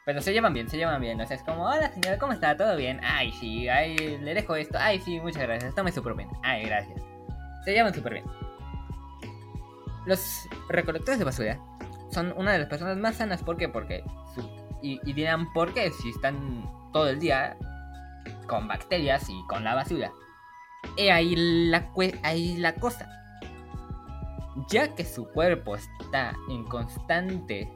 Pero 0.06 0.22
se 0.22 0.32
llevan 0.34 0.54
bien, 0.54 0.70
se 0.70 0.78
llevan 0.78 1.02
bien. 1.02 1.20
O 1.20 1.26
sea, 1.26 1.36
es 1.36 1.44
como, 1.44 1.66
hola 1.66 1.92
señora, 1.92 2.18
¿cómo 2.18 2.34
está? 2.34 2.56
¿Todo 2.56 2.76
bien? 2.78 3.00
Ay, 3.04 3.32
sí, 3.34 3.68
ay, 3.68 4.18
le 4.18 4.34
dejo 4.34 4.56
esto. 4.56 4.78
Ay, 4.80 5.00
sí, 5.02 5.20
muchas 5.20 5.44
gracias. 5.44 5.76
Tome 5.76 5.92
súper 5.92 6.14
bien. 6.14 6.30
Ay, 6.44 6.66
gracias. 6.66 7.00
Se 7.66 7.74
llevan 7.74 7.94
súper 7.94 8.14
bien. 8.14 8.26
Los 10.08 10.48
recolectores 10.70 11.20
de 11.20 11.26
basura 11.26 11.60
son 12.12 12.34
una 12.38 12.54
de 12.54 12.60
las 12.60 12.68
personas 12.68 12.98
más 12.98 13.18
sanas. 13.18 13.44
¿Por 13.44 13.58
qué? 13.58 13.70
Porque. 13.70 14.04
y, 14.82 15.14
dirán, 15.14 15.52
¿por 15.54 15.74
qué? 15.74 15.92
Si 15.92 16.10
están 16.10 16.66
todo 16.94 17.10
el 17.10 17.20
día 17.20 17.58
con 18.48 18.68
bacterias 18.68 19.30
y 19.30 19.46
con 19.48 19.64
la 19.64 19.76
basura. 19.76 20.12
Y 20.96 21.10
ahí 21.10 21.36
la, 21.70 21.92
ahí 22.24 22.58
la 22.58 22.74
cosa. 22.76 23.10
Ya 24.70 24.96
que 24.96 25.06
su 25.06 25.28
cuerpo 25.28 25.76
está 25.76 26.34
en 26.50 26.64
constante 26.66 27.70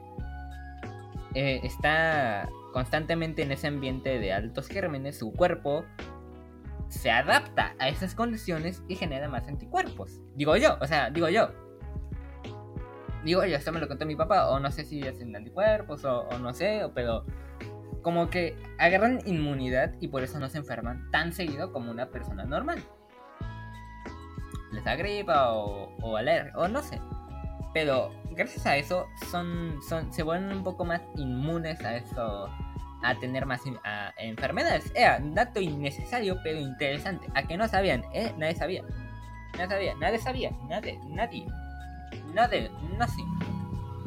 eh, 1.34 1.60
está 1.62 2.48
constantemente 2.72 3.42
en 3.42 3.52
ese 3.52 3.66
ambiente 3.66 4.18
de 4.18 4.32
altos 4.32 4.68
gérmenes, 4.68 5.18
su 5.18 5.32
cuerpo 5.32 5.84
se 6.88 7.10
adapta 7.10 7.74
a 7.78 7.88
esas 7.88 8.14
condiciones 8.14 8.82
y 8.88 8.96
genera 8.96 9.28
más 9.28 9.48
anticuerpos. 9.48 10.20
Digo 10.34 10.56
yo, 10.56 10.76
o 10.80 10.86
sea, 10.86 11.10
digo 11.10 11.28
yo. 11.28 11.50
Digo 13.24 13.44
yo, 13.44 13.56
esto 13.56 13.72
me 13.72 13.80
lo 13.80 13.88
contó 13.88 14.04
mi 14.04 14.16
papá, 14.16 14.48
o 14.48 14.58
no 14.58 14.70
sé 14.70 14.84
si 14.84 15.06
hacen 15.06 15.34
anticuerpos, 15.34 16.04
o, 16.04 16.26
no 16.40 16.52
sé, 16.52 16.82
pero 16.94 17.24
como 18.02 18.30
que 18.30 18.56
agarran 18.78 19.20
inmunidad 19.26 19.94
y 20.00 20.08
por 20.08 20.24
eso 20.24 20.40
no 20.40 20.48
se 20.48 20.58
enferman 20.58 21.08
tan 21.12 21.32
seguido 21.32 21.72
como 21.72 21.90
una 21.90 22.10
persona 22.10 22.44
normal. 22.44 22.82
Les 24.72 24.84
da 24.84 24.96
gripa 24.96 25.52
o, 25.52 25.94
o 26.00 26.16
alergia, 26.16 26.52
o 26.56 26.66
no 26.66 26.82
sé. 26.82 27.00
Pero 27.72 28.12
gracias 28.30 28.66
a 28.66 28.76
eso 28.76 29.06
son, 29.30 29.78
son, 29.88 30.12
se 30.12 30.22
vuelven 30.22 30.56
un 30.56 30.64
poco 30.64 30.84
más 30.84 31.00
inmunes 31.16 31.80
a 31.84 31.96
eso, 31.96 32.48
a 33.02 33.14
tener 33.20 33.46
más 33.46 33.62
enfermedades. 34.18 34.90
Era 34.94 35.18
un 35.18 35.34
dato 35.34 35.60
innecesario 35.60 36.38
pero 36.42 36.58
interesante. 36.58 37.28
A 37.34 37.44
que 37.44 37.56
no 37.56 37.68
sabían, 37.68 38.04
¿eh? 38.12 38.34
Nadie 38.36 38.54
sabía. 38.56 38.82
Nadie 39.56 39.68
sabía, 39.68 39.94
nadie 39.96 40.18
sabía, 40.18 40.50
nadie, 40.68 40.98
nadie. 41.08 41.46
Nadie, 42.32 42.70
no 42.98 43.06
sé. 43.06 43.22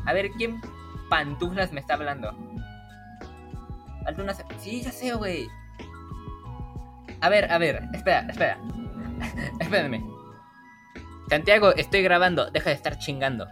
A 0.06 0.14
ver, 0.14 0.32
¿quién 0.32 0.62
pantuflas 1.10 1.72
me 1.72 1.80
está 1.80 1.94
hablando? 1.96 2.36
Algunas... 4.06 4.44
Sí, 4.60 4.82
ya 4.82 4.92
sé, 4.92 5.14
güey. 5.14 5.48
A 7.22 7.30
ver, 7.30 7.52
a 7.52 7.58
ver, 7.58 7.82
espera, 7.94 8.28
espera. 8.30 8.60
Espérenme. 9.60 10.04
Santiago, 11.30 11.74
estoy 11.76 12.04
grabando, 12.04 12.52
deja 12.52 12.70
de 12.70 12.76
estar 12.76 13.00
chingando. 13.00 13.48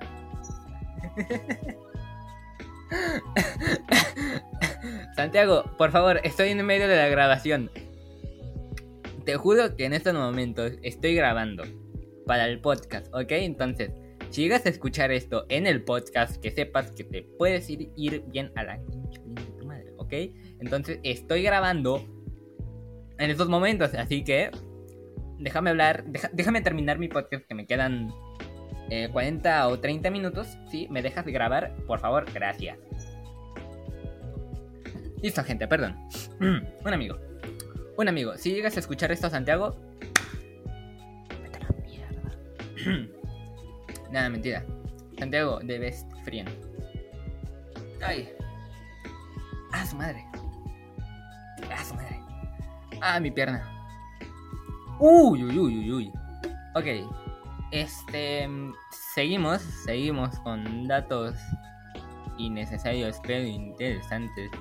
Santiago, 5.16 5.64
por 5.78 5.92
favor, 5.92 6.20
estoy 6.24 6.50
en 6.50 6.66
medio 6.66 6.88
de 6.88 6.98
la 6.98 7.08
grabación. 7.08 7.72
Te 9.26 9.36
juro 9.38 9.76
que 9.76 9.86
en 9.86 9.94
estos 9.94 10.14
momentos 10.14 10.74
estoy 10.84 11.16
grabando 11.16 11.64
para 12.28 12.46
el 12.46 12.60
podcast, 12.60 13.08
¿ok? 13.14 13.32
Entonces, 13.32 13.92
si 14.34 14.42
llegas 14.42 14.66
a 14.66 14.70
escuchar 14.70 15.12
esto 15.12 15.46
en 15.50 15.68
el 15.68 15.84
podcast, 15.84 16.42
que 16.42 16.50
sepas 16.50 16.92
que 16.92 17.04
te 17.04 17.22
puedes 17.22 17.70
ir, 17.70 18.24
bien 18.32 18.52
a 18.56 18.64
la 18.64 18.78
de 18.80 19.52
tu 19.60 19.68
madre, 19.68 19.94
¿ok? 19.98 20.12
Entonces, 20.60 21.00
estoy 21.04 21.44
grabando 21.44 22.04
en 23.20 23.30
estos 23.30 23.48
momentos, 23.48 23.94
así 23.94 24.24
que 24.24 24.50
déjame 25.38 25.70
hablar, 25.70 26.06
déjame 26.32 26.62
terminar 26.62 26.98
mi 26.98 27.10
podcast 27.10 27.46
que 27.46 27.54
me 27.54 27.68
quedan 27.68 28.12
40 29.12 29.50
eh, 29.50 29.72
o 29.72 29.80
30 29.80 30.10
minutos. 30.10 30.58
Si 30.72 30.88
me 30.88 31.04
dejas 31.04 31.28
grabar, 31.28 31.76
por 31.86 32.00
favor, 32.00 32.26
gracias. 32.34 32.80
Listo, 35.22 35.44
gente, 35.44 35.68
perdón. 35.68 35.96
un 36.40 36.92
amigo. 36.92 37.20
Un 37.98 38.08
amigo. 38.08 38.36
Si 38.38 38.52
llegas 38.52 38.78
a 38.78 38.80
escuchar 38.80 39.12
esto, 39.12 39.30
Santiago. 39.30 39.80
Vete 41.44 41.58
a 41.58 41.60
la 41.60 41.70
mierda. 41.86 43.08
Nada, 44.14 44.30
mentira. 44.30 44.64
Santiago 45.18 45.60
de 45.64 45.80
Best 45.80 46.08
Friend. 46.24 46.48
Ay. 48.06 48.30
Ah, 49.72 49.84
su 49.88 49.96
madre. 49.96 50.24
Ah, 51.72 51.84
su 51.84 51.96
madre. 51.96 52.22
Ah, 53.02 53.20
mi 53.20 53.32
pierna. 53.32 53.68
Uy, 55.00 55.44
uy, 55.44 55.58
uy, 55.58 55.80
uy, 55.80 55.92
uy. 55.92 56.12
Ok. 56.76 57.10
Este. 57.72 58.48
Seguimos, 59.16 59.64
seguimos 59.84 60.38
con 60.42 60.88
datos 60.88 61.36
innecesarios 62.38 63.20
pero 63.26 63.44
interesantes. 63.44 64.52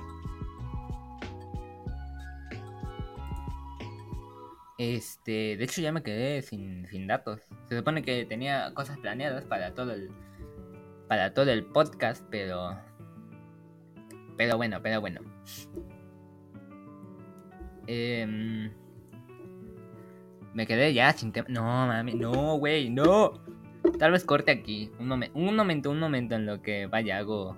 Este, 4.77 5.55
de 5.55 5.63
hecho 5.63 5.81
ya 5.81 5.91
me 5.91 6.03
quedé 6.03 6.41
sin, 6.41 6.87
sin 6.87 7.07
datos. 7.07 7.41
Se 7.69 7.77
supone 7.77 8.01
que 8.01 8.25
tenía 8.25 8.73
cosas 8.73 8.97
planeadas 8.97 9.45
para 9.45 9.73
todo 9.73 9.91
el 9.93 10.09
para 11.07 11.33
todo 11.33 11.51
el 11.51 11.65
podcast, 11.65 12.25
pero 12.29 12.77
pero 14.37 14.57
bueno, 14.57 14.79
pero 14.81 14.99
bueno. 14.99 15.21
Eh, 17.87 18.71
me 20.53 20.67
quedé 20.67 20.93
ya 20.93 21.11
sin 21.13 21.31
tema. 21.31 21.47
No, 21.49 21.61
mami, 21.61 22.13
no, 22.13 22.57
güey, 22.57 22.89
no. 22.89 23.41
Tal 23.99 24.11
vez 24.11 24.23
corte 24.23 24.51
aquí. 24.51 24.91
Un, 24.99 25.11
un 25.33 25.55
momento, 25.55 25.91
un 25.91 25.99
momento 25.99 26.35
en 26.35 26.45
lo 26.45 26.61
que 26.61 26.87
vaya, 26.87 27.17
hago 27.17 27.57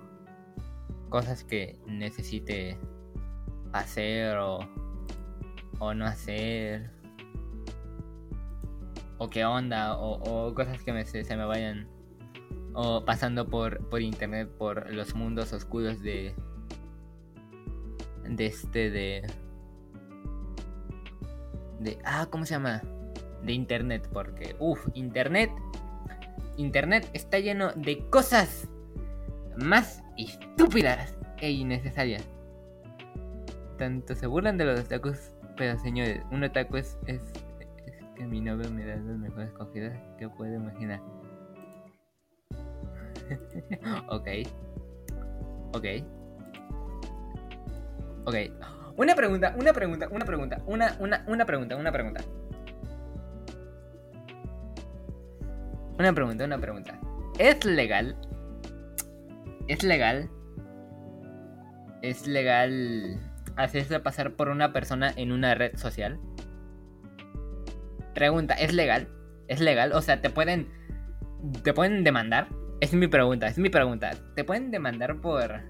cosas 1.08 1.44
que 1.44 1.78
necesite 1.86 2.78
hacer 3.72 4.36
o, 4.38 4.58
o 5.78 5.94
no 5.94 6.06
hacer. 6.06 6.90
O 9.18 9.30
qué 9.30 9.44
onda, 9.44 9.96
o, 9.98 10.54
cosas 10.54 10.82
que 10.82 11.04
se, 11.04 11.36
me 11.36 11.44
vayan 11.44 11.88
o 12.74 13.04
pasando 13.04 13.48
por, 13.48 13.88
por 13.88 14.02
internet, 14.02 14.48
por 14.58 14.92
los 14.92 15.14
mundos 15.14 15.52
oscuros 15.52 16.02
de. 16.02 16.34
de 18.28 18.46
este, 18.46 18.90
de 18.90 19.26
de... 21.80 21.98
Ah, 22.04 22.26
¿cómo 22.30 22.44
se 22.44 22.54
llama? 22.54 22.82
De 23.42 23.52
Internet, 23.52 24.08
porque... 24.12 24.56
Uf, 24.58 24.86
Internet... 24.94 25.50
Internet 26.56 27.08
está 27.12 27.38
lleno 27.38 27.72
de 27.74 28.08
cosas 28.08 28.68
más 29.56 30.02
estúpidas 30.16 31.14
e 31.38 31.50
innecesarias. 31.50 32.26
Tanto 33.76 34.14
se 34.14 34.26
burlan 34.26 34.56
de 34.56 34.64
los 34.64 34.80
otakus, 34.80 35.32
pero 35.56 35.78
señores, 35.78 36.22
un 36.30 36.44
otaku 36.44 36.78
es, 36.78 36.98
que 38.16 38.26
mi 38.26 38.40
novio 38.40 38.70
me 38.70 38.84
da 38.84 38.96
las 38.96 39.18
mejores 39.18 39.52
cogidas 39.52 39.96
que 40.18 40.28
puedo 40.28 40.54
imaginar. 40.54 41.00
ok. 44.08 44.28
Ok. 45.74 45.86
Ok. 48.24 48.34
Una 48.96 49.14
pregunta, 49.14 49.54
una 49.58 49.72
pregunta, 49.72 50.08
una 50.10 50.24
pregunta, 50.24 50.62
una, 50.66 50.96
una, 50.98 51.24
una 51.28 51.44
pregunta, 51.44 51.76
una 51.76 51.92
pregunta. 51.92 52.24
Una 55.98 56.12
pregunta, 56.12 56.44
una 56.44 56.58
pregunta. 56.58 56.98
¿Es 57.38 57.64
legal? 57.64 58.16
¿Es 59.68 59.82
legal? 59.82 60.30
¿Es 62.02 62.26
legal 62.26 63.20
hacerse 63.56 64.00
pasar 64.00 64.32
por 64.32 64.48
una 64.48 64.72
persona 64.72 65.12
en 65.16 65.32
una 65.32 65.54
red 65.54 65.76
social? 65.76 66.18
Pregunta, 68.16 68.54
¿es 68.54 68.72
legal? 68.72 69.08
¿Es 69.46 69.60
legal? 69.60 69.92
O 69.92 70.00
sea, 70.00 70.22
¿te 70.22 70.30
pueden. 70.30 70.72
¿Te 71.62 71.74
pueden 71.74 72.02
demandar? 72.02 72.48
Es 72.80 72.94
mi 72.94 73.08
pregunta, 73.08 73.46
es 73.46 73.58
mi 73.58 73.68
pregunta. 73.68 74.12
¿Te 74.34 74.42
pueden 74.42 74.70
demandar 74.70 75.20
por 75.20 75.60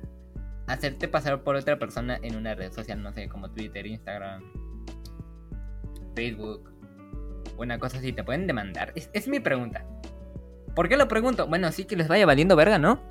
hacerte 0.68 1.09
pasar 1.09 1.42
por 1.42 1.56
otra 1.56 1.76
persona 1.76 2.20
en 2.22 2.37
una 2.37 2.54
red 2.54 2.70
social, 2.72 3.02
no 3.02 3.12
sé, 3.12 3.28
como 3.28 3.50
Twitter, 3.50 3.85
Instagram, 3.85 4.44
Facebook, 6.14 6.72
una 7.59 7.80
cosa 7.80 7.98
así? 7.98 8.12
¿Te 8.12 8.22
pueden 8.22 8.46
demandar? 8.46 8.92
Es, 8.94 9.26
mi 9.26 9.40
pregunta. 9.40 9.85
¿Por 10.76 10.88
qué 10.88 10.96
lo 10.96 11.09
pregunto? 11.09 11.48
Bueno, 11.48 11.72
sí 11.72 11.85
que 11.85 11.96
les 11.96 12.06
vaya 12.06 12.26
valiendo 12.26 12.54
verga, 12.54 12.78
¿no? 12.78 13.02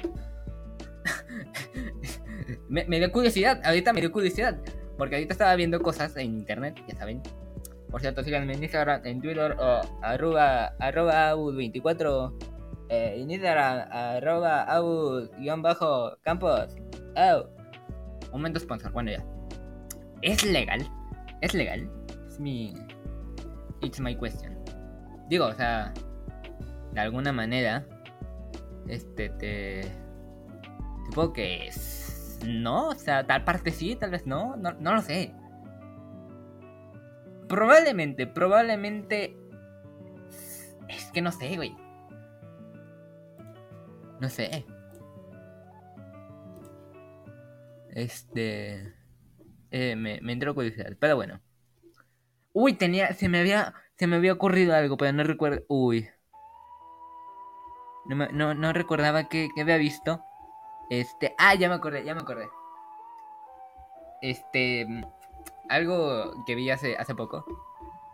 me, 2.69 2.86
dio 2.86 3.12
curiosidad, 3.12 3.60
ahorita 3.65 3.91
me 3.91 4.00
dio 4.00 4.13
curiosidad. 4.13 4.58
Porque 4.98 5.15
ahorita 5.15 5.34
estaba 5.34 5.54
viendo 5.58 5.82
cosas 5.82 6.15
en 6.15 6.38
internet, 6.38 6.82
ya 6.88 6.95
saben. 6.95 7.21
Por 7.96 8.02
cierto, 8.02 8.26
síganme 8.26 8.52
en 8.52 8.62
Instagram, 8.62 9.06
en 9.06 9.22
Twitter, 9.22 9.56
o 9.58 9.80
arroba, 10.02 10.74
arroba 10.80 11.34
24 11.34 12.38
eh, 12.90 13.14
en 13.16 13.32
Instagram, 13.32 13.88
arroba 13.90 14.66
campos 16.22 16.76
Oh. 17.16 17.46
Momento 18.34 18.60
sponsor, 18.60 18.92
bueno 18.92 19.12
ya. 19.12 19.26
¿Es 20.24 20.44
legal? 20.44 20.86
¿Es 21.40 21.54
legal? 21.54 21.90
Es. 22.38 22.76
It's 23.80 24.02
my 24.02 24.14
question. 24.18 24.60
Digo, 25.30 25.46
o 25.46 25.54
sea, 25.54 25.94
de 26.92 27.00
alguna 27.00 27.32
manera, 27.32 27.88
este, 28.90 29.30
te... 29.30 29.84
Supongo 31.06 31.32
que 31.32 31.68
es... 31.68 32.40
No, 32.46 32.90
o 32.90 32.96
sea, 32.96 33.26
tal 33.26 33.46
parte 33.46 33.72
sí, 33.72 33.96
tal 33.96 34.12
vez 34.12 34.28
no, 34.28 34.58
no, 34.58 34.74
no 34.74 34.96
lo 34.96 35.02
sé. 35.02 35.34
Probablemente, 37.48 38.28
probablemente... 38.28 39.38
Es 40.88 41.12
que 41.12 41.22
no 41.22 41.32
sé, 41.32 41.56
güey. 41.56 41.76
No 44.20 44.30
sé. 44.30 44.66
Este. 47.90 48.94
Eh, 49.72 49.96
me, 49.96 50.20
me 50.22 50.34
entró 50.34 50.54
curiosidad. 50.54 50.96
Pero 51.00 51.16
bueno. 51.16 51.42
Uy, 52.54 52.74
tenía. 52.74 53.14
Se 53.14 53.30
me 53.30 53.40
había. 53.40 53.74
Se 53.98 54.08
me 54.08 54.18
había 54.18 54.34
ocurrido 54.34 54.76
algo, 54.76 54.98
pero 54.98 55.14
no 55.14 55.24
recuerdo. 55.24 55.64
Uy. 55.68 56.08
No, 58.06 58.54
no, 58.54 58.74
recordaba 58.74 59.30
que, 59.30 59.50
había 59.60 59.78
visto. 59.78 60.22
Este. 60.90 61.34
Ah, 61.38 61.56
ya 61.56 61.70
me 61.70 61.76
acordé, 61.76 62.04
ya 62.04 62.14
me 62.14 62.22
acordé. 62.22 62.48
Este. 64.22 64.88
Algo 65.69 66.43
que 66.45 66.56
vi 66.56 66.69
hace, 66.69 66.95
hace 66.97 67.15
poco. 67.15 67.45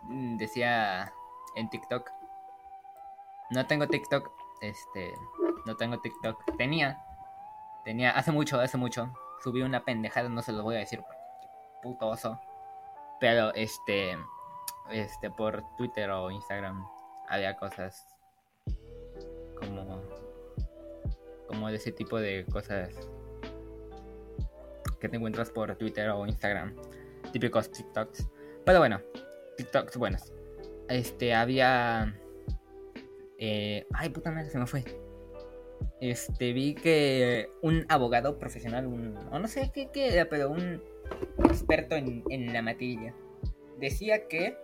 Mm, 0.04 0.36
decía 0.36 1.12
en 1.54 1.70
TikTok. 1.70 2.10
No 3.50 3.66
tengo 3.66 3.86
TikTok. 3.86 4.30
Este. 4.60 5.14
No 5.66 5.76
tengo 5.76 6.00
TikTok. 6.00 6.56
Tenía. 6.56 7.02
Tenía. 7.84 8.10
Hace 8.12 8.32
mucho, 8.32 8.60
hace 8.60 8.78
mucho 8.78 9.12
subí 9.42 9.62
una 9.62 9.84
pendejada, 9.84 10.28
no 10.28 10.42
se 10.42 10.52
lo 10.52 10.62
voy 10.62 10.76
a 10.76 10.80
decir 10.80 11.02
puto 11.82 12.08
oso. 12.08 12.40
Pero 13.20 13.52
este, 13.54 14.16
este, 14.90 15.30
por 15.30 15.64
Twitter 15.76 16.10
o 16.10 16.30
Instagram 16.30 16.86
había 17.28 17.56
cosas 17.56 18.06
como, 19.58 20.02
como 21.48 21.68
de 21.68 21.76
ese 21.76 21.92
tipo 21.92 22.18
de 22.18 22.46
cosas 22.46 22.90
que 25.00 25.08
te 25.08 25.16
encuentras 25.16 25.50
por 25.50 25.74
Twitter 25.76 26.10
o 26.10 26.26
Instagram. 26.26 26.76
Típicos 27.32 27.70
TikToks. 27.70 28.28
Pero 28.64 28.78
bueno, 28.78 29.00
TikToks 29.56 29.96
buenos. 29.96 30.32
Este, 30.88 31.34
había... 31.34 32.16
Eh, 33.38 33.86
ay, 33.94 34.08
puta 34.10 34.30
madre, 34.30 34.50
se 34.50 34.58
me 34.58 34.66
fue 34.66 34.84
este, 36.02 36.52
vi 36.52 36.74
que 36.74 37.48
un 37.62 37.86
abogado 37.88 38.38
profesional, 38.38 38.86
un, 38.86 39.16
o 39.30 39.38
no 39.38 39.46
sé 39.46 39.70
qué, 39.72 39.88
era, 39.94 40.28
pero 40.28 40.50
un 40.50 40.82
experto 41.48 41.94
en, 41.94 42.24
en 42.28 42.52
la 42.52 42.60
materia, 42.60 43.14
decía 43.78 44.26
que 44.26 44.56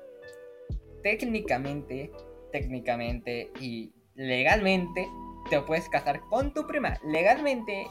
técnicamente, 1.05 2.11
técnicamente 2.51 3.53
y 3.61 3.93
legalmente 4.17 5.07
te 5.49 5.61
puedes 5.61 5.89
casar 5.89 6.21
con 6.29 6.53
tu 6.53 6.67
prima. 6.67 6.99
Legalmente, 7.05 7.87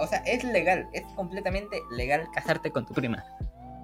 o 0.00 0.06
sea, 0.08 0.18
es 0.26 0.42
legal, 0.42 0.88
es 0.92 1.04
completamente 1.14 1.80
legal 1.92 2.28
casarte 2.34 2.72
con 2.72 2.84
tu 2.84 2.94
prima. 2.94 3.24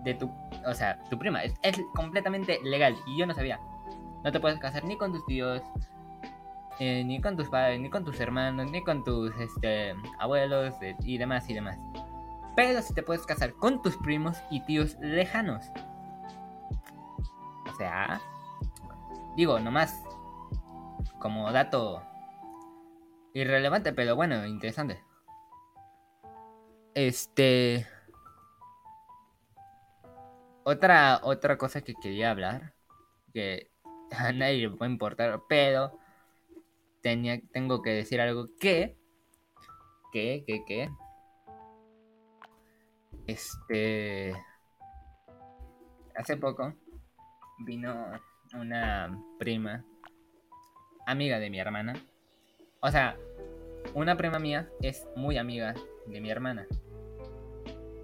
De 0.05 0.15
tu, 0.15 0.31
o 0.67 0.75
sea, 0.75 0.99
tu 1.11 1.19
prima, 1.19 1.45
es, 1.45 1.55
es 1.63 1.81
completamente 1.95 2.59
legal 2.65 2.97
y 3.07 3.19
yo 3.19 3.27
no 3.27 3.35
sabía. 3.35 3.61
No 4.25 4.33
te 4.33 4.41
puedes 4.41 4.59
casar 4.59 4.85
ni 4.85 4.97
con 4.97 5.13
tus 5.13 5.25
tíos, 5.27 5.63
eh, 6.79 7.05
ni 7.05 7.21
con 7.21 7.37
tus 7.37 7.49
padres, 7.49 7.81
ni 7.81 7.91
con 7.91 8.05
tus 8.05 8.19
hermanos, 8.21 8.71
ni 8.71 8.83
con 8.83 9.05
tus 9.05 9.33
este, 9.39 9.95
abuelos 10.19 10.75
eh, 10.81 10.97
y 11.05 11.19
demás 11.19 11.49
y 11.49 11.55
demás. 11.55 11.79
Pero 12.57 12.83
si 12.83 12.95
te 12.95 13.03
puedes 13.03 13.25
casar 13.25 13.55
con 13.55 13.83
tus 13.83 13.97
primos 13.99 14.39
y 14.51 14.61
tíos 14.61 14.97
lejanos. 15.01 15.67
O 17.71 17.77
sea, 17.77 18.21
digo, 19.37 19.59
nomás 19.59 20.03
como 21.19 21.51
dato 21.53 22.03
irrelevante, 23.33 23.93
pero 23.93 24.17
bueno, 24.17 24.47
interesante. 24.47 25.03
Este. 26.95 27.87
Otra, 30.65 31.21
otra 31.25 31.59
cosa 31.59 31.81
que 31.81 31.95
quería 31.95 32.31
hablar, 32.31 32.75
que 33.33 33.71
a 34.11 34.33
nadie 34.33 34.69
le 34.69 34.71
puede 34.71 34.91
importar, 34.91 35.43
pero 35.49 35.99
tenía, 37.01 37.41
tengo 37.53 37.83
que 37.83 37.91
decir 37.91 38.21
algo 38.21 38.49
que, 38.61 38.97
que, 40.13 40.45
que, 40.47 40.65
que, 40.65 40.91
este, 43.27 44.35
hace 46.15 46.37
poco 46.37 46.75
vino 47.61 48.13
una 48.55 49.21
prima, 49.39 49.85
amiga 51.07 51.39
de 51.39 51.51
mi 51.51 51.59
hermana, 51.59 51.95
o 52.81 52.91
sea, 52.91 53.17
una 53.95 54.17
prima 54.17 54.39
mía 54.39 54.71
es 54.81 55.09
muy 55.17 55.39
amiga 55.39 55.75
de 56.07 56.21
mi 56.21 56.31
hermana, 56.31 56.67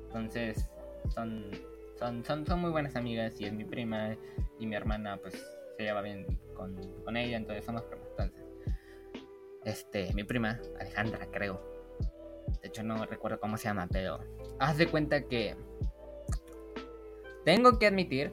entonces 0.06 0.70
son, 1.10 1.50
son, 1.98 2.24
son, 2.24 2.46
son 2.46 2.60
muy 2.60 2.70
buenas 2.70 2.96
amigas 2.96 3.40
y 3.40 3.44
es 3.44 3.52
mi 3.52 3.64
prima 3.64 4.16
y 4.58 4.66
mi 4.66 4.76
hermana 4.76 5.16
pues 5.16 5.34
se 5.76 5.82
lleva 5.82 6.02
bien 6.02 6.26
con, 6.54 6.76
con 7.04 7.16
ella, 7.16 7.36
entonces 7.36 7.64
somos 7.64 7.82
primas, 7.82 8.08
entonces 8.10 8.48
este, 9.64 10.12
mi 10.14 10.24
prima, 10.24 10.58
Alejandra, 10.80 11.26
creo. 11.30 11.60
De 12.62 12.68
hecho, 12.68 12.82
no 12.82 13.04
recuerdo 13.04 13.38
cómo 13.38 13.56
se 13.56 13.64
llama, 13.64 13.86
pero 13.90 14.18
haz 14.58 14.78
de 14.78 14.86
cuenta 14.86 15.22
que 15.22 15.56
tengo 17.44 17.78
que 17.78 17.86
admitir, 17.86 18.32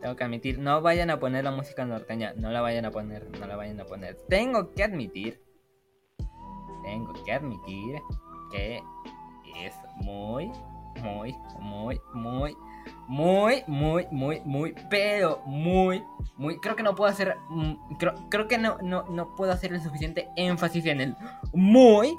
tengo 0.00 0.16
que 0.16 0.24
admitir, 0.24 0.58
no 0.58 0.80
vayan 0.80 1.10
a 1.10 1.18
poner 1.18 1.44
la 1.44 1.50
música 1.50 1.84
norteña, 1.84 2.34
no 2.36 2.50
la 2.50 2.60
vayan 2.60 2.84
a 2.84 2.90
poner, 2.90 3.28
no 3.38 3.46
la 3.46 3.56
vayan 3.56 3.80
a 3.80 3.84
poner. 3.84 4.16
Tengo 4.28 4.72
que 4.72 4.84
admitir, 4.84 5.42
tengo 6.84 7.12
que 7.24 7.32
admitir 7.32 7.98
que 8.52 8.80
es 9.56 9.74
muy, 9.96 10.50
muy, 11.02 11.34
muy, 11.58 12.00
muy 12.12 12.56
muy, 13.06 13.64
muy, 13.66 14.06
muy, 14.10 14.40
muy, 14.44 14.74
pero 14.88 15.42
muy, 15.44 16.04
muy. 16.36 16.58
Creo 16.60 16.76
que 16.76 16.82
no 16.82 16.94
puedo 16.94 17.10
hacer. 17.10 17.36
Mm, 17.48 17.96
creo, 17.98 18.14
creo 18.30 18.48
que 18.48 18.58
no, 18.58 18.78
no, 18.82 19.04
no 19.04 19.34
puedo 19.34 19.52
hacer 19.52 19.72
el 19.72 19.80
suficiente 19.80 20.28
énfasis 20.36 20.86
en 20.86 21.00
el 21.00 21.16
muy 21.52 22.16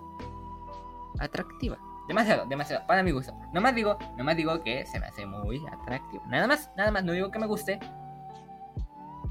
atractiva. 1.19 1.77
Demasiado, 2.07 2.45
demasiado, 2.45 2.85
para 2.85 3.01
mi 3.01 3.11
gusto. 3.11 3.33
más 3.51 3.73
digo, 3.73 3.97
más 4.17 4.37
digo 4.37 4.61
que 4.61 4.85
se 4.85 4.99
me 4.99 5.07
hace 5.07 5.25
muy 5.25 5.65
atractivo. 5.71 6.23
Nada 6.27 6.47
más, 6.47 6.71
nada 6.77 6.91
más, 6.91 7.03
no 7.03 7.13
digo 7.13 7.31
que 7.31 7.39
me 7.39 7.47
guste. 7.47 7.79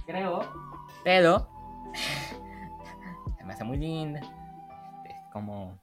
Creo, 0.06 0.42
pero 1.04 1.48
se 3.38 3.44
me 3.44 3.52
hace 3.52 3.64
muy 3.64 3.78
linda. 3.78 4.20
Es 5.04 5.16
como 5.32 5.78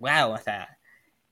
wow, 0.00 0.32
o 0.32 0.38
sea, 0.38 0.78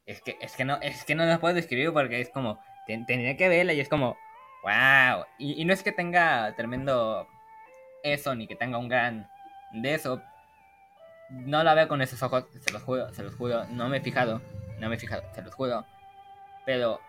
es 0.06 0.22
que 0.22 0.38
es 0.40 0.54
que 0.54 0.64
no 0.64 0.76
es 0.80 1.04
que 1.04 1.14
no 1.14 1.26
lo 1.26 1.40
puedo 1.40 1.54
describir 1.54 1.92
porque 1.92 2.20
es 2.20 2.30
como 2.30 2.58
tenía 3.06 3.36
que 3.36 3.48
verla 3.48 3.72
y 3.72 3.80
es 3.80 3.88
como, 3.88 4.16
wow. 4.62 5.24
Y, 5.38 5.64
no 5.64 5.72
es 5.72 5.82
que 5.82 5.92
tenga 5.92 6.54
tremendo 6.56 7.26
eso, 8.02 8.34
ni 8.34 8.46
que 8.46 8.56
tenga 8.56 8.78
un 8.78 8.88
gran 8.88 9.28
de 9.72 9.94
eso. 9.94 10.22
No 11.30 11.62
la 11.62 11.74
veo 11.74 11.88
con 11.88 12.00
esos 12.00 12.22
ojos, 12.22 12.46
se 12.58 12.72
los 12.72 12.82
juro, 12.82 13.12
se 13.12 13.22
los 13.22 13.34
juro. 13.34 13.64
No 13.66 13.88
me 13.88 13.98
he 13.98 14.00
fijado, 14.00 14.40
no 14.78 14.88
me 14.88 14.96
he 14.96 14.98
fijado, 14.98 15.22
se 15.34 15.42
los 15.42 15.54
juro. 15.54 15.84
Pero 16.64 17.00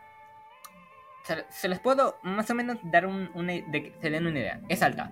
se, 1.49 1.67
les 1.67 1.80
puedo 1.80 2.17
más 2.23 2.49
o 2.49 2.55
menos 2.55 2.77
dar 2.84 3.05
un, 3.05 3.30
una, 3.34 3.53
de 3.53 3.84
que 3.84 3.93
se 4.01 4.09
den 4.09 4.27
una 4.27 4.39
idea. 4.39 4.61
Es 4.67 4.82
alta. 4.82 5.11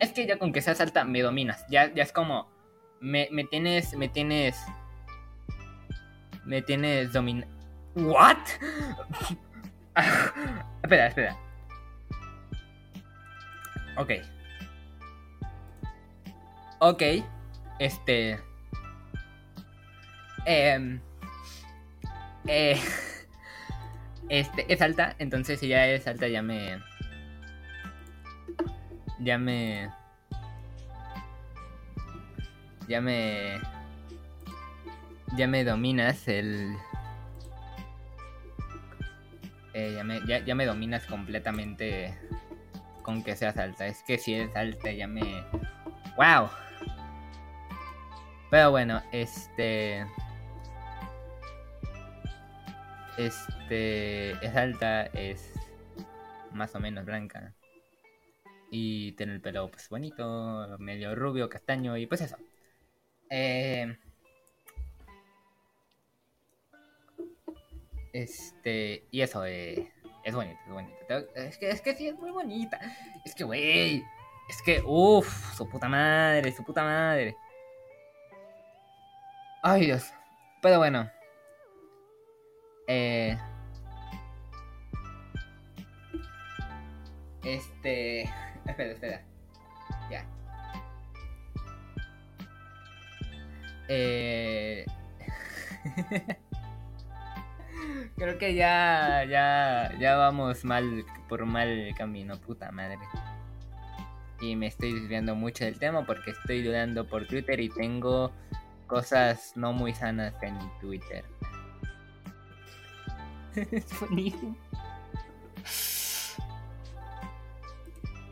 Es 0.00 0.12
que 0.12 0.26
ya 0.26 0.38
con 0.38 0.52
que 0.52 0.62
seas 0.62 0.80
alta 0.80 1.04
me 1.04 1.20
dominas. 1.20 1.64
Ya, 1.68 1.92
ya 1.92 2.02
es 2.02 2.12
como. 2.12 2.50
Me, 3.00 3.28
me 3.30 3.44
tienes. 3.44 3.94
Me 3.94 4.08
tienes. 4.08 4.60
Me 6.44 6.60
tienes 6.60 7.12
domin... 7.12 7.46
¿What? 7.94 8.38
espera, 10.82 11.06
espera. 11.06 11.36
Ok. 13.96 14.10
Ok. 16.80 17.02
Este. 17.78 18.38
Eh, 20.46 21.00
eh, 22.46 22.80
este, 24.28 24.72
es 24.72 24.82
alta, 24.82 25.14
entonces 25.18 25.60
si 25.60 25.68
ya 25.68 25.86
es 25.86 26.06
alta 26.06 26.28
ya 26.28 26.42
me... 26.42 26.82
Ya 29.20 29.38
me... 29.38 29.90
Ya 32.88 33.00
me... 33.00 33.60
Ya 35.36 35.46
me 35.46 35.64
dominas 35.64 36.26
el... 36.28 36.76
Eh, 39.74 39.94
ya, 39.96 40.04
me, 40.04 40.20
ya, 40.26 40.54
me 40.54 40.66
dominas 40.66 41.06
completamente 41.06 42.14
con 43.02 43.22
que 43.22 43.36
seas 43.36 43.56
alta. 43.56 43.86
Es 43.86 44.02
que 44.02 44.18
si 44.18 44.34
es 44.34 44.54
alta 44.54 44.92
ya 44.92 45.06
me... 45.06 45.44
¡Wow! 46.16 46.48
Pero 48.50 48.70
bueno, 48.70 49.02
este... 49.12 50.06
Este 53.16 54.32
es 54.44 54.56
alta, 54.56 55.04
es 55.06 55.52
más 56.52 56.74
o 56.74 56.80
menos 56.80 57.04
blanca. 57.04 57.54
Y 58.70 59.12
tiene 59.12 59.34
el 59.34 59.40
pelo 59.40 59.70
pues 59.70 59.88
bonito, 59.88 60.76
medio 60.78 61.14
rubio, 61.14 61.48
castaño 61.48 61.96
y 61.96 62.06
pues 62.06 62.22
eso. 62.22 62.36
Eh, 63.28 63.96
este, 68.12 69.06
y 69.10 69.22
eso, 69.22 69.44
eh, 69.46 69.90
es 70.24 70.34
bonito, 70.34 70.60
es 70.66 70.72
bonito. 70.72 70.96
Es 71.34 71.58
que, 71.58 71.70
es 71.70 71.80
que 71.80 71.94
sí, 71.94 72.08
es 72.08 72.18
muy 72.18 72.30
bonita. 72.30 72.78
Es 73.24 73.34
que, 73.34 73.44
güey, 73.44 74.04
es 74.48 74.62
que, 74.62 74.82
uff, 74.84 75.54
su 75.56 75.68
puta 75.68 75.88
madre, 75.88 76.52
su 76.52 76.62
puta 76.62 76.84
madre. 76.84 77.36
Ay, 79.62 79.86
Dios. 79.86 80.12
Pero 80.60 80.78
bueno. 80.78 81.08
Eh, 82.86 83.38
este. 87.44 88.22
Espera, 88.66 88.92
espera. 88.92 89.24
Ya. 90.10 90.24
Eh. 93.88 94.86
Creo 98.16 98.38
que 98.38 98.54
ya, 98.54 99.24
ya, 99.24 99.92
ya 99.98 100.16
vamos 100.16 100.64
mal 100.64 101.04
por 101.28 101.44
mal 101.46 101.94
camino, 101.96 102.38
puta 102.38 102.70
madre. 102.70 102.98
Y 104.40 104.56
me 104.56 104.66
estoy 104.66 104.92
desviando 104.92 105.34
mucho 105.34 105.64
del 105.64 105.78
tema 105.78 106.04
porque 106.04 106.32
estoy 106.32 106.62
dudando 106.62 107.06
por 107.06 107.26
Twitter 107.26 107.60
y 107.60 107.68
tengo 107.68 108.32
cosas 108.86 109.52
no 109.56 109.72
muy 109.72 109.94
sanas 109.94 110.34
en 110.42 110.58
Twitter. 110.80 111.24
es 113.54 114.00
buenísimo. 114.00 114.56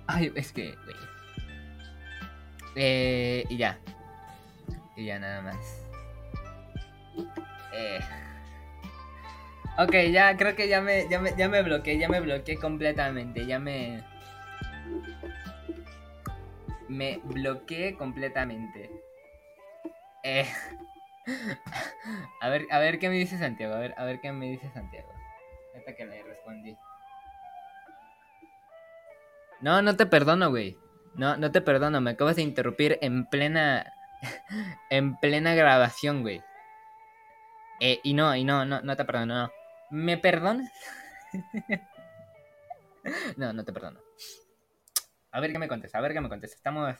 Ay, 0.06 0.32
es 0.34 0.52
que, 0.52 0.74
Eh, 2.74 3.44
y 3.48 3.56
ya. 3.56 3.78
Y 4.96 5.06
ya 5.06 5.18
nada 5.18 5.42
más. 5.42 5.56
Eh. 7.72 8.00
Ok, 9.78 9.94
ya 10.12 10.36
creo 10.36 10.54
que 10.56 10.68
ya 10.68 10.80
me, 10.80 11.08
ya 11.08 11.20
me, 11.20 11.34
ya 11.36 11.48
me 11.48 11.62
bloqueé, 11.62 11.98
ya 11.98 12.08
me 12.08 12.20
bloqueé 12.20 12.56
completamente, 12.56 13.46
ya 13.46 13.58
me... 13.58 14.02
Me 16.88 17.20
bloqueé 17.24 17.96
completamente. 17.96 18.90
Eh... 20.22 20.46
a 22.40 22.48
ver, 22.48 22.66
a 22.70 22.78
ver 22.78 22.98
qué 22.98 23.08
me 23.08 23.14
dice 23.16 23.38
Santiago, 23.38 23.74
a 23.74 23.78
ver, 23.78 23.94
a 23.96 24.04
ver 24.04 24.20
qué 24.20 24.32
me 24.32 24.50
dice 24.50 24.70
Santiago. 24.70 25.08
Hasta 25.76 25.94
que 25.94 26.04
le 26.04 26.22
respondí. 26.24 26.76
No, 29.60 29.82
no 29.82 29.96
te 29.96 30.06
perdono, 30.06 30.50
güey. 30.50 30.76
No, 31.14 31.36
no 31.36 31.50
te 31.52 31.60
perdono, 31.60 32.00
me 32.00 32.10
acabas 32.10 32.36
de 32.36 32.42
interrumpir 32.42 32.98
en 33.02 33.26
plena. 33.26 33.92
en 34.90 35.16
plena 35.16 35.54
grabación, 35.54 36.22
güey. 36.22 36.42
Eh, 37.80 38.00
y 38.02 38.14
no, 38.14 38.34
y 38.36 38.44
no, 38.44 38.64
no, 38.64 38.82
no 38.82 38.96
te 38.96 39.04
perdono, 39.04 39.34
no. 39.34 39.59
¿Me 39.90 40.18
perdonas? 40.18 40.70
no, 43.36 43.52
no 43.52 43.64
te 43.64 43.72
perdono. 43.72 44.00
A 45.32 45.40
ver 45.40 45.52
qué 45.52 45.58
me 45.58 45.68
contesta, 45.68 45.98
a 45.98 46.00
ver 46.00 46.12
qué 46.12 46.20
me 46.20 46.28
contesta. 46.28 46.56
Estamos. 46.56 46.96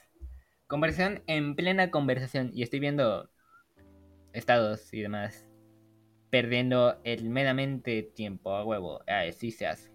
Conversación 0.67 1.23
en 1.27 1.55
plena 1.55 1.91
conversación. 1.91 2.51
Y 2.53 2.63
estoy 2.63 2.81
viendo 2.81 3.31
estados 4.33 4.93
y 4.93 5.03
demás. 5.03 5.47
Perdiendo 6.31 7.01
el 7.05 7.31
meramente 7.31 8.03
tiempo 8.03 8.55
a 8.55 8.65
huevo. 8.65 9.03
Así 9.07 9.53
se 9.53 9.67
hace. 9.67 9.93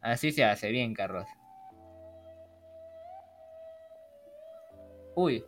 Así 0.00 0.32
se 0.32 0.44
hace, 0.44 0.70
bien, 0.70 0.94
Carlos. 0.94 1.26
Uy. 5.16 5.44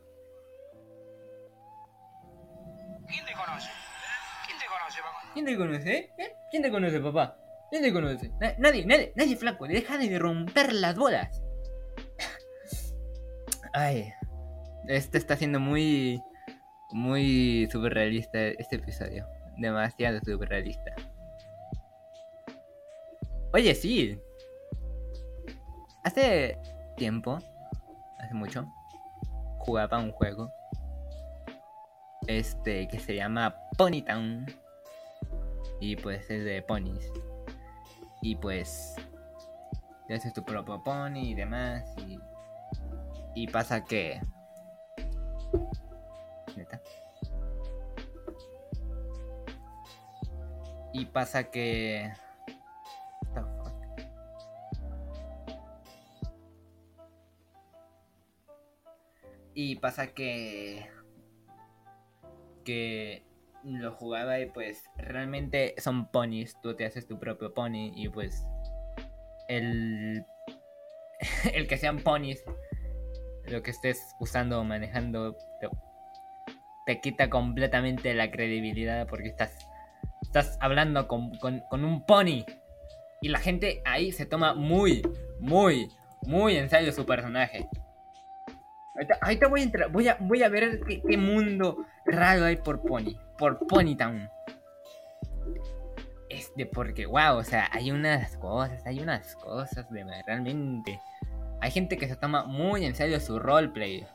¿Quién 3.09 3.25
te 3.25 3.33
conoce? 3.33 3.71
¿Quién 4.47 4.59
te 4.59 4.67
conoce, 4.67 5.01
papá? 5.03 5.26
¿Quién 5.37 5.45
te 5.45 5.57
conoce, 5.59 6.15
eh? 6.17 6.37
¿Quién 6.51 6.63
te 6.63 6.71
conoce, 6.71 6.99
papá? 6.99 7.37
¿Quién 7.69 7.83
te 7.83 7.93
conoce? 7.93 8.31
nadie, 8.57 8.87
nadie, 8.87 9.13
nadie 9.17 9.37
flaco. 9.37 9.69
Deja 9.69 9.99
de 9.99 10.19
romper 10.19 10.73
las 10.73 10.97
bolas. 10.97 11.43
Ay. 13.75 14.15
Este 14.89 15.19
está 15.19 15.37
siendo 15.37 15.61
muy 15.61 16.23
muy 16.91 17.69
super 17.71 17.93
realista 17.93 18.39
este 18.47 18.77
episodio. 18.77 19.27
Demasiado 19.59 20.21
super 20.25 20.49
realista. 20.49 20.95
Oye, 23.53 23.75
sí. 23.75 24.19
Hace 26.03 26.59
tiempo, 26.97 27.41
hace 28.19 28.33
mucho, 28.33 28.73
jugaba 29.59 29.99
un 29.99 30.13
juego. 30.13 30.51
Este 32.27 32.89
que 32.89 32.99
se 32.99 33.17
llama 33.17 33.55
Ponytown. 33.77 34.47
Y 35.81 35.97
pues 35.97 36.31
es 36.31 36.45
de 36.45 36.63
ponies. 36.63 37.13
Y 38.23 38.37
pues. 38.37 38.95
haces 40.09 40.33
tu 40.33 40.45
propio 40.45 40.83
pony 40.83 41.31
y 41.31 41.35
demás. 41.35 41.85
Y, 41.99 42.19
y 43.35 43.47
pasa 43.49 43.85
que 43.85 44.21
y 50.97 51.05
pasa 51.05 51.45
que... 51.51 52.11
Y 59.53 59.77
pasa 59.77 60.07
que... 60.09 60.91
Que 62.65 63.26
lo 63.67 63.93
jugaba 63.93 64.39
y 64.41 64.47
pues 64.47 64.85
realmente 64.97 65.75
son 65.79 66.09
ponies. 66.11 66.57
Tú 66.63 66.75
te 66.75 66.87
haces 66.87 67.07
tu 67.07 67.19
propio 67.19 67.53
pony 67.55 67.93
y 67.95 68.09
pues... 68.09 68.47
El... 69.49 70.25
el 71.55 71.67
que 71.67 71.79
sean 71.79 71.99
ponies 72.01 72.45
lo 73.49 73.63
que 73.63 73.71
estés 73.71 74.15
usando 74.19 74.61
o 74.61 74.65
manejando 74.65 75.37
te 76.87 77.01
quita 77.01 77.29
completamente 77.29 78.15
la 78.15 78.31
credibilidad 78.31 79.07
porque 79.09 79.29
estás, 79.29 79.59
estás 80.23 80.57
hablando 80.61 81.09
con, 81.09 81.33
un 81.73 82.07
pony. 82.07 82.45
Y 83.21 83.29
la 83.29 83.41
gente 83.41 83.83
ahí 83.85 84.13
se 84.13 84.25
toma 84.25 84.55
muy, 84.55 85.03
muy, 85.41 85.91
muy 86.23 86.57
en 86.57 86.71
serio 86.71 86.93
su 86.93 87.05
personaje. 87.05 87.69
Ahorita, 89.21 89.49
voy 89.49 89.61
a 89.61 89.65
entrar, 89.65 89.91
voy 89.91 90.09
a, 90.09 90.17
voy 90.21 90.43
a 90.43 90.49
ver 90.49 90.81
qué, 90.87 91.17
mundo 91.17 91.85
raro 92.07 92.45
hay 92.45 92.57
por 92.57 92.83
Pony, 92.83 93.19
por 93.39 93.59
Pony 93.67 93.97
Town. 93.97 94.29
Este, 96.29 96.67
porque, 96.67 97.07
wow, 97.07 97.37
o 97.37 97.45
sea, 97.45 97.69
hay 97.73 97.91
unas 97.91 98.37
cosas, 98.37 98.85
hay 98.87 99.01
unas 99.01 99.37
cosas 99.37 99.89
de 99.91 100.05
realmente. 100.27 101.01
Hay 101.61 101.71
gente 101.71 101.97
que 101.97 102.09
se 102.09 102.17
toma 102.17 102.45
muy 102.45 102.85
en 102.85 102.95
serio 102.95 103.21
su 103.21 103.39
roleplay. 103.39 104.07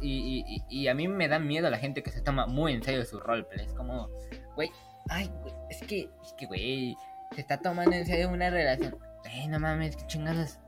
Y, 0.00 0.88
a 0.88 0.94
mí 0.94 1.08
me 1.08 1.28
da 1.28 1.38
miedo 1.38 1.70
la 1.70 1.78
gente 1.78 2.02
que 2.02 2.10
se 2.10 2.22
toma 2.22 2.46
muy 2.46 2.72
en 2.72 2.82
serio 2.82 3.04
su 3.04 3.20
roleplay. 3.20 3.66
Es 3.66 3.74
como, 3.74 4.08
güey, 4.54 4.70
ay, 5.08 5.30
es 5.68 5.82
que, 5.82 6.08
es 6.22 6.32
que, 6.36 6.46
güey, 6.46 6.96
se 7.34 7.40
está 7.40 7.58
tomando 7.58 7.92
en 7.92 8.06
serio 8.06 8.30
una 8.30 8.50
relación. 8.50 8.96
Eh, 9.24 9.46
no 9.48 9.60
mames, 9.60 9.96
qué 9.96 10.06
chingados. 10.06 10.58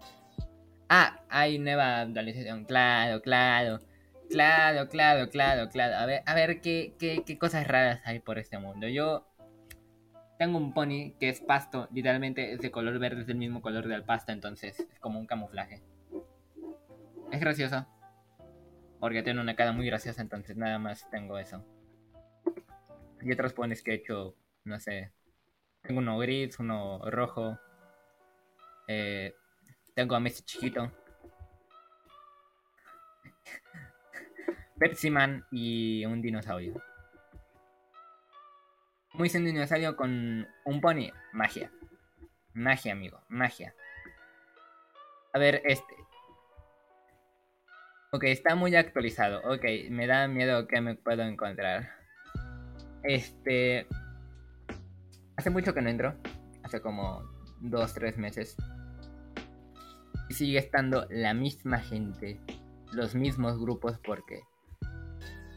Ah, 0.89 1.21
hay 1.31 1.59
nueva 1.59 2.03
actualización. 2.03 2.65
Claro, 2.65 3.23
claro. 3.23 3.79
Claro, 4.33 4.89
claro, 4.89 5.29
claro, 5.29 5.69
claro. 5.69 5.97
A 5.97 6.07
ver, 6.07 6.23
a 6.25 6.35
ver 6.35 6.61
qué, 6.63 6.95
qué, 6.99 7.23
qué 7.27 7.39
cosas 7.39 7.67
raras 7.69 8.01
hay 8.05 8.21
por 8.21 8.39
este 8.39 8.59
mundo. 8.59 8.89
Yo 8.89 9.27
tengo 10.39 10.59
un 10.59 10.73
pony 10.73 11.13
que 11.21 11.29
es 11.29 11.41
pasto, 11.41 11.87
literalmente 11.93 12.53
es 12.53 12.61
de 12.61 12.71
color 12.71 12.99
verde, 12.99 13.21
es 13.21 13.27
del 13.27 13.37
mismo 13.37 13.61
color 13.61 13.87
del 13.87 14.05
pasto, 14.05 14.33
entonces 14.33 14.81
es 14.81 14.99
como 15.01 15.21
un 15.21 15.27
camuflaje. 15.27 15.83
Es 17.31 17.41
gracioso. 17.41 17.87
Porque 18.99 19.23
tiene 19.23 19.41
una 19.41 19.55
cara 19.55 19.73
muy 19.73 19.87
graciosa, 19.87 20.23
entonces 20.23 20.57
nada 20.57 20.79
más 20.79 21.09
tengo 21.11 21.39
eso. 21.39 21.65
Y 23.21 23.33
otros 23.33 23.53
ponis 23.53 23.83
que 23.83 23.93
he 23.93 23.95
hecho, 23.95 24.35
no 24.65 24.81
sé. 24.81 25.13
Tengo 25.83 26.01
uno 26.01 26.19
gris, 26.19 26.59
uno 26.59 26.99
rojo. 27.11 27.59
Eh, 28.89 29.35
tengo 29.95 30.15
a 30.15 30.21
Messi 30.21 30.43
chiquito. 30.43 30.91
Persiman 34.83 35.47
y 35.53 36.05
un 36.07 36.21
dinosaurio. 36.21 36.83
Muy 39.13 39.29
sin 39.29 39.45
dinosaurio 39.45 39.95
con 39.95 40.45
un 40.65 40.81
pony. 40.81 41.13
Magia. 41.33 41.71
Magia, 42.53 42.91
amigo. 42.91 43.23
Magia. 43.29 43.77
A 45.33 45.39
ver, 45.39 45.63
este. 45.67 45.95
Ok, 48.11 48.25
está 48.25 48.57
muy 48.57 48.75
actualizado. 48.75 49.41
Ok, 49.53 49.65
me 49.89 50.09
da 50.09 50.27
miedo 50.27 50.67
que 50.67 50.81
me 50.81 50.97
puedo 50.97 51.23
encontrar. 51.23 51.89
Este. 53.05 53.87
Hace 55.37 55.51
mucho 55.51 55.75
que 55.75 55.83
no 55.83 55.91
entro. 55.91 56.17
Hace 56.65 56.81
como 56.81 57.23
dos, 57.61 57.95
tres 57.95 58.19
meses. 58.19 58.57
Y 60.29 60.35
sigue 60.35 60.59
estando 60.59 61.07
la 61.09 61.35
misma 61.35 61.79
gente. 61.79 62.41
Los 62.93 63.15
mismos 63.15 63.61
grupos 63.61 64.01
porque 64.01 64.43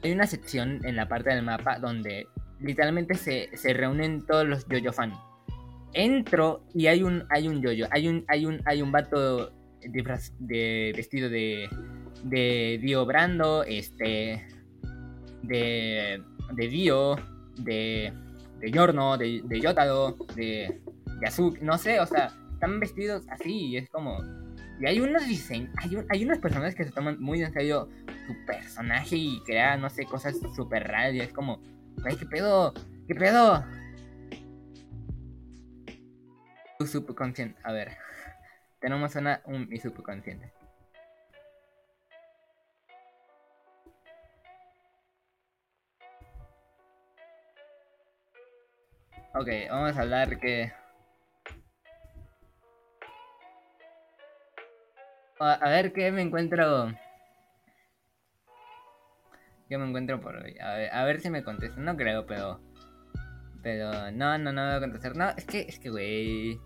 hay 0.05 0.11
una 0.11 0.27
sección 0.27 0.81
en 0.85 0.95
la 0.95 1.07
parte 1.07 1.31
del 1.31 1.41
mapa 1.41 1.79
donde 1.79 2.27
literalmente 2.59 3.15
se, 3.15 3.49
se 3.57 3.73
reúnen 3.73 4.25
todos 4.25 4.47
los 4.47 4.67
yoyo 4.67 4.93
fan. 4.93 5.13
Entro 5.93 6.63
y 6.73 6.87
hay 6.87 7.01
un 7.01 7.25
hay 7.29 7.47
un 7.47 7.61
yoyo, 7.61 7.87
hay 7.89 8.07
un 8.07 8.23
hay 8.27 8.45
un 8.45 8.61
hay 8.65 8.81
un 8.81 8.91
vato 8.91 9.51
de, 9.81 10.93
vestido 10.95 11.29
de 11.29 11.67
de 12.23 12.79
Dio 12.81 13.05
Brando, 13.05 13.63
este 13.63 14.45
de 15.41 16.21
de 16.53 16.67
Dio, 16.67 17.15
de 17.57 18.13
de 18.59 18.71
Yorno, 18.71 19.17
de, 19.17 19.41
de 19.43 19.59
Yotaro, 19.59 20.15
de 20.35 20.81
Yasuki, 21.21 21.61
no 21.61 21.77
sé, 21.77 21.99
o 21.99 22.05
sea, 22.05 22.31
están 22.53 22.79
vestidos 22.79 23.25
así 23.29 23.67
y 23.67 23.77
es 23.77 23.89
como 23.89 24.19
y 24.79 24.85
hay 24.85 24.99
unos 24.99 25.27
diseños, 25.27 25.71
hay, 25.77 25.97
hay 26.09 26.25
unas 26.25 26.39
personas 26.39 26.75
que 26.75 26.83
se 26.83 26.91
toman 26.91 27.19
muy 27.19 27.41
en 27.41 27.51
serio 27.53 27.89
su 28.25 28.45
personaje 28.45 29.15
y 29.15 29.43
crean, 29.45 29.81
no 29.81 29.89
sé, 29.89 30.05
cosas 30.05 30.37
súper 30.55 30.87
raras 30.87 31.13
y 31.13 31.19
es 31.19 31.33
como, 31.33 31.61
ay, 32.05 32.15
¿qué 32.17 32.25
pedo? 32.25 32.73
¿Qué 33.07 33.15
pedo? 33.15 33.63
Tu 36.77 36.87
subconsciente, 36.87 37.59
a 37.63 37.71
ver, 37.71 37.97
tenemos 38.79 39.15
una, 39.15 39.41
un, 39.45 39.67
mi 39.69 39.77
subconsciente. 39.79 40.51
Ok, 49.37 49.49
vamos 49.69 49.97
a 49.97 50.01
hablar 50.01 50.39
que... 50.39 50.71
A, 55.39 55.69
ver 55.69 55.91
qué 55.91 56.09
me 56.11 56.21
encuentro. 56.21 56.93
¿Qué 59.67 59.77
me 59.79 59.87
encuentro 59.87 60.21
por 60.21 60.35
hoy? 60.35 60.57
A 60.59 60.75
ver, 60.75 60.93
a 60.93 61.03
ver 61.05 61.21
si 61.21 61.29
me 61.29 61.43
contestan. 61.43 61.85
No 61.85 61.97
creo, 61.97 62.25
pero. 62.25 62.59
Pero 63.63 64.11
no, 64.11 64.37
no, 64.37 64.53
no 64.53 64.61
me 64.61 64.67
voy 64.67 64.77
a 64.77 64.79
contestar. 64.79 65.15
No, 65.15 65.29
es 65.29 65.45
que, 65.45 65.61
es 65.61 65.79
que, 65.79 65.89
güey. 65.89 66.59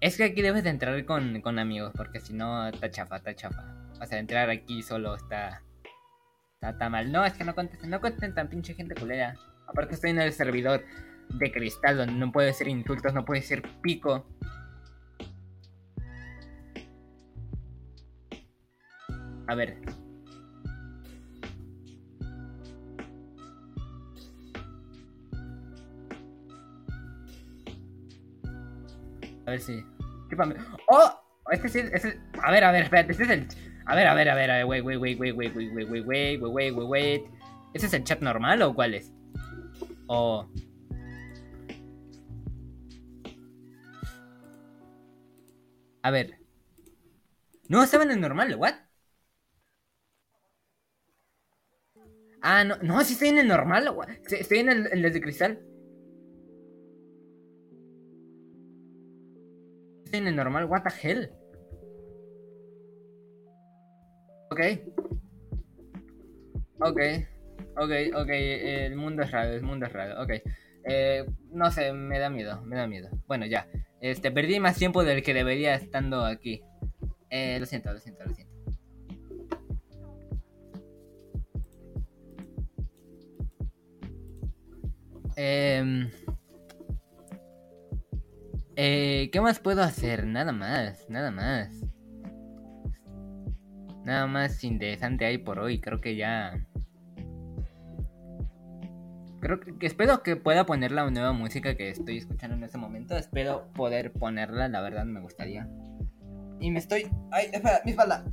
Es 0.00 0.16
que 0.16 0.24
aquí 0.24 0.42
debes 0.42 0.62
de 0.64 0.70
entrar 0.70 1.04
con, 1.04 1.40
con 1.40 1.58
amigos, 1.58 1.92
porque 1.96 2.20
si 2.20 2.32
no, 2.32 2.68
está 2.68 2.90
chafa, 2.90 3.16
está 3.16 3.34
chafa. 3.34 3.64
O 4.00 4.06
sea, 4.06 4.18
entrar 4.18 4.50
aquí 4.50 4.82
solo 4.82 5.14
está. 5.16 5.62
Está, 6.60 6.88
mal. 6.88 7.10
No, 7.10 7.24
es 7.24 7.32
que 7.32 7.44
no 7.44 7.54
contesten, 7.56 7.90
no 7.90 8.00
contesten 8.00 8.34
tan 8.34 8.48
pinche 8.48 8.74
gente 8.74 8.94
culera. 8.94 9.34
Aparte, 9.66 9.94
estoy 9.94 10.10
en 10.10 10.20
el 10.20 10.32
servidor 10.32 10.84
de 11.28 11.52
cristal 11.52 11.96
donde 11.96 12.14
no 12.14 12.30
puede 12.30 12.52
ser 12.52 12.68
insultos, 12.68 13.14
no 13.14 13.24
puede 13.24 13.42
ser 13.42 13.62
pico. 13.80 14.26
A 19.48 19.54
ver. 19.56 20.01
Ver 29.52 29.60
si. 29.60 29.84
¡Oh! 30.88 31.18
Este 31.50 31.68
sí 31.68 31.78
es 31.78 32.04
el. 32.04 32.20
A 32.42 32.50
ver, 32.50 32.64
a 32.64 32.72
ver, 32.72 32.84
espérate. 32.84 33.12
Este 33.12 33.24
es 33.24 33.30
el. 33.30 33.48
A 33.86 33.94
ver, 33.94 34.06
a 34.06 34.14
ver, 34.14 34.30
a 34.30 34.34
ver, 34.34 34.64
wait, 34.64 34.84
wait, 34.84 34.98
wait, 35.00 35.18
wait, 35.18 35.36
wait, 35.36 35.54
wait, 35.54 35.72
wait, 35.72 35.88
wait, 35.88 36.06
wait, 36.06 36.40
wait, 36.40 36.74
wait, 36.74 36.88
wait. 36.88 37.22
¿Ese 37.74 37.86
es 37.86 37.94
el 37.94 38.04
chat 38.04 38.20
normal 38.20 38.62
o 38.62 38.74
cuál 38.74 38.94
es? 38.94 39.12
O. 40.06 40.48
A 46.02 46.10
ver. 46.10 46.38
No, 47.68 47.82
estaba 47.82 48.04
en 48.04 48.10
el 48.10 48.20
normal, 48.20 48.54
¿what? 48.56 48.74
Ah, 52.42 52.64
no, 52.64 52.76
no, 52.82 53.02
sí 53.04 53.12
estoy 53.12 53.28
en 53.28 53.38
el 53.38 53.48
normal, 53.48 53.88
estoy 54.28 54.58
en 54.58 54.68
el, 54.68 54.86
el 54.92 55.12
de 55.12 55.20
cristal. 55.20 55.60
Estoy 60.12 60.26
en 60.26 60.28
el 60.28 60.36
normal, 60.36 60.66
what 60.66 60.82
the 60.82 61.08
hell. 61.08 61.30
Ok. 64.50 64.60
Ok. 66.80 67.00
Ok, 67.78 67.90
ok, 68.14 68.28
el 68.28 68.94
mundo 68.94 69.22
es 69.22 69.30
raro, 69.30 69.54
el 69.54 69.62
mundo 69.62 69.86
es 69.86 69.92
raro, 69.94 70.22
ok. 70.22 70.32
Eh, 70.84 71.24
no 71.52 71.70
sé, 71.70 71.94
me 71.94 72.18
da 72.18 72.28
miedo, 72.28 72.60
me 72.60 72.76
da 72.76 72.86
miedo. 72.86 73.08
Bueno, 73.26 73.46
ya. 73.46 73.66
Este, 74.02 74.30
perdí 74.30 74.60
más 74.60 74.76
tiempo 74.76 75.02
del 75.02 75.22
que 75.22 75.32
debería 75.32 75.74
estando 75.76 76.26
aquí. 76.26 76.62
Eh, 77.30 77.58
lo 77.58 77.64
siento, 77.64 77.90
lo 77.90 77.98
siento, 77.98 78.22
lo 78.26 78.34
siento. 78.34 78.52
Em, 85.36 86.10
eh, 88.76 89.30
¿Qué 89.32 89.40
más 89.40 89.58
puedo 89.58 89.82
hacer? 89.82 90.26
Nada 90.26 90.52
más, 90.52 91.08
nada 91.08 91.30
más. 91.30 91.68
Nada 94.04 94.26
más 94.26 94.64
interesante 94.64 95.24
hay 95.24 95.38
por 95.38 95.58
hoy. 95.58 95.80
Creo 95.80 96.00
que 96.00 96.16
ya. 96.16 96.66
Creo 99.40 99.60
que, 99.60 99.86
espero 99.86 100.22
que 100.22 100.36
pueda 100.36 100.66
poner 100.66 100.92
la 100.92 101.08
nueva 101.10 101.32
música 101.32 101.76
que 101.76 101.90
estoy 101.90 102.18
escuchando 102.18 102.56
en 102.56 102.64
este 102.64 102.78
momento. 102.78 103.16
Espero 103.16 103.70
poder 103.72 104.12
ponerla, 104.12 104.68
la 104.68 104.80
verdad 104.80 105.04
me 105.04 105.20
gustaría. 105.20 105.68
Y 106.60 106.70
me 106.70 106.78
estoy. 106.78 107.08
¡Ay, 107.30 107.46
espera! 107.52 107.80
¡Mi 107.84 107.90
espalda! 107.92 108.24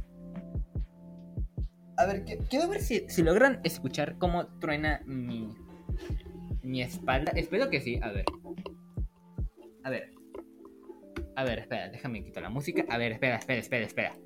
A 1.97 2.05
ver, 2.05 2.23
quiero 2.49 2.69
ver 2.69 2.81
si, 2.81 3.05
si 3.09 3.23
logran 3.23 3.59
escuchar 3.63 4.17
cómo 4.17 4.47
truena 4.59 5.01
mi, 5.05 5.49
mi 6.63 6.81
espalda. 6.81 7.31
Espero 7.35 7.69
que 7.69 7.81
sí. 7.81 7.99
A 8.01 8.11
ver. 8.11 8.25
A 9.83 9.89
ver. 9.89 10.18
A 11.39 11.43
ver, 11.45 11.59
espera, 11.59 11.87
déjame 11.87 12.21
quitar 12.21 12.43
la 12.43 12.49
música. 12.49 12.83
A 12.89 12.97
ver, 12.97 13.13
espera, 13.13 13.37
espera, 13.37 13.61
espera, 13.61 13.85
espera. 13.85 14.19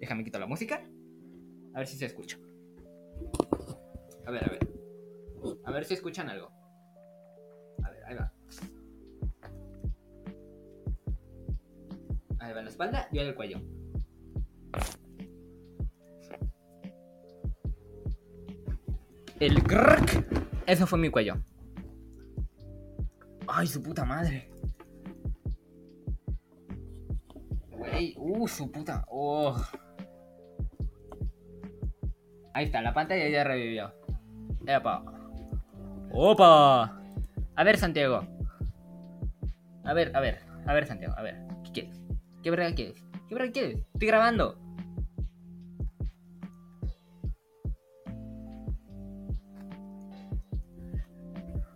Déjame 0.00 0.24
quitar 0.24 0.40
la 0.40 0.46
música. 0.46 0.82
A 1.74 1.78
ver 1.78 1.86
si 1.86 1.98
se 1.98 2.06
escucha. 2.06 2.38
A 4.24 4.30
ver, 4.30 4.42
a 4.42 4.48
ver. 4.48 4.60
A 5.62 5.70
ver 5.70 5.84
si 5.84 5.92
escuchan 5.92 6.30
algo. 6.30 6.50
A 7.82 7.90
ver, 7.90 8.04
ahí 8.06 8.16
va. 8.16 8.32
Ahí 12.38 12.54
va 12.54 12.62
la 12.62 12.70
espalda 12.70 13.08
y 13.12 13.18
ahí 13.18 13.26
el 13.26 13.34
cuello. 13.34 13.60
El 19.38 19.60
grrrk. 19.60 20.64
Eso 20.66 20.86
fue 20.86 20.98
mi 20.98 21.10
cuello. 21.10 21.34
Ay, 23.46 23.66
su 23.66 23.82
puta 23.82 24.06
madre. 24.06 24.53
Wey, 27.94 28.14
uh, 28.18 28.48
su 28.48 28.70
puta. 28.72 29.04
Oh. 29.08 29.54
Ahí 32.52 32.66
está, 32.66 32.82
la 32.82 32.92
pantalla 32.92 33.28
ya 33.28 33.44
revivió. 33.44 33.92
Epa. 34.66 35.04
¡Opa! 36.10 37.00
A 37.54 37.64
ver, 37.64 37.76
Santiago. 37.76 38.26
A 39.84 39.92
ver, 39.92 40.10
a 40.16 40.20
ver. 40.20 40.40
A 40.66 40.74
ver, 40.74 40.86
Santiago, 40.86 41.14
a 41.16 41.22
ver. 41.22 41.36
¿Qué 41.64 41.72
quieres? 41.72 42.02
¿Qué 42.42 42.50
verdad 42.50 42.74
quieres? 42.74 43.04
¿Qué 43.28 43.34
verdad 43.34 43.52
quieres? 43.52 43.78
Estoy 43.92 44.08
grabando. 44.08 44.58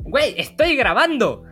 Güey, 0.01 0.35
estoy 0.37 0.77
grabando. 0.77 1.45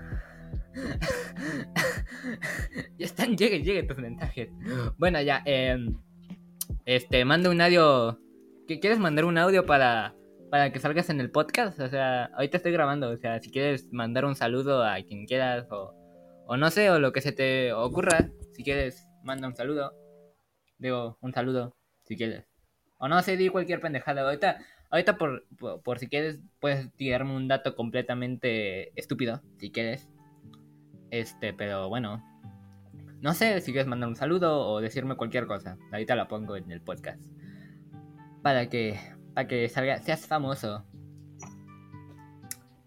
lleguen, 3.36 3.64
lleguen 3.64 3.86
tus 3.86 3.98
mensajes. 3.98 4.50
Bueno, 4.98 5.20
ya, 5.22 5.42
eh, 5.46 5.78
este, 6.84 7.24
manda 7.24 7.50
un 7.50 7.60
audio. 7.60 8.18
¿Qué 8.66 8.80
quieres 8.80 8.98
mandar 8.98 9.24
un 9.24 9.38
audio 9.38 9.64
para, 9.66 10.14
para 10.50 10.72
que 10.72 10.78
salgas 10.78 11.10
en 11.10 11.20
el 11.20 11.30
podcast? 11.30 11.78
O 11.80 11.88
sea, 11.88 12.26
ahorita 12.26 12.56
estoy 12.56 12.72
grabando. 12.72 13.10
O 13.10 13.16
sea, 13.16 13.40
si 13.40 13.50
quieres 13.50 13.92
mandar 13.92 14.24
un 14.24 14.34
saludo 14.34 14.84
a 14.84 14.96
quien 15.02 15.26
quieras 15.26 15.66
o, 15.70 15.94
o 16.46 16.56
no 16.56 16.70
sé, 16.70 16.90
o 16.90 16.98
lo 16.98 17.12
que 17.12 17.20
se 17.20 17.32
te 17.32 17.72
ocurra. 17.72 18.30
Si 18.52 18.62
quieres, 18.62 19.08
manda 19.22 19.48
un 19.48 19.56
saludo. 19.56 19.92
Digo, 20.78 21.18
un 21.20 21.32
saludo, 21.32 21.76
si 22.04 22.16
quieres. 22.16 22.46
O 22.98 23.08
no 23.08 23.20
sé, 23.22 23.36
di 23.36 23.48
cualquier 23.48 23.80
pendejada. 23.80 24.22
Ahorita, 24.22 24.58
ahorita 24.90 25.18
por, 25.18 25.46
por, 25.58 25.82
por 25.82 25.98
si 25.98 26.08
quieres, 26.08 26.40
puedes 26.60 26.92
tirarme 26.96 27.34
un 27.34 27.48
dato 27.48 27.74
completamente 27.74 28.98
estúpido, 28.98 29.42
si 29.58 29.70
quieres. 29.70 30.08
Este, 31.10 31.52
pero 31.52 31.88
bueno. 31.88 32.22
No 33.26 33.34
sé 33.34 33.60
si 33.60 33.72
quieres 33.72 33.88
mandar 33.88 34.08
un 34.08 34.14
saludo 34.14 34.68
o 34.68 34.80
decirme 34.80 35.16
cualquier 35.16 35.48
cosa. 35.48 35.76
Ahorita 35.90 36.14
la 36.14 36.28
pongo 36.28 36.54
en 36.54 36.70
el 36.70 36.80
podcast. 36.80 37.20
Para 38.40 38.68
que, 38.68 39.00
para 39.34 39.48
que 39.48 39.68
salga, 39.68 39.98
seas 39.98 40.28
famoso. 40.28 40.84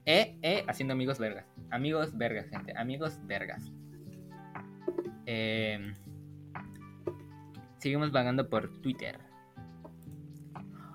Eh, 0.05 0.37
eh, 0.41 0.63
haciendo 0.65 0.93
amigos 0.93 1.19
vergas. 1.19 1.45
Amigos 1.71 2.17
vergas, 2.17 2.47
gente. 2.47 2.71
Amigos 2.77 3.19
vergas. 3.25 3.69
Eh, 5.25 5.93
seguimos 7.79 8.13
vagando 8.13 8.49
por 8.49 8.79
Twitter. 8.79 9.19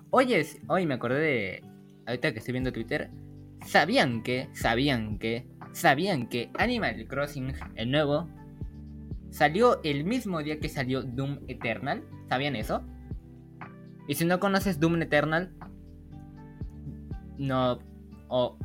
Oye, 0.09 0.43
hoy 0.65 0.87
me 0.87 0.95
acordé 0.95 1.19
de. 1.19 1.63
Ahorita 2.07 2.33
que 2.33 2.39
estoy 2.39 2.53
viendo 2.53 2.73
Twitter. 2.73 3.11
¿Sabían 3.63 4.23
que? 4.23 4.49
¿Sabían 4.53 5.19
que? 5.19 5.45
¿Sabían 5.71 6.29
que 6.29 6.49
Animal 6.57 7.05
Crossing, 7.07 7.53
el 7.75 7.91
nuevo, 7.91 8.27
salió 9.29 9.81
el 9.83 10.03
mismo 10.03 10.41
día 10.41 10.59
que 10.59 10.69
salió 10.69 11.03
Doom 11.03 11.39
Eternal? 11.47 12.03
¿Sabían 12.29 12.55
eso? 12.55 12.83
Y 14.07 14.15
si 14.15 14.25
no 14.25 14.39
conoces 14.39 14.79
Doom 14.79 15.01
Eternal, 15.01 15.51
no. 17.37 17.79
O. 18.27 18.57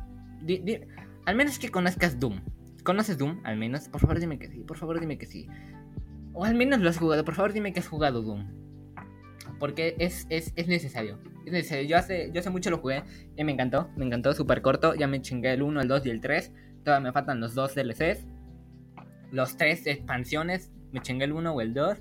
al 1.25 1.35
menos 1.35 1.59
que 1.59 1.69
conozcas 1.69 2.19
Doom. 2.19 2.41
¿Conoces 2.83 3.17
Doom? 3.17 3.41
Al 3.43 3.57
menos. 3.57 3.89
Por 3.89 4.01
favor, 4.01 4.19
dime 4.19 4.39
que 4.39 4.47
sí. 4.47 4.63
Por 4.63 4.77
favor, 4.77 4.99
dime 4.99 5.17
que 5.17 5.25
sí. 5.25 5.47
O 6.33 6.45
al 6.45 6.55
menos 6.55 6.79
lo 6.79 6.89
has 6.89 6.97
jugado. 6.97 7.25
Por 7.25 7.35
favor, 7.35 7.53
dime 7.53 7.73
que 7.73 7.79
has 7.79 7.87
jugado 7.87 8.21
Doom. 8.21 8.47
Porque 9.59 9.95
es, 9.99 10.25
es. 10.29 10.53
Es 10.55 10.67
necesario. 10.67 11.19
Yo 11.87 11.97
hace, 11.97 12.31
yo 12.31 12.39
hace 12.39 12.49
mucho 12.49 12.69
lo 12.69 12.77
jugué 12.77 13.03
y 13.35 13.43
me 13.43 13.51
encantó. 13.51 13.89
Me 13.95 14.05
encantó, 14.05 14.33
súper 14.33 14.61
corto. 14.61 14.95
Ya 14.95 15.07
me 15.07 15.21
chingué 15.21 15.53
el 15.53 15.63
1, 15.63 15.81
el 15.81 15.87
2 15.87 16.05
y 16.05 16.09
el 16.09 16.21
3. 16.21 16.51
Todavía 16.83 17.09
me 17.09 17.13
faltan 17.13 17.39
los 17.39 17.53
dos 17.53 17.75
DLCs. 17.75 18.25
Los 19.31 19.57
tres 19.57 19.87
expansiones. 19.87 20.71
Me 20.91 20.99
chingué 21.01 21.25
el 21.25 21.31
1 21.33 21.51
o 21.53 21.61
el 21.61 21.73
2. 21.73 21.97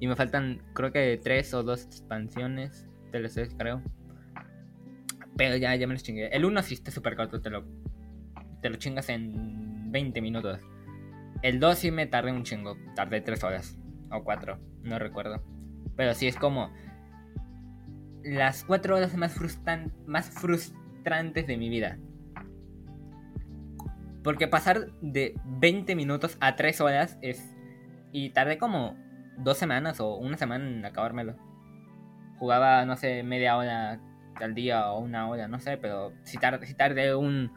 Y 0.00 0.06
me 0.06 0.16
faltan, 0.16 0.62
creo 0.72 0.92
que 0.92 1.20
tres 1.22 1.52
o 1.54 1.62
dos 1.62 1.84
expansiones. 1.84 2.86
DLCs, 3.12 3.54
creo. 3.58 3.82
Pero 5.36 5.56
ya, 5.56 5.74
ya 5.74 5.86
me 5.86 5.94
los 5.94 6.02
chingué. 6.02 6.28
El 6.28 6.44
1 6.44 6.62
sí 6.62 6.74
está 6.74 6.90
súper 6.90 7.16
corto. 7.16 7.40
Te 7.40 7.50
lo, 7.50 7.64
te 8.62 8.70
lo 8.70 8.76
chingas 8.76 9.08
en 9.08 9.90
20 9.92 10.20
minutos. 10.20 10.60
El 11.42 11.58
2 11.60 11.78
sí 11.78 11.90
me 11.90 12.06
tardé 12.06 12.32
un 12.32 12.44
chingo. 12.44 12.76
Tardé 12.94 13.20
3 13.20 13.42
horas. 13.44 13.78
O 14.10 14.22
4. 14.22 14.58
No 14.84 14.98
recuerdo. 14.98 15.42
Pero 15.96 16.14
sí 16.14 16.26
es 16.28 16.36
como. 16.36 16.70
Las 18.22 18.64
4 18.64 18.96
horas 18.96 19.16
más, 19.16 19.34
frustran- 19.36 19.92
más 20.06 20.30
frustrantes 20.30 21.46
de 21.46 21.56
mi 21.56 21.68
vida. 21.68 21.98
Porque 24.22 24.48
pasar 24.48 24.90
de 25.00 25.34
20 25.44 25.94
minutos 25.96 26.36
a 26.40 26.56
3 26.56 26.80
horas 26.80 27.18
es. 27.22 27.54
Y 28.12 28.30
tardé 28.30 28.58
como 28.58 28.96
2 29.38 29.56
semanas 29.56 30.00
o 30.00 30.16
una 30.16 30.36
semana 30.36 30.66
en 30.66 30.84
acabármelo. 30.84 31.36
Jugaba, 32.38 32.84
no 32.84 32.96
sé, 32.96 33.22
media 33.22 33.56
hora 33.56 34.00
al 34.34 34.54
día 34.54 34.90
o 34.90 35.00
una 35.00 35.28
hora, 35.28 35.48
no 35.48 35.60
sé, 35.60 35.76
pero 35.76 36.12
si 36.24 36.38
tardé, 36.38 36.66
si 36.66 37.14
un, 37.14 37.52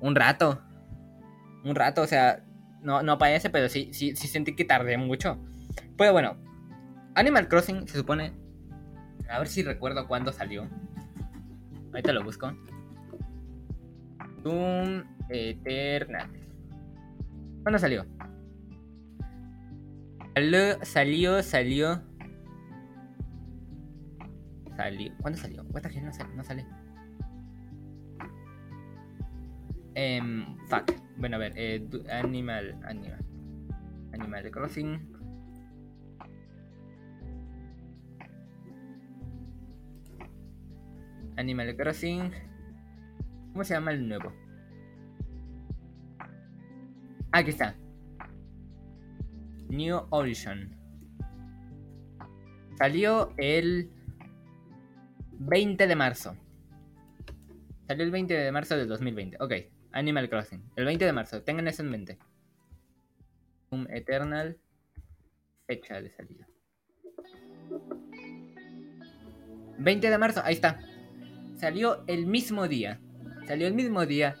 un 0.00 0.14
rato. 0.14 0.62
Un 1.64 1.74
rato, 1.74 2.02
o 2.02 2.06
sea, 2.06 2.42
no, 2.82 3.02
no 3.02 3.18
parece, 3.18 3.50
pero 3.50 3.68
sí, 3.68 3.90
sí, 3.92 4.16
sí 4.16 4.28
sentí 4.28 4.54
que 4.54 4.64
tardé 4.64 4.96
mucho. 4.98 5.38
Pero 5.96 6.12
bueno, 6.12 6.36
Animal 7.14 7.48
Crossing 7.48 7.88
se 7.88 7.98
supone. 7.98 8.32
A 9.28 9.38
ver 9.38 9.48
si 9.48 9.62
recuerdo 9.62 10.06
cuándo 10.06 10.32
salió. 10.32 10.68
Ahorita 11.92 12.12
lo 12.12 12.24
busco. 12.24 12.52
Doom 14.42 15.04
Eternal. 15.28 16.30
¿Cuándo 17.62 17.78
salió? 17.78 18.04
Salió, 20.34 20.84
salió, 20.84 21.42
salió. 21.42 22.02
¿Cuándo 25.20 25.38
salió? 25.38 25.64
The 25.64 25.88
hell, 25.88 26.04
no 26.04 26.12
sale. 26.12 26.34
No 26.34 26.44
sale. 26.44 26.66
Em, 29.94 30.56
fuck. 30.68 30.92
Bueno, 31.16 31.36
a 31.36 31.38
ver. 31.38 31.52
eh, 31.56 31.86
animal. 32.10 32.78
Animal. 32.84 33.24
Animal 34.12 34.50
Crossing. 34.50 35.00
Animal 41.36 41.76
Crossing. 41.76 42.32
¿Cómo 43.52 43.64
se 43.64 43.74
llama 43.74 43.92
el 43.92 44.08
nuevo? 44.08 44.32
Aquí 47.34 47.50
está. 47.50 47.74
New 49.68 50.06
Horizon. 50.10 50.70
Salió 52.78 53.34
el 53.38 53.90
20 55.40 55.88
de 55.88 55.96
marzo. 55.96 56.36
Salió 57.88 58.04
el 58.04 58.12
20 58.12 58.34
de 58.34 58.52
marzo 58.52 58.76
del 58.76 58.86
2020. 58.86 59.38
Ok, 59.40 59.52
Animal 59.90 60.30
Crossing. 60.30 60.62
El 60.76 60.84
20 60.84 61.04
de 61.06 61.12
marzo, 61.12 61.42
tengan 61.42 61.66
eso 61.66 61.82
en 61.82 61.90
mente. 61.90 62.18
Un 63.70 63.90
Eternal. 63.90 64.56
Fecha 65.66 66.00
de 66.00 66.10
salida. 66.10 66.46
20 69.78 70.08
de 70.08 70.18
marzo, 70.18 70.40
ahí 70.44 70.54
está. 70.54 70.78
Salió 71.56 72.04
el 72.06 72.26
mismo 72.26 72.68
día. 72.68 73.00
Salió 73.48 73.66
el 73.66 73.74
mismo 73.74 74.06
día 74.06 74.36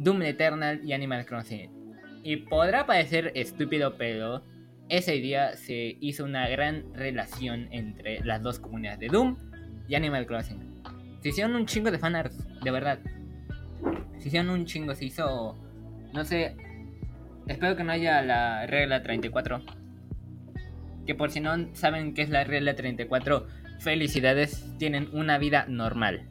Doom 0.00 0.22
Eternal 0.22 0.84
y 0.84 0.92
Animal 0.92 1.24
Crossing. 1.24 1.81
Y 2.22 2.36
podrá 2.36 2.86
parecer 2.86 3.32
estúpido, 3.34 3.96
pero 3.96 4.42
ese 4.88 5.12
día 5.12 5.56
se 5.56 5.96
hizo 6.00 6.24
una 6.24 6.48
gran 6.48 6.94
relación 6.94 7.68
entre 7.72 8.20
las 8.24 8.42
dos 8.42 8.58
comunidades 8.58 9.00
de 9.00 9.08
Doom 9.08 9.36
y 9.88 9.94
Animal 9.94 10.26
Crossing. 10.26 10.82
Se 11.20 11.30
hicieron 11.30 11.56
un 11.56 11.66
chingo 11.66 11.90
de 11.90 11.98
fanarts, 11.98 12.46
de 12.62 12.70
verdad. 12.70 12.98
Se 14.18 14.28
hicieron 14.28 14.50
un 14.50 14.66
chingo, 14.66 14.94
se 14.94 15.06
hizo. 15.06 15.56
No 16.12 16.24
sé. 16.24 16.56
Espero 17.48 17.76
que 17.76 17.84
no 17.84 17.92
haya 17.92 18.22
la 18.22 18.66
regla 18.66 19.02
34. 19.02 19.62
Que 21.06 21.14
por 21.14 21.30
si 21.30 21.40
no 21.40 21.74
saben 21.74 22.14
qué 22.14 22.22
es 22.22 22.30
la 22.30 22.44
regla 22.44 22.76
34, 22.76 23.46
felicidades, 23.80 24.64
tienen 24.78 25.08
una 25.12 25.38
vida 25.38 25.66
normal. 25.68 26.28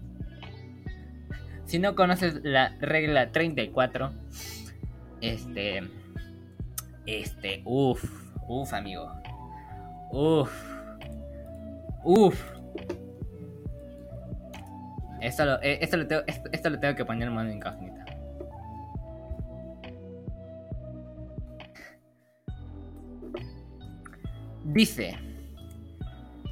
Si 1.66 1.80
no 1.80 1.96
conoces 1.96 2.42
la 2.44 2.78
regla 2.80 3.32
34, 3.32 4.14
este. 5.22 5.84
Este, 7.06 7.62
uff, 7.66 8.04
uff, 8.48 8.74
amigo. 8.74 9.12
Uff, 10.12 10.52
uff. 12.04 12.62
Esto 15.22 15.46
lo, 15.46 15.62
eh, 15.62 15.78
esto, 15.82 15.98
lo 15.98 16.08
tengo, 16.08 16.24
esto 16.26 16.70
lo 16.70 16.80
tengo 16.80 16.96
que 16.96 17.06
poner 17.06 17.28
en 17.28 17.34
modo 17.34 17.50
incógnita. 17.50 18.06
Dice, 24.64 25.18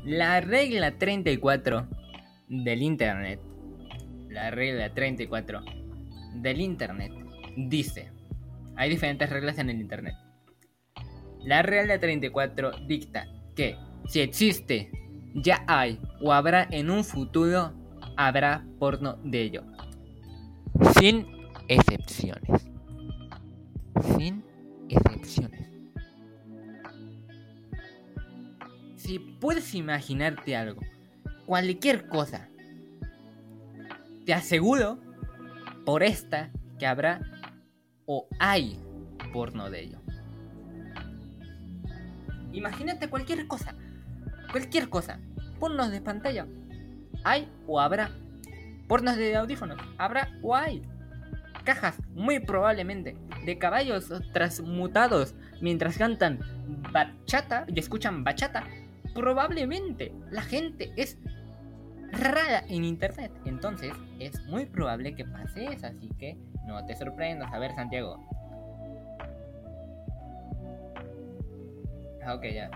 la 0.03 0.41
regla 0.41 0.91
34 0.97 1.87
del 2.47 2.81
Internet, 2.81 3.39
la 4.29 4.51
regla 4.51 4.93
34 4.93 5.61
del 6.35 6.61
Internet 6.61 7.11
dice, 7.55 8.11
hay 8.79 8.89
diferentes 8.89 9.29
reglas 9.29 9.57
en 9.57 9.69
el 9.69 9.81
Internet. 9.81 10.15
La 11.43 11.61
regla 11.61 11.99
34 11.99 12.71
dicta 12.87 13.27
que 13.53 13.75
si 14.07 14.21
existe, 14.21 14.89
ya 15.35 15.65
hay 15.67 15.99
o 16.21 16.31
habrá 16.31 16.65
en 16.71 16.89
un 16.89 17.03
futuro, 17.03 17.73
habrá 18.15 18.65
porno 18.79 19.17
de 19.21 19.41
ello. 19.41 19.63
Sin 20.97 21.27
excepciones. 21.67 22.71
Sin 24.17 24.45
excepciones. 24.87 25.67
si 28.95 29.19
puedes 29.19 29.75
imaginarte 29.75 30.55
algo, 30.55 30.81
cualquier 31.45 32.07
cosa, 32.07 32.47
te 34.25 34.33
aseguro 34.33 34.99
por 35.83 36.03
esta 36.03 36.51
que 36.77 36.85
habrá 36.85 37.38
o 38.11 38.27
hay 38.39 38.79
porno 39.31 39.69
de 39.69 39.83
ello. 39.83 39.99
Imagínate 42.51 43.07
cualquier 43.07 43.45
cosa, 43.45 43.75
cualquier 44.51 44.89
cosa, 44.89 45.19
pornos 45.59 45.91
de 45.91 46.01
pantalla, 46.01 46.47
hay 47.23 47.47
o 47.67 47.79
habrá. 47.79 48.09
Pornos 48.87 49.15
de 49.15 49.35
audífonos, 49.35 49.77
habrá 49.99 50.29
o 50.41 50.55
hay. 50.55 50.81
Cajas, 51.63 52.01
muy 52.15 52.39
probablemente, 52.39 53.15
de 53.45 53.59
caballos 53.59 54.11
transmutados 54.33 55.35
mientras 55.61 55.95
cantan 55.99 56.39
bachata 56.91 57.65
y 57.67 57.77
escuchan 57.79 58.23
bachata. 58.23 58.65
Probablemente 59.13 60.11
la 60.31 60.41
gente 60.41 60.91
es 60.97 61.19
rara 62.11 62.63
en 62.69 62.85
internet. 62.85 63.31
Entonces 63.45 63.93
es 64.17 64.43
muy 64.45 64.65
probable 64.65 65.13
que 65.13 65.25
pase 65.25 65.65
eso. 65.65 65.85
Así 65.85 66.09
que 66.17 66.39
no 66.69 66.85
te 66.85 66.95
sorprendas. 66.95 67.51
A 67.51 67.59
ver, 67.59 67.73
Santiago. 67.75 68.17
Ah, 72.23 72.35
Ok, 72.35 72.45
ya. 72.53 72.69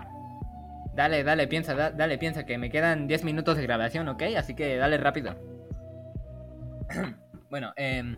Dale, 0.94 1.24
dale, 1.24 1.46
piensa, 1.48 1.74
da- 1.74 1.90
dale, 1.90 2.18
piensa 2.18 2.44
que 2.46 2.56
me 2.58 2.70
quedan 2.70 3.06
10 3.08 3.24
minutos 3.24 3.56
de 3.56 3.62
grabación, 3.64 4.08
¿ok? 4.08 4.22
Así 4.36 4.54
que 4.54 4.76
dale 4.76 4.96
rápido. 4.98 5.34
bueno, 7.50 7.72
em, 7.76 8.16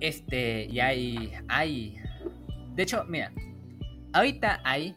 este, 0.00 0.64
y 0.66 0.80
hay, 0.80 1.32
hay... 1.48 1.96
De 2.74 2.82
hecho, 2.82 3.04
mira, 3.04 3.30
ahorita 4.12 4.60
hay... 4.64 4.96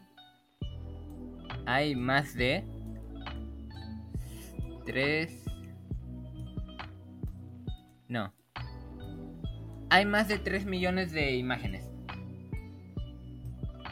Hay 1.66 1.94
más 1.94 2.34
de... 2.34 2.64
3... 4.86 5.44
No. 8.08 8.32
Hay 9.90 10.04
más 10.04 10.28
de 10.28 10.38
3 10.38 10.66
millones 10.66 11.12
de 11.12 11.36
imágenes. 11.36 11.90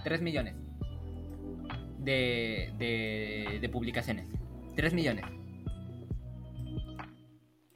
3 0.05 0.21
millones 0.21 0.55
de, 1.99 3.59
de, 3.61 3.69
publicaciones. 3.69 4.29
3 4.77 4.93
millones. 4.93 5.25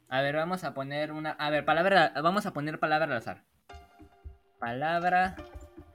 A 0.07 0.21
ver, 0.21 0.35
vamos 0.35 0.63
a 0.63 0.73
poner 0.73 1.11
una... 1.11 1.31
A 1.31 1.49
ver, 1.49 1.65
palabra... 1.65 2.13
Vamos 2.21 2.45
a 2.45 2.53
poner 2.53 2.79
palabra 2.79 3.05
al 3.05 3.17
azar. 3.17 3.43
Palabra 4.59 5.35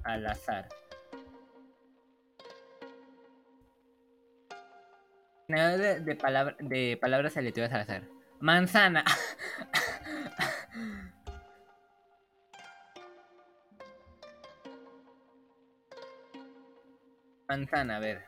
al 0.02 0.26
azar. 0.26 0.68
De, 5.48 6.00
de, 6.00 6.16
palabra, 6.16 6.56
de 6.58 6.98
palabras 7.00 7.36
aleatorias 7.36 7.72
al 7.72 7.82
azar. 7.82 8.02
Manzana. 8.40 9.04
Manzana, 17.49 17.97
a 17.97 18.01
ver. 18.01 18.22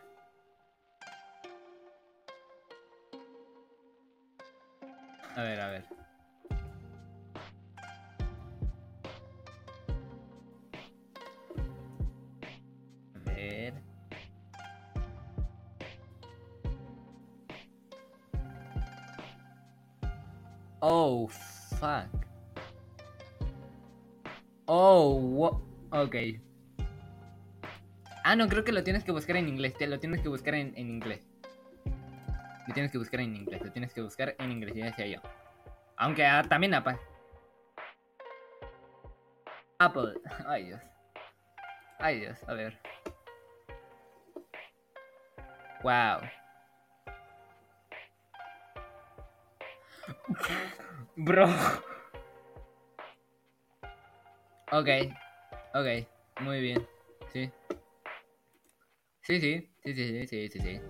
A 5.37 5.43
ver, 5.43 5.61
a 5.61 5.69
ver. 5.71 5.85
A 13.15 13.19
ver. 13.25 13.75
Oh, 20.81 21.29
fuck. 21.81 22.09
Oh, 24.69 25.15
wo- 25.21 25.61
ok. 25.93 26.48
Ah, 28.31 28.37
no, 28.37 28.47
creo 28.47 28.63
que 28.63 28.73
lo 28.73 28.85
tienes 28.85 29.05
que 29.05 29.11
buscar 29.11 29.39
en 29.39 29.49
inglés. 29.49 29.73
Te 29.73 29.87
lo 29.87 29.99
tienes 29.99 30.21
que 30.21 30.29
buscar 30.29 30.55
en, 30.55 30.75
en 30.77 30.91
inglés. 30.91 31.27
Lo 32.67 32.75
tienes 32.75 32.93
que 32.93 32.99
buscar 32.99 33.21
en 33.21 33.35
inglés. 33.35 33.63
Lo 33.63 33.73
tienes 33.73 33.95
que 33.95 34.03
buscar 34.03 34.35
en 34.39 34.53
inglés, 34.53 34.75
ya 34.75 34.85
decía 34.85 35.07
yo. 35.07 35.23
Aunque 35.97 36.27
ah, 36.27 36.43
también 36.47 36.75
Apple. 36.75 36.99
Apple. 39.79 40.21
Ay, 40.47 40.67
Dios. 40.67 40.83
Ay, 41.99 42.21
Dios. 42.21 42.39
A 42.47 42.53
ver. 42.53 42.79
Wow. 45.83 46.21
Bro. 51.17 51.49
Ok. 54.71 54.89
Ok. 55.73 55.87
Muy 56.43 56.61
bien. 56.61 56.87
Sí. 57.33 57.51
Sí, 59.29 59.39
sí. 59.41 59.69
Sí, 59.85 59.93
sí, 59.95 60.27
sí, 60.27 60.49
sí, 60.49 60.59
sí. 60.59 60.81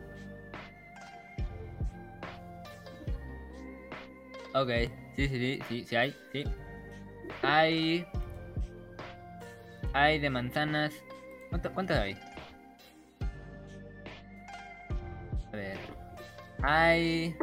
Ok. 4.55 4.71
Sí, 5.17 5.29
sí, 5.29 5.39
sí, 5.39 5.59
sí, 5.69 5.85
sí 5.85 5.97
hay. 5.97 6.15
Sí. 6.33 6.45
Hay. 7.43 8.07
Hay 9.93 10.21
de 10.21 10.31
manzanas. 10.31 10.95
¿Cuánto- 11.51 11.73
¿Cuántas 11.73 11.99
hay? 11.99 12.17
A 15.53 15.57
ver. 15.57 15.79
Hay. 16.63 17.35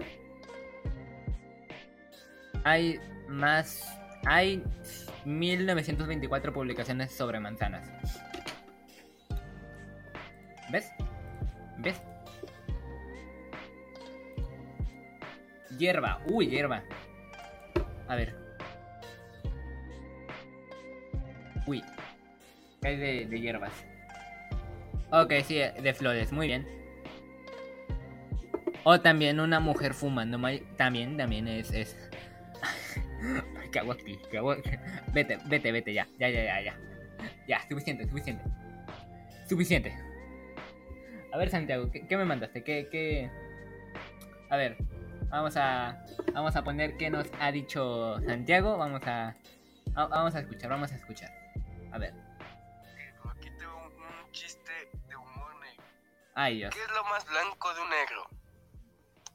Hay 2.64 3.00
más. 3.28 3.84
Hay 4.26 4.64
1924 5.26 6.54
publicaciones 6.54 7.12
sobre 7.12 7.40
manzanas. 7.42 7.84
¿Ves? 10.70 10.92
¿Ves? 11.78 12.02
Hierba. 15.78 16.22
Uy, 16.28 16.48
hierba. 16.48 16.84
A 18.08 18.16
ver. 18.16 18.36
Uy. 21.68 21.84
¿Qué 22.82 22.88
hay 22.88 22.98
de, 22.98 23.26
de 23.26 23.40
hierbas? 23.40 23.74
Ok, 25.12 25.34
sí, 25.44 25.56
de 25.56 25.94
flores. 25.94 26.32
Muy 26.32 26.48
bien. 26.48 26.68
O 28.84 29.00
también 29.02 29.40
una 29.40 29.60
mujer 29.60 29.94
fumando. 29.94 30.40
También, 30.78 31.18
también 31.18 31.48
es... 31.48 31.72
es... 31.72 31.98
¿Qué 33.72 33.80
hago 33.80 33.94
aquí? 33.94 34.20
¿Qué 34.30 34.38
hago? 34.38 34.56
Vete, 35.14 35.40
vete, 35.46 35.72
vete, 35.72 35.94
ya. 35.94 36.08
Ya, 36.20 36.30
ya, 36.30 36.44
ya, 36.44 36.62
ya. 36.62 36.80
Ya, 37.48 37.62
suficiente, 37.68 38.08
suficiente. 38.08 38.44
Suficiente. 39.48 40.05
A 41.36 41.38
ver, 41.38 41.50
Santiago, 41.50 41.92
¿qué, 41.92 42.08
qué 42.08 42.16
me 42.16 42.24
mandaste? 42.24 42.64
¿Qué, 42.64 42.88
qué...? 42.90 43.30
A 44.50 44.56
ver, 44.56 44.78
vamos 45.28 45.58
a... 45.58 46.02
Vamos 46.34 46.56
a 46.56 46.64
poner 46.64 46.96
qué 46.96 47.10
nos 47.10 47.28
ha 47.42 47.52
dicho 47.52 48.22
Santiago. 48.22 48.78
Vamos 48.78 49.02
a... 49.06 49.36
va- 49.98 50.08
Vamos 50.08 50.34
a 50.34 50.40
escuchar, 50.40 50.70
vamos 50.70 50.94
a 50.94 50.96
escuchar. 50.96 51.30
A 51.92 51.98
ver. 51.98 52.14
Aquí 53.30 53.50
tengo 53.60 53.76
un, 53.86 54.02
un 54.02 54.32
chiste 54.32 54.72
de 55.10 55.16
humor 55.18 55.54
negro. 55.60 55.84
Ay, 56.36 56.56
Dios. 56.56 56.74
¿Qué 56.74 56.82
es 56.82 56.92
lo 56.92 57.04
más 57.04 57.26
blanco 57.28 57.74
de 57.74 57.82
un 57.82 57.90
negro? 57.90 58.30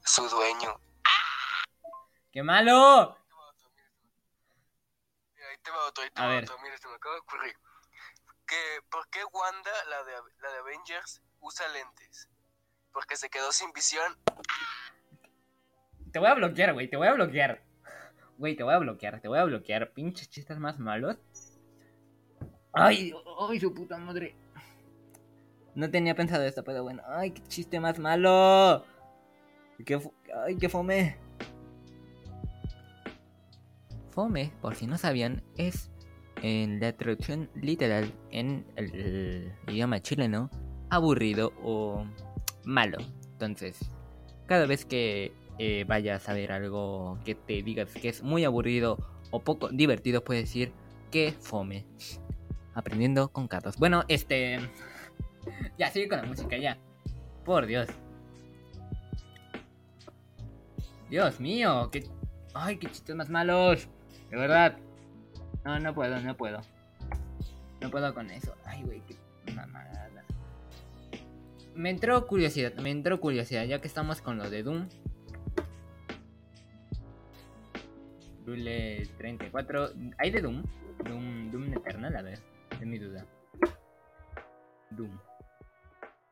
Su 0.03 0.27
dueño. 0.27 0.79
¡Qué 2.31 2.41
malo! 2.41 3.15
Ahí 5.35 5.57
te 5.61 5.69
va 5.69 5.85
otro, 5.87 6.03
ahí 6.03 6.09
te 6.09 6.19
A 6.19 6.25
va 6.25 6.31
ver. 6.31 6.43
otro. 6.45 6.57
Mira, 6.63 6.75
se 6.79 6.87
me 6.87 6.95
acaba 6.95 7.13
de 7.13 7.21
ocurrir. 7.21 7.55
Que, 8.47 8.81
¿Por 8.89 9.07
qué 9.09 9.23
Wanda, 9.25 9.71
la 9.87 10.03
de, 10.03 10.13
la 10.41 10.51
de 10.51 10.57
Avengers, 10.57 11.21
usa 11.41 11.67
lentes? 11.69 12.29
Porque 12.93 13.15
se 13.15 13.29
quedó 13.29 13.51
sin 13.51 13.71
visión. 13.73 14.17
Te 16.11 16.19
voy 16.19 16.29
a 16.29 16.35
bloquear, 16.35 16.73
güey, 16.73 16.89
te 16.89 16.97
voy 16.97 17.07
a 17.07 17.13
bloquear. 17.13 17.63
Güey, 18.37 18.55
te 18.55 18.63
voy 18.63 18.73
a 18.73 18.79
bloquear, 18.79 19.21
te 19.21 19.27
voy 19.27 19.39
a 19.39 19.43
bloquear. 19.43 19.93
Pinches 19.93 20.29
chistes 20.29 20.57
más 20.57 20.79
malos. 20.79 21.17
Ay, 22.73 23.13
ay, 23.49 23.59
su 23.59 23.73
puta 23.73 23.97
madre. 23.97 24.35
No 25.75 25.89
tenía 25.89 26.15
pensado 26.15 26.43
esto, 26.43 26.63
pero 26.63 26.83
bueno. 26.83 27.01
Ay, 27.05 27.31
qué 27.31 27.41
chiste 27.43 27.79
más 27.79 27.99
malo. 27.99 28.85
Ay, 30.45 30.57
qué 30.59 30.69
fome. 30.69 31.17
Fome, 34.11 34.51
por 34.61 34.75
si 34.75 34.87
no 34.87 34.97
sabían, 34.97 35.41
es 35.55 35.89
en 36.41 36.79
la 36.79 36.91
traducción 36.91 37.49
literal 37.55 38.13
en 38.31 38.65
el 38.75 39.55
idioma 39.67 40.01
chileno, 40.01 40.49
aburrido 40.91 41.53
o 41.63 42.05
malo. 42.65 42.99
Entonces, 43.31 43.79
cada 44.45 44.67
vez 44.67 44.85
que 44.85 45.33
eh, 45.57 45.85
vayas 45.87 46.29
a 46.29 46.33
ver 46.33 46.51
algo 46.51 47.17
que 47.25 47.33
te 47.33 47.63
digas 47.63 47.91
que 47.93 48.09
es 48.09 48.21
muy 48.21 48.43
aburrido 48.43 48.97
o 49.31 49.41
poco 49.41 49.69
divertido, 49.69 50.23
puedes 50.23 50.43
decir 50.43 50.73
que 51.09 51.31
fome. 51.31 51.85
Aprendiendo 52.75 53.29
con 53.29 53.47
Carlos. 53.47 53.77
Bueno, 53.77 54.03
este. 54.07 54.59
Ya, 55.75 55.89
sigue 55.89 56.07
con 56.07 56.19
la 56.19 56.27
música, 56.27 56.55
ya. 56.55 56.77
Por 57.43 57.65
Dios. 57.65 57.87
Dios 61.09 61.39
mío, 61.39 61.89
qué. 61.91 62.07
Ay, 62.53 62.77
qué 62.77 62.85
chistes 62.91 63.15
más 63.15 63.29
malos. 63.29 63.87
De 64.29 64.37
verdad. 64.37 64.77
No, 65.65 65.79
no 65.79 65.95
puedo, 65.95 66.19
no 66.19 66.37
puedo. 66.37 66.61
No 67.79 67.89
puedo 67.89 68.13
con 68.13 68.29
eso. 68.29 68.53
Ay, 68.65 68.83
güey, 68.83 69.01
qué 69.07 69.17
mamada. 69.53 70.10
Me 71.75 71.89
entró 71.89 72.27
curiosidad, 72.27 72.73
me 72.75 72.91
entró 72.91 73.19
curiosidad, 73.19 73.63
ya 73.65 73.79
que 73.79 73.87
estamos 73.87 74.21
con 74.21 74.37
lo 74.37 74.49
de 74.49 74.63
Doom. 74.63 74.89
Rule 78.45 79.07
34. 79.17 79.89
¿Hay 80.17 80.31
de 80.31 80.41
Doom? 80.41 80.63
Doom, 81.05 81.51
Doom 81.51 81.73
Eternal, 81.73 82.15
a 82.15 82.21
ver, 82.21 82.39
es 82.71 82.85
mi 82.85 82.97
duda. 82.97 83.25
Doom. 84.89 85.17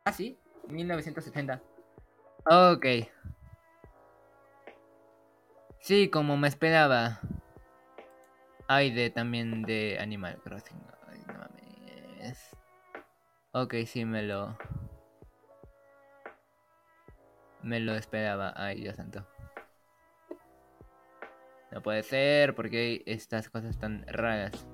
Ah, 0.04 0.12
sí, 0.12 0.38
1970. 0.68 1.62
Ok. 2.46 2.86
Sí, 5.80 6.10
como 6.10 6.38
me 6.38 6.48
esperaba. 6.48 7.22
Hay 8.68 8.94
de 8.94 9.10
también 9.10 9.64
de 9.64 9.98
Animal 10.00 10.40
Crossing. 10.44 10.78
Ay, 11.08 11.20
no 11.28 11.34
mames. 11.34 12.58
Ok, 13.52 13.76
sí 13.86 14.06
me 14.06 14.22
lo. 14.24 14.58
Me 17.64 17.80
lo 17.80 17.96
esperaba. 17.96 18.54
Ay, 18.56 18.82
Dios 18.82 18.96
santo. 18.96 19.26
No 21.72 21.82
puede 21.82 22.04
ser, 22.04 22.56
porque 22.56 22.78
hay 22.78 23.04
estas 23.06 23.50
cosas 23.50 23.78
tan 23.78 24.06
raras. 24.08 24.66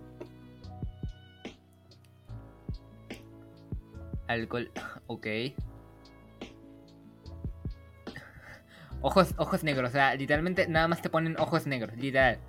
Alcohol. 4.28 4.72
Ok. 5.08 5.28
Ojos, 9.02 9.36
ojos 9.38 9.64
negros. 9.64 9.92
O 9.92 9.94
sea, 9.94 10.16
literalmente 10.16 10.68
nada 10.68 10.88
más 10.88 11.00
te 11.04 11.12
ponen 11.12 11.40
ojos 11.40 11.68
negros. 11.68 11.96
Literal. 11.96 12.40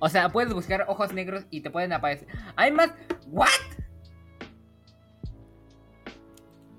O 0.00 0.08
sea, 0.08 0.28
puedes 0.30 0.52
buscar 0.52 0.86
ojos 0.88 1.12
negros 1.12 1.46
y 1.50 1.60
te 1.60 1.70
pueden 1.70 1.92
aparecer. 1.92 2.26
¡Hay 2.56 2.72
más! 2.72 2.92
¿What? 3.28 3.46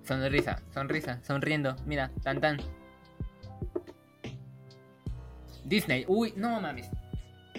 Sonrisa, 0.07 0.61
sonrisa, 0.73 1.19
sonriendo. 1.21 1.75
Mira, 1.85 2.11
tan 2.23 2.39
tan. 2.39 2.57
Disney. 5.65 6.05
Uy, 6.07 6.33
no 6.37 6.61
mames. 6.61 6.89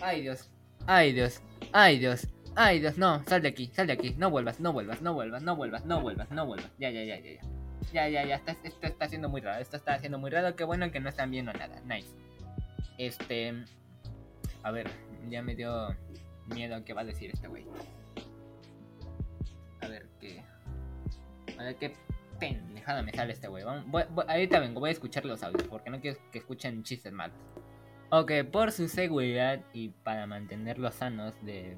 Ay, 0.00 0.22
Dios. 0.22 0.48
Ay, 0.86 1.12
Dios. 1.12 1.42
Ay, 1.74 1.98
Dios. 1.98 2.26
Ay, 2.56 2.80
Dios, 2.80 2.96
no. 2.96 3.22
Sal 3.26 3.42
de 3.42 3.48
aquí, 3.48 3.70
sal 3.74 3.86
de 3.86 3.92
aquí. 3.92 4.14
No 4.16 4.30
vuelvas, 4.30 4.60
no 4.60 4.72
vuelvas, 4.72 5.02
no 5.02 5.12
vuelvas, 5.12 5.42
no 5.42 5.56
vuelvas, 5.56 5.84
no 5.84 6.00
vuelvas, 6.00 6.30
no 6.30 6.46
vuelvas. 6.46 6.70
Ya, 6.78 6.88
ya, 6.88 7.04
ya, 7.04 7.20
ya, 7.20 7.32
ya. 7.32 7.40
Ya, 7.92 8.08
ya, 8.08 8.24
ya. 8.24 8.42
Esto, 8.64 8.86
está 8.86 9.04
haciendo 9.04 9.28
muy 9.28 9.42
raro. 9.42 9.60
Esto 9.60 9.76
está 9.76 9.92
haciendo 9.92 10.18
muy 10.18 10.30
raro. 10.30 10.56
Qué 10.56 10.64
bueno 10.64 10.90
que 10.90 11.00
no 11.00 11.10
están 11.10 11.30
viendo 11.30 11.52
nada. 11.52 11.82
Nice. 11.84 12.08
Este. 12.96 13.62
A 14.62 14.70
ver, 14.70 14.88
ya 15.28 15.42
me 15.42 15.54
dio 15.54 15.94
miedo 16.46 16.82
qué 16.82 16.94
va 16.94 17.02
a 17.02 17.04
decir 17.04 17.30
este 17.30 17.46
güey. 17.46 17.66
A 19.82 19.88
ver 19.88 20.08
qué. 20.18 20.42
A 21.58 21.62
ver 21.62 21.76
qué 21.76 21.94
pendejada 22.38 23.02
me 23.02 23.12
sale 23.12 23.32
este 23.32 23.48
güey. 23.48 23.64
Ahorita 23.64 24.60
vengo, 24.60 24.80
voy 24.80 24.90
a 24.90 24.92
escuchar 24.92 25.24
los 25.24 25.42
audios 25.42 25.68
porque 25.68 25.90
no 25.90 26.00
quiero 26.00 26.18
que 26.30 26.38
escuchen 26.38 26.82
chistes 26.82 27.12
malos. 27.12 27.38
Ok, 28.10 28.32
por 28.50 28.72
su 28.72 28.88
seguridad 28.88 29.62
y 29.72 29.90
para 29.90 30.26
mantenerlos 30.26 30.94
sanos 30.94 31.34
de. 31.44 31.76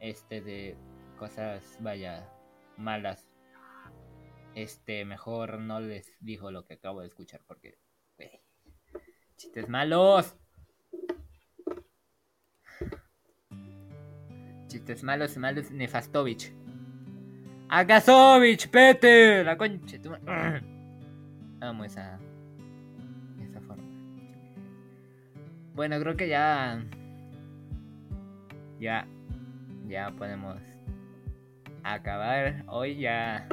Este, 0.00 0.40
de 0.40 0.76
cosas, 1.18 1.76
vaya, 1.80 2.28
malas. 2.76 3.28
Este, 4.54 5.04
mejor 5.04 5.58
no 5.58 5.80
les 5.80 6.16
digo 6.20 6.50
lo 6.50 6.64
que 6.64 6.74
acabo 6.74 7.00
de 7.00 7.08
escuchar 7.08 7.42
porque. 7.46 7.78
chistes 9.36 9.68
malos. 9.68 10.36
Chistes 14.68 15.02
malos, 15.02 15.36
malos, 15.36 15.70
Nefastovich. 15.70 16.61
Akasovich, 17.74 18.68
pete, 18.68 19.42
la 19.42 19.56
concha. 19.56 19.96
tu 19.98 20.10
Amo 21.62 21.84
esa. 21.86 22.18
Esa 23.40 23.62
forma. 23.62 23.82
Bueno, 25.74 25.98
creo 25.98 26.14
que 26.14 26.28
ya. 26.28 26.84
Ya. 28.78 29.06
Ya 29.88 30.10
podemos 30.10 30.60
acabar. 31.82 32.62
Hoy 32.66 32.96
ya. 32.96 33.48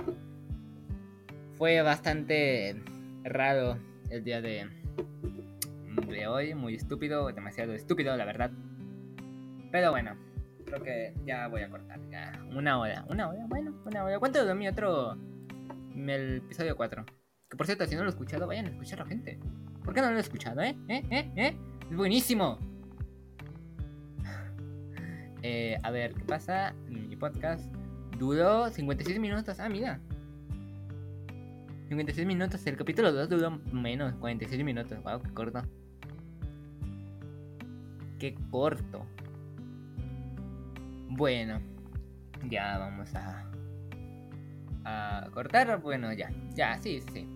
Fue 1.57 1.82
bastante 1.82 2.76
raro 3.24 3.78
el 4.09 4.26
día 4.26 4.41
de. 4.41 4.67
De 6.09 6.28
hoy. 6.28 6.55
Muy 6.55 6.76
estúpido. 6.76 7.32
Demasiado 7.32 7.74
estúpido, 7.74 8.17
la 8.17 8.26
verdad. 8.26 8.51
Pero 9.72 9.91
bueno. 9.91 10.17
Creo 10.70 10.84
que 10.84 11.13
ya 11.26 11.47
voy 11.47 11.61
a 11.63 11.70
cortar. 11.70 11.99
Ya. 12.11 12.32
Una 12.55 12.80
hora. 12.80 13.03
Una 13.09 13.30
hora, 13.30 13.45
bueno, 13.47 13.74
una 13.86 14.03
hora. 14.03 14.20
¿Cuánto 14.20 14.41
duró 14.41 14.53
mi 14.53 14.67
otro. 14.67 15.17
El 15.95 16.38
episodio 16.38 16.78
4? 16.78 17.05
Que 17.49 17.57
por 17.57 17.65
cierto, 17.65 17.86
si 17.88 17.95
no 17.95 18.01
lo 18.01 18.07
he 18.07 18.11
escuchado, 18.11 18.45
vayan 18.45 18.67
a 18.67 18.70
escucharlo, 18.70 19.05
gente. 19.05 19.39
¿Por 19.84 19.93
qué 19.93 20.01
no 20.01 20.11
lo 20.11 20.17
he 20.17 20.22
escuchado, 20.22 20.61
eh? 20.61 20.78
¿Eh? 20.88 21.03
¿Eh? 21.09 21.32
¿Eh? 21.36 21.57
Es 21.89 21.97
buenísimo. 21.97 22.57
Eh, 25.41 25.78
a 25.84 25.89
ver, 25.89 26.15
¿qué 26.15 26.26
pasa? 26.26 26.76
Mi 26.89 27.15
podcast 27.15 27.74
duró 28.17 28.70
56 28.70 29.22
minutos. 29.22 29.57
Ah, 29.61 29.70
mira. 29.70 30.01
56 31.88 32.28
minutos. 32.28 32.67
El 32.67 32.76
capítulo 32.76 33.13
2 33.13 33.30
duró 33.30 33.51
menos, 33.72 34.13
46 34.15 34.65
minutos. 34.65 35.01
Wow, 35.01 35.22
qué 35.22 35.34
corto. 35.34 35.61
Qué 38.20 38.36
corto. 38.51 39.05
Bueno, 41.10 41.60
ya 42.49 42.78
vamos 42.78 43.14
a, 43.16 43.49
a 44.86 45.28
cortar. 45.32 45.82
Bueno, 45.82 46.14
ya, 46.14 46.30
ya, 46.53 46.78
sí, 46.80 47.01
sí. 47.14 47.28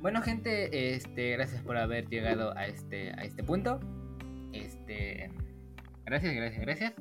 Bueno, 0.00 0.22
gente, 0.22 0.94
este, 0.94 1.32
gracias 1.32 1.62
por 1.62 1.76
haber 1.76 2.08
llegado 2.08 2.56
a 2.56 2.66
este, 2.66 3.10
a 3.10 3.22
este 3.24 3.42
punto. 3.44 3.80
Este, 4.52 5.30
gracias, 6.06 6.34
gracias, 6.34 6.60
gracias. 6.62 6.94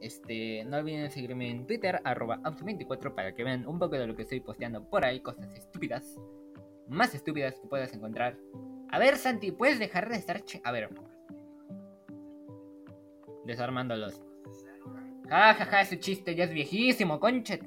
Este, 0.00 0.64
no 0.64 0.76
olviden 0.78 1.10
seguirme 1.10 1.50
en 1.50 1.66
Twitter, 1.66 2.00
arroba 2.04 2.40
24 2.64 3.14
para 3.14 3.34
que 3.34 3.42
vean 3.44 3.66
un 3.66 3.78
poco 3.78 3.96
de 3.96 4.06
lo 4.06 4.14
que 4.14 4.22
estoy 4.22 4.40
posteando 4.40 4.88
por 4.88 5.04
ahí, 5.04 5.20
cosas 5.20 5.52
estúpidas, 5.56 6.16
más 6.88 7.14
estúpidas 7.14 7.58
que 7.60 7.66
puedas 7.66 7.92
encontrar. 7.92 8.38
A 8.90 8.98
ver, 8.98 9.16
Santi, 9.16 9.50
¿puedes 9.50 9.78
dejar 9.78 10.08
de 10.08 10.16
estar... 10.16 10.40
che- 10.44 10.62
A 10.64 10.70
ver. 10.72 10.88
Desarmándolos. 13.44 14.22
Ja, 15.28 15.54
ja, 15.54 15.66
ja, 15.66 15.80
ese 15.82 15.98
chiste 15.98 16.34
ya 16.34 16.44
es 16.44 16.52
viejísimo, 16.52 17.20
conche. 17.20 17.60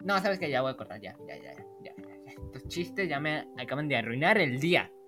No, 0.00 0.18
sabes 0.20 0.38
que 0.38 0.48
ya 0.48 0.62
voy 0.62 0.72
a 0.72 0.76
cortar, 0.76 1.00
ya, 1.00 1.16
ya, 1.26 1.36
ya, 1.36 1.52
ya, 1.84 1.94
ya. 1.94 2.32
Estos 2.46 2.66
chistes 2.68 3.08
ya 3.08 3.20
me 3.20 3.46
acaban 3.58 3.88
de 3.88 3.96
arruinar 3.96 4.38
el 4.38 4.58
día. 4.58 4.90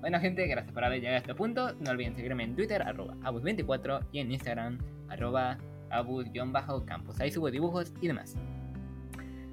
Bueno, 0.00 0.18
gente, 0.18 0.44
gracias 0.48 0.72
por 0.74 0.82
haber 0.82 0.98
llegado 0.98 1.14
a 1.14 1.20
este 1.20 1.34
punto. 1.34 1.74
No 1.74 1.92
olviden 1.92 2.16
seguirme 2.16 2.42
en 2.42 2.56
Twitter, 2.56 2.82
arroba 2.82 3.14
abus24 3.22 4.08
y 4.10 4.18
en 4.18 4.32
Instagram, 4.32 4.78
arroba 5.08 5.58
abus-campus. 5.90 7.20
Ahí 7.20 7.30
subo 7.30 7.52
dibujos 7.52 7.94
y 8.00 8.08
demás. 8.08 8.36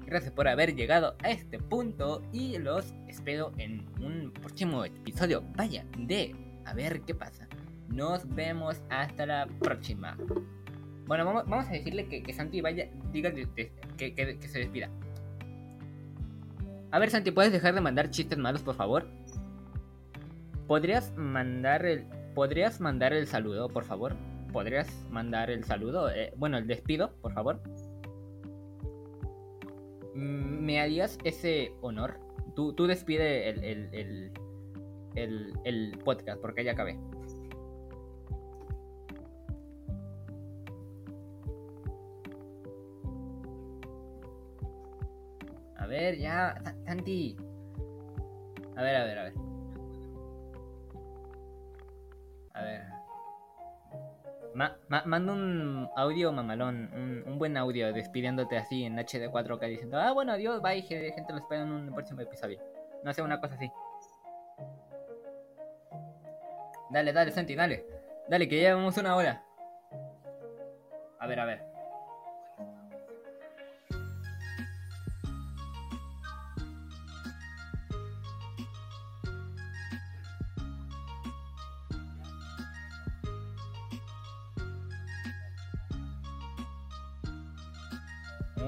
Gracias 0.04 0.32
por 0.32 0.48
haber 0.48 0.74
llegado 0.74 1.14
a 1.22 1.30
este 1.30 1.58
punto 1.58 2.20
y 2.32 2.58
los 2.58 2.92
espero 3.06 3.52
en 3.58 3.86
un 4.00 4.32
próximo 4.32 4.84
episodio. 4.84 5.44
Vaya, 5.56 5.86
de 5.96 6.34
a 6.64 6.74
ver 6.74 7.02
qué 7.02 7.14
pasa. 7.14 7.48
Nos 7.92 8.26
vemos 8.34 8.80
hasta 8.88 9.26
la 9.26 9.46
próxima. 9.60 10.16
Bueno, 11.06 11.26
vamos, 11.26 11.44
vamos 11.46 11.66
a 11.68 11.72
decirle 11.72 12.08
que, 12.08 12.22
que 12.22 12.32
Santi 12.32 12.62
vaya, 12.62 12.88
diga 13.12 13.32
que, 13.32 14.38
se 14.40 14.58
despida. 14.58 14.88
A 16.90 16.98
ver, 16.98 17.10
Santi, 17.10 17.30
¿puedes 17.30 17.52
dejar 17.52 17.74
de 17.74 17.80
mandar 17.82 18.10
chistes 18.10 18.38
malos, 18.38 18.62
por 18.62 18.74
favor? 18.74 19.06
¿Podrías 20.66 21.12
mandar 21.16 21.84
el, 21.84 22.06
podrías 22.34 22.80
mandar 22.80 23.12
el 23.12 23.26
saludo, 23.26 23.68
por 23.68 23.84
favor? 23.84 24.16
¿Podrías 24.52 24.88
mandar 25.10 25.50
el 25.50 25.64
saludo? 25.64 26.10
Eh, 26.10 26.32
bueno, 26.36 26.56
el 26.56 26.66
despido, 26.66 27.12
por 27.20 27.34
favor. 27.34 27.60
Mm, 30.14 30.64
¿Me 30.64 30.80
harías 30.80 31.18
ese 31.24 31.74
honor? 31.82 32.18
Tú, 32.54 32.72
tú 32.72 32.86
despide 32.86 33.50
el, 33.50 34.32
el 35.64 35.98
podcast, 36.04 36.40
porque 36.40 36.64
ya 36.64 36.72
acabé. 36.72 36.98
Ver, 45.92 46.16
ya, 46.18 46.54
Sa- 46.64 46.74
Santi. 46.86 47.36
A 48.76 48.82
ver, 48.82 48.96
a 48.96 49.04
ver, 49.04 49.18
a 49.18 49.22
ver. 49.24 49.34
A 52.54 52.62
ver. 52.62 52.82
Ma- 54.54 54.76
ma- 54.88 55.04
manda 55.06 55.32
un 55.32 55.88
audio 55.96 56.32
mamalón, 56.32 56.90
un, 57.26 57.38
buen 57.38 57.56
audio 57.56 57.92
despidiéndote 57.92 58.58
así 58.58 58.84
en 58.84 58.98
HD 58.98 59.30
4K 59.30 59.66
diciendo, 59.68 59.98
ah, 59.98 60.12
bueno, 60.12 60.32
adiós, 60.32 60.60
bye, 60.60 60.82
gente, 60.82 61.14
lo 61.30 61.38
espero 61.38 61.62
en 61.62 61.72
un 61.72 61.94
próximo 61.94 62.20
episodio. 62.20 62.60
No 63.02 63.12
sé, 63.12 63.22
una 63.22 63.40
cosa 63.40 63.54
así. 63.54 63.70
Dale, 66.90 67.12
dale, 67.12 67.30
Santi, 67.32 67.54
dale. 67.54 67.86
Dale, 68.28 68.48
que 68.48 68.56
ya 68.60 68.68
llevamos 68.68 68.96
una 68.98 69.16
hora. 69.16 69.42
A 71.18 71.26
ver, 71.26 71.40
a 71.40 71.44
ver. 71.46 71.71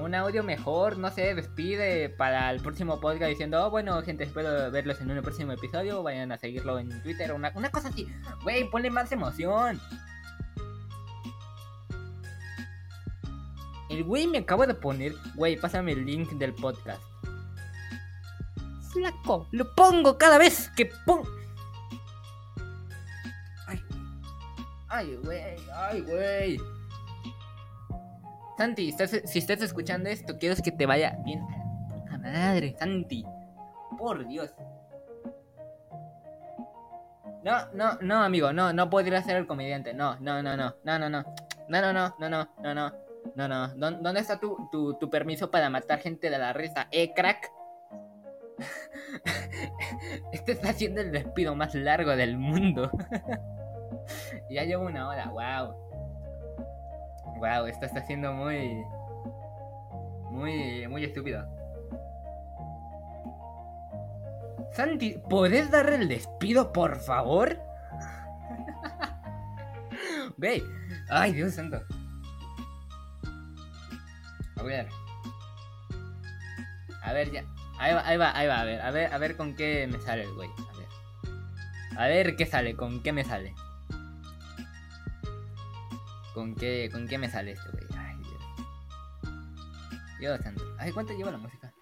Un 0.05 0.13
audio 0.13 0.43
mejor, 0.43 0.99
no 0.99 1.09
sé, 1.09 1.33
despide 1.33 2.09
para 2.09 2.51
el 2.51 2.61
próximo 2.61 2.99
podcast 2.99 3.29
diciendo, 3.29 3.65
oh, 3.65 3.71
bueno, 3.71 3.99
gente, 4.03 4.23
espero 4.23 4.69
verlos 4.69 5.01
en 5.01 5.09
un 5.09 5.19
próximo 5.23 5.51
episodio, 5.51 6.03
vayan 6.03 6.31
a 6.31 6.37
seguirlo 6.37 6.77
en 6.77 7.01
Twitter, 7.01 7.33
una, 7.33 7.51
una 7.55 7.71
cosa 7.71 7.87
así. 7.87 8.07
Güey, 8.43 8.69
ponle 8.69 8.91
más 8.91 9.11
emoción. 9.11 9.81
El 13.89 14.03
güey 14.03 14.27
me 14.27 14.37
acabo 14.37 14.67
de 14.67 14.75
poner, 14.75 15.15
güey, 15.33 15.59
pásame 15.59 15.93
el 15.93 16.05
link 16.05 16.29
del 16.33 16.53
podcast. 16.53 17.01
Flaco, 18.93 19.47
lo 19.51 19.73
pongo 19.73 20.19
cada 20.19 20.37
vez 20.37 20.69
que 20.77 20.85
pongo... 21.03 21.27
Ay, 23.65 23.81
ay, 24.87 25.19
güey, 25.23 25.55
ay, 25.73 26.01
güey. 26.01 26.74
Santi, 28.57 28.91
si 28.91 29.39
estás 29.39 29.61
escuchando 29.61 30.09
esto, 30.09 30.37
quiero 30.37 30.55
que 30.61 30.71
te 30.71 30.85
vaya 30.85 31.17
bien 31.23 31.41
a 32.09 32.17
madre, 32.17 32.75
Santi. 32.77 33.25
Por 33.97 34.27
Dios. 34.27 34.53
No, 37.43 37.71
no, 37.73 37.97
no, 38.01 38.23
amigo, 38.23 38.51
no, 38.53 38.73
no 38.73 38.89
podría 38.89 39.21
ser 39.21 39.37
el 39.37 39.45
comediante. 39.45 39.93
No, 39.93 40.17
no, 40.19 40.41
no, 40.41 40.57
no, 40.57 40.75
no, 40.83 40.99
no, 40.99 41.09
no. 41.09 41.25
No, 41.67 41.81
no, 41.81 41.93
no, 41.93 42.15
no, 42.17 42.29
no, 42.29 42.49
no, 42.59 42.73
no. 42.73 43.05
No, 43.35 43.47
no. 43.47 43.67
¿Dónde 43.75 44.19
está 44.19 44.39
tu, 44.39 44.69
tu, 44.71 44.93
tu 44.95 45.09
permiso 45.09 45.49
para 45.49 45.69
matar 45.69 45.99
gente 45.99 46.29
de 46.29 46.37
la 46.37 46.53
risa? 46.53 46.87
¿Eh, 46.91 47.13
crack? 47.13 47.51
este 50.31 50.53
está 50.53 50.73
siendo 50.73 51.01
el 51.01 51.11
despido 51.11 51.55
más 51.55 51.73
largo 51.75 52.15
del 52.15 52.37
mundo. 52.37 52.89
ya 54.49 54.63
llevo 54.63 54.85
una 54.85 55.07
hora, 55.09 55.29
wow. 55.29 55.75
Wow, 57.37 57.67
esto 57.67 57.85
está 57.85 58.05
siendo 58.05 58.33
muy. 58.33 58.83
Muy. 60.31 60.87
Muy 60.87 61.03
estúpido. 61.03 61.45
Santi, 64.71 65.17
¿podés 65.29 65.69
darle 65.71 65.95
el 65.95 66.07
despido, 66.07 66.73
por 66.73 66.99
favor? 66.99 67.57
Ve. 70.37 70.63
Ay, 71.09 71.33
Dios 71.33 71.53
santo. 71.53 71.81
A 74.57 74.63
ver. 74.63 74.87
A 77.03 77.13
ver, 77.13 77.31
ya. 77.31 77.43
Ahí 77.77 77.93
va, 77.93 78.07
ahí 78.07 78.17
va, 78.17 78.37
ahí 78.37 78.47
va. 78.47 78.61
A 78.61 78.65
ver, 78.65 78.81
a 78.81 78.91
ver, 78.91 79.13
a 79.13 79.17
ver 79.17 79.37
con 79.37 79.55
qué 79.55 79.87
me 79.87 79.99
sale 79.99 80.23
el 80.23 80.33
güey. 80.33 80.49
A 80.49 80.77
ver. 80.77 80.87
A 81.97 82.07
ver 82.07 82.35
qué 82.35 82.45
sale, 82.45 82.75
con 82.75 83.01
qué 83.03 83.13
me 83.13 83.23
sale. 83.23 83.53
¿Con 86.35 86.53
qué, 86.53 86.89
¿Con 86.91 87.07
qué 87.07 87.17
me 87.17 87.29
sale 87.29 87.53
esto, 87.53 87.71
güey? 87.71 87.85
Ay, 87.97 88.17
Dios. 88.17 88.43
Dios 90.19 90.41
santo. 90.41 90.75
Ay, 90.77 90.91
¿cuánto 90.91 91.13
lleva 91.13 91.31
la 91.31 91.37
música? 91.37 91.73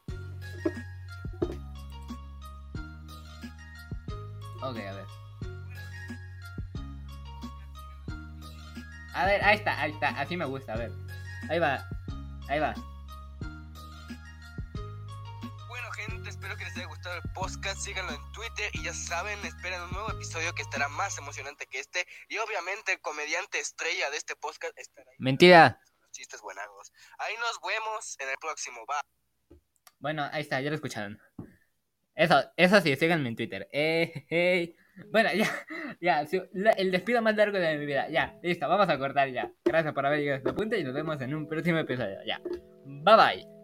Ok, 4.61 4.77
a 4.77 4.93
ver. 4.93 5.05
A 9.15 9.25
ver, 9.25 9.43
ahí 9.43 9.55
está, 9.55 9.81
ahí 9.81 9.91
está. 9.91 10.09
Así 10.09 10.37
me 10.37 10.45
gusta, 10.45 10.73
a 10.73 10.77
ver. 10.77 10.91
Ahí 11.49 11.57
va. 11.57 11.83
Ahí 12.47 12.59
va. 12.59 12.75
Les 16.73 16.77
haya 16.77 16.87
gustado 16.87 17.15
el 17.15 17.31
podcast. 17.33 17.77
Síganlo 17.79 18.11
en 18.11 18.31
Twitter 18.31 18.69
y 18.73 18.83
ya 18.83 18.93
saben, 18.93 19.37
esperen 19.45 19.81
un 19.81 19.91
nuevo 19.91 20.11
episodio 20.11 20.53
que 20.53 20.61
estará 20.61 20.87
más 20.89 21.17
emocionante 21.17 21.65
que 21.69 21.79
este. 21.79 22.05
Y 22.29 22.37
obviamente 22.37 22.93
el 22.93 23.01
comediante 23.01 23.59
estrella 23.59 24.09
de 24.09 24.17
este 24.17 24.35
podcast 24.35 24.77
estará 24.77 25.09
ahí. 25.09 25.17
Mentira. 25.19 25.79
Los 26.01 26.11
chistes 26.11 26.41
buenagos. 26.41 26.91
Ahí 27.19 27.35
nos 27.39 27.59
vemos 27.61 28.17
en 28.19 28.29
el 28.29 28.35
próximo. 28.39 28.85
Bye. 28.87 29.59
Bueno, 29.99 30.27
ahí 30.31 30.41
está, 30.41 30.61
ya 30.61 30.69
lo 30.69 30.75
escucharon. 30.75 31.19
Eso, 32.15 32.43
eso 32.57 32.81
sí, 32.81 32.95
síganme 32.95 33.29
en 33.29 33.35
Twitter. 33.35 33.67
Eh, 33.71 34.25
hey. 34.29 34.75
Bueno, 35.11 35.29
ya, 35.33 35.47
ya, 36.01 36.27
el 36.77 36.91
despido 36.91 37.21
más 37.21 37.35
largo 37.35 37.57
de 37.57 37.77
mi 37.77 37.85
vida. 37.85 38.09
Ya, 38.09 38.37
listo, 38.43 38.67
vamos 38.67 38.89
a 38.89 38.97
cortar 38.97 39.29
ya. 39.29 39.51
Gracias 39.65 39.93
por 39.93 40.05
haber 40.05 40.19
llegado 40.19 40.35
a 40.35 40.37
este 40.37 40.53
punto 40.53 40.75
y 40.75 40.83
nos 40.83 40.93
vemos 40.93 41.19
en 41.21 41.33
un 41.33 41.47
próximo 41.47 41.79
episodio. 41.79 42.19
Ya. 42.25 42.39
Bye 42.85 43.15
bye. 43.15 43.62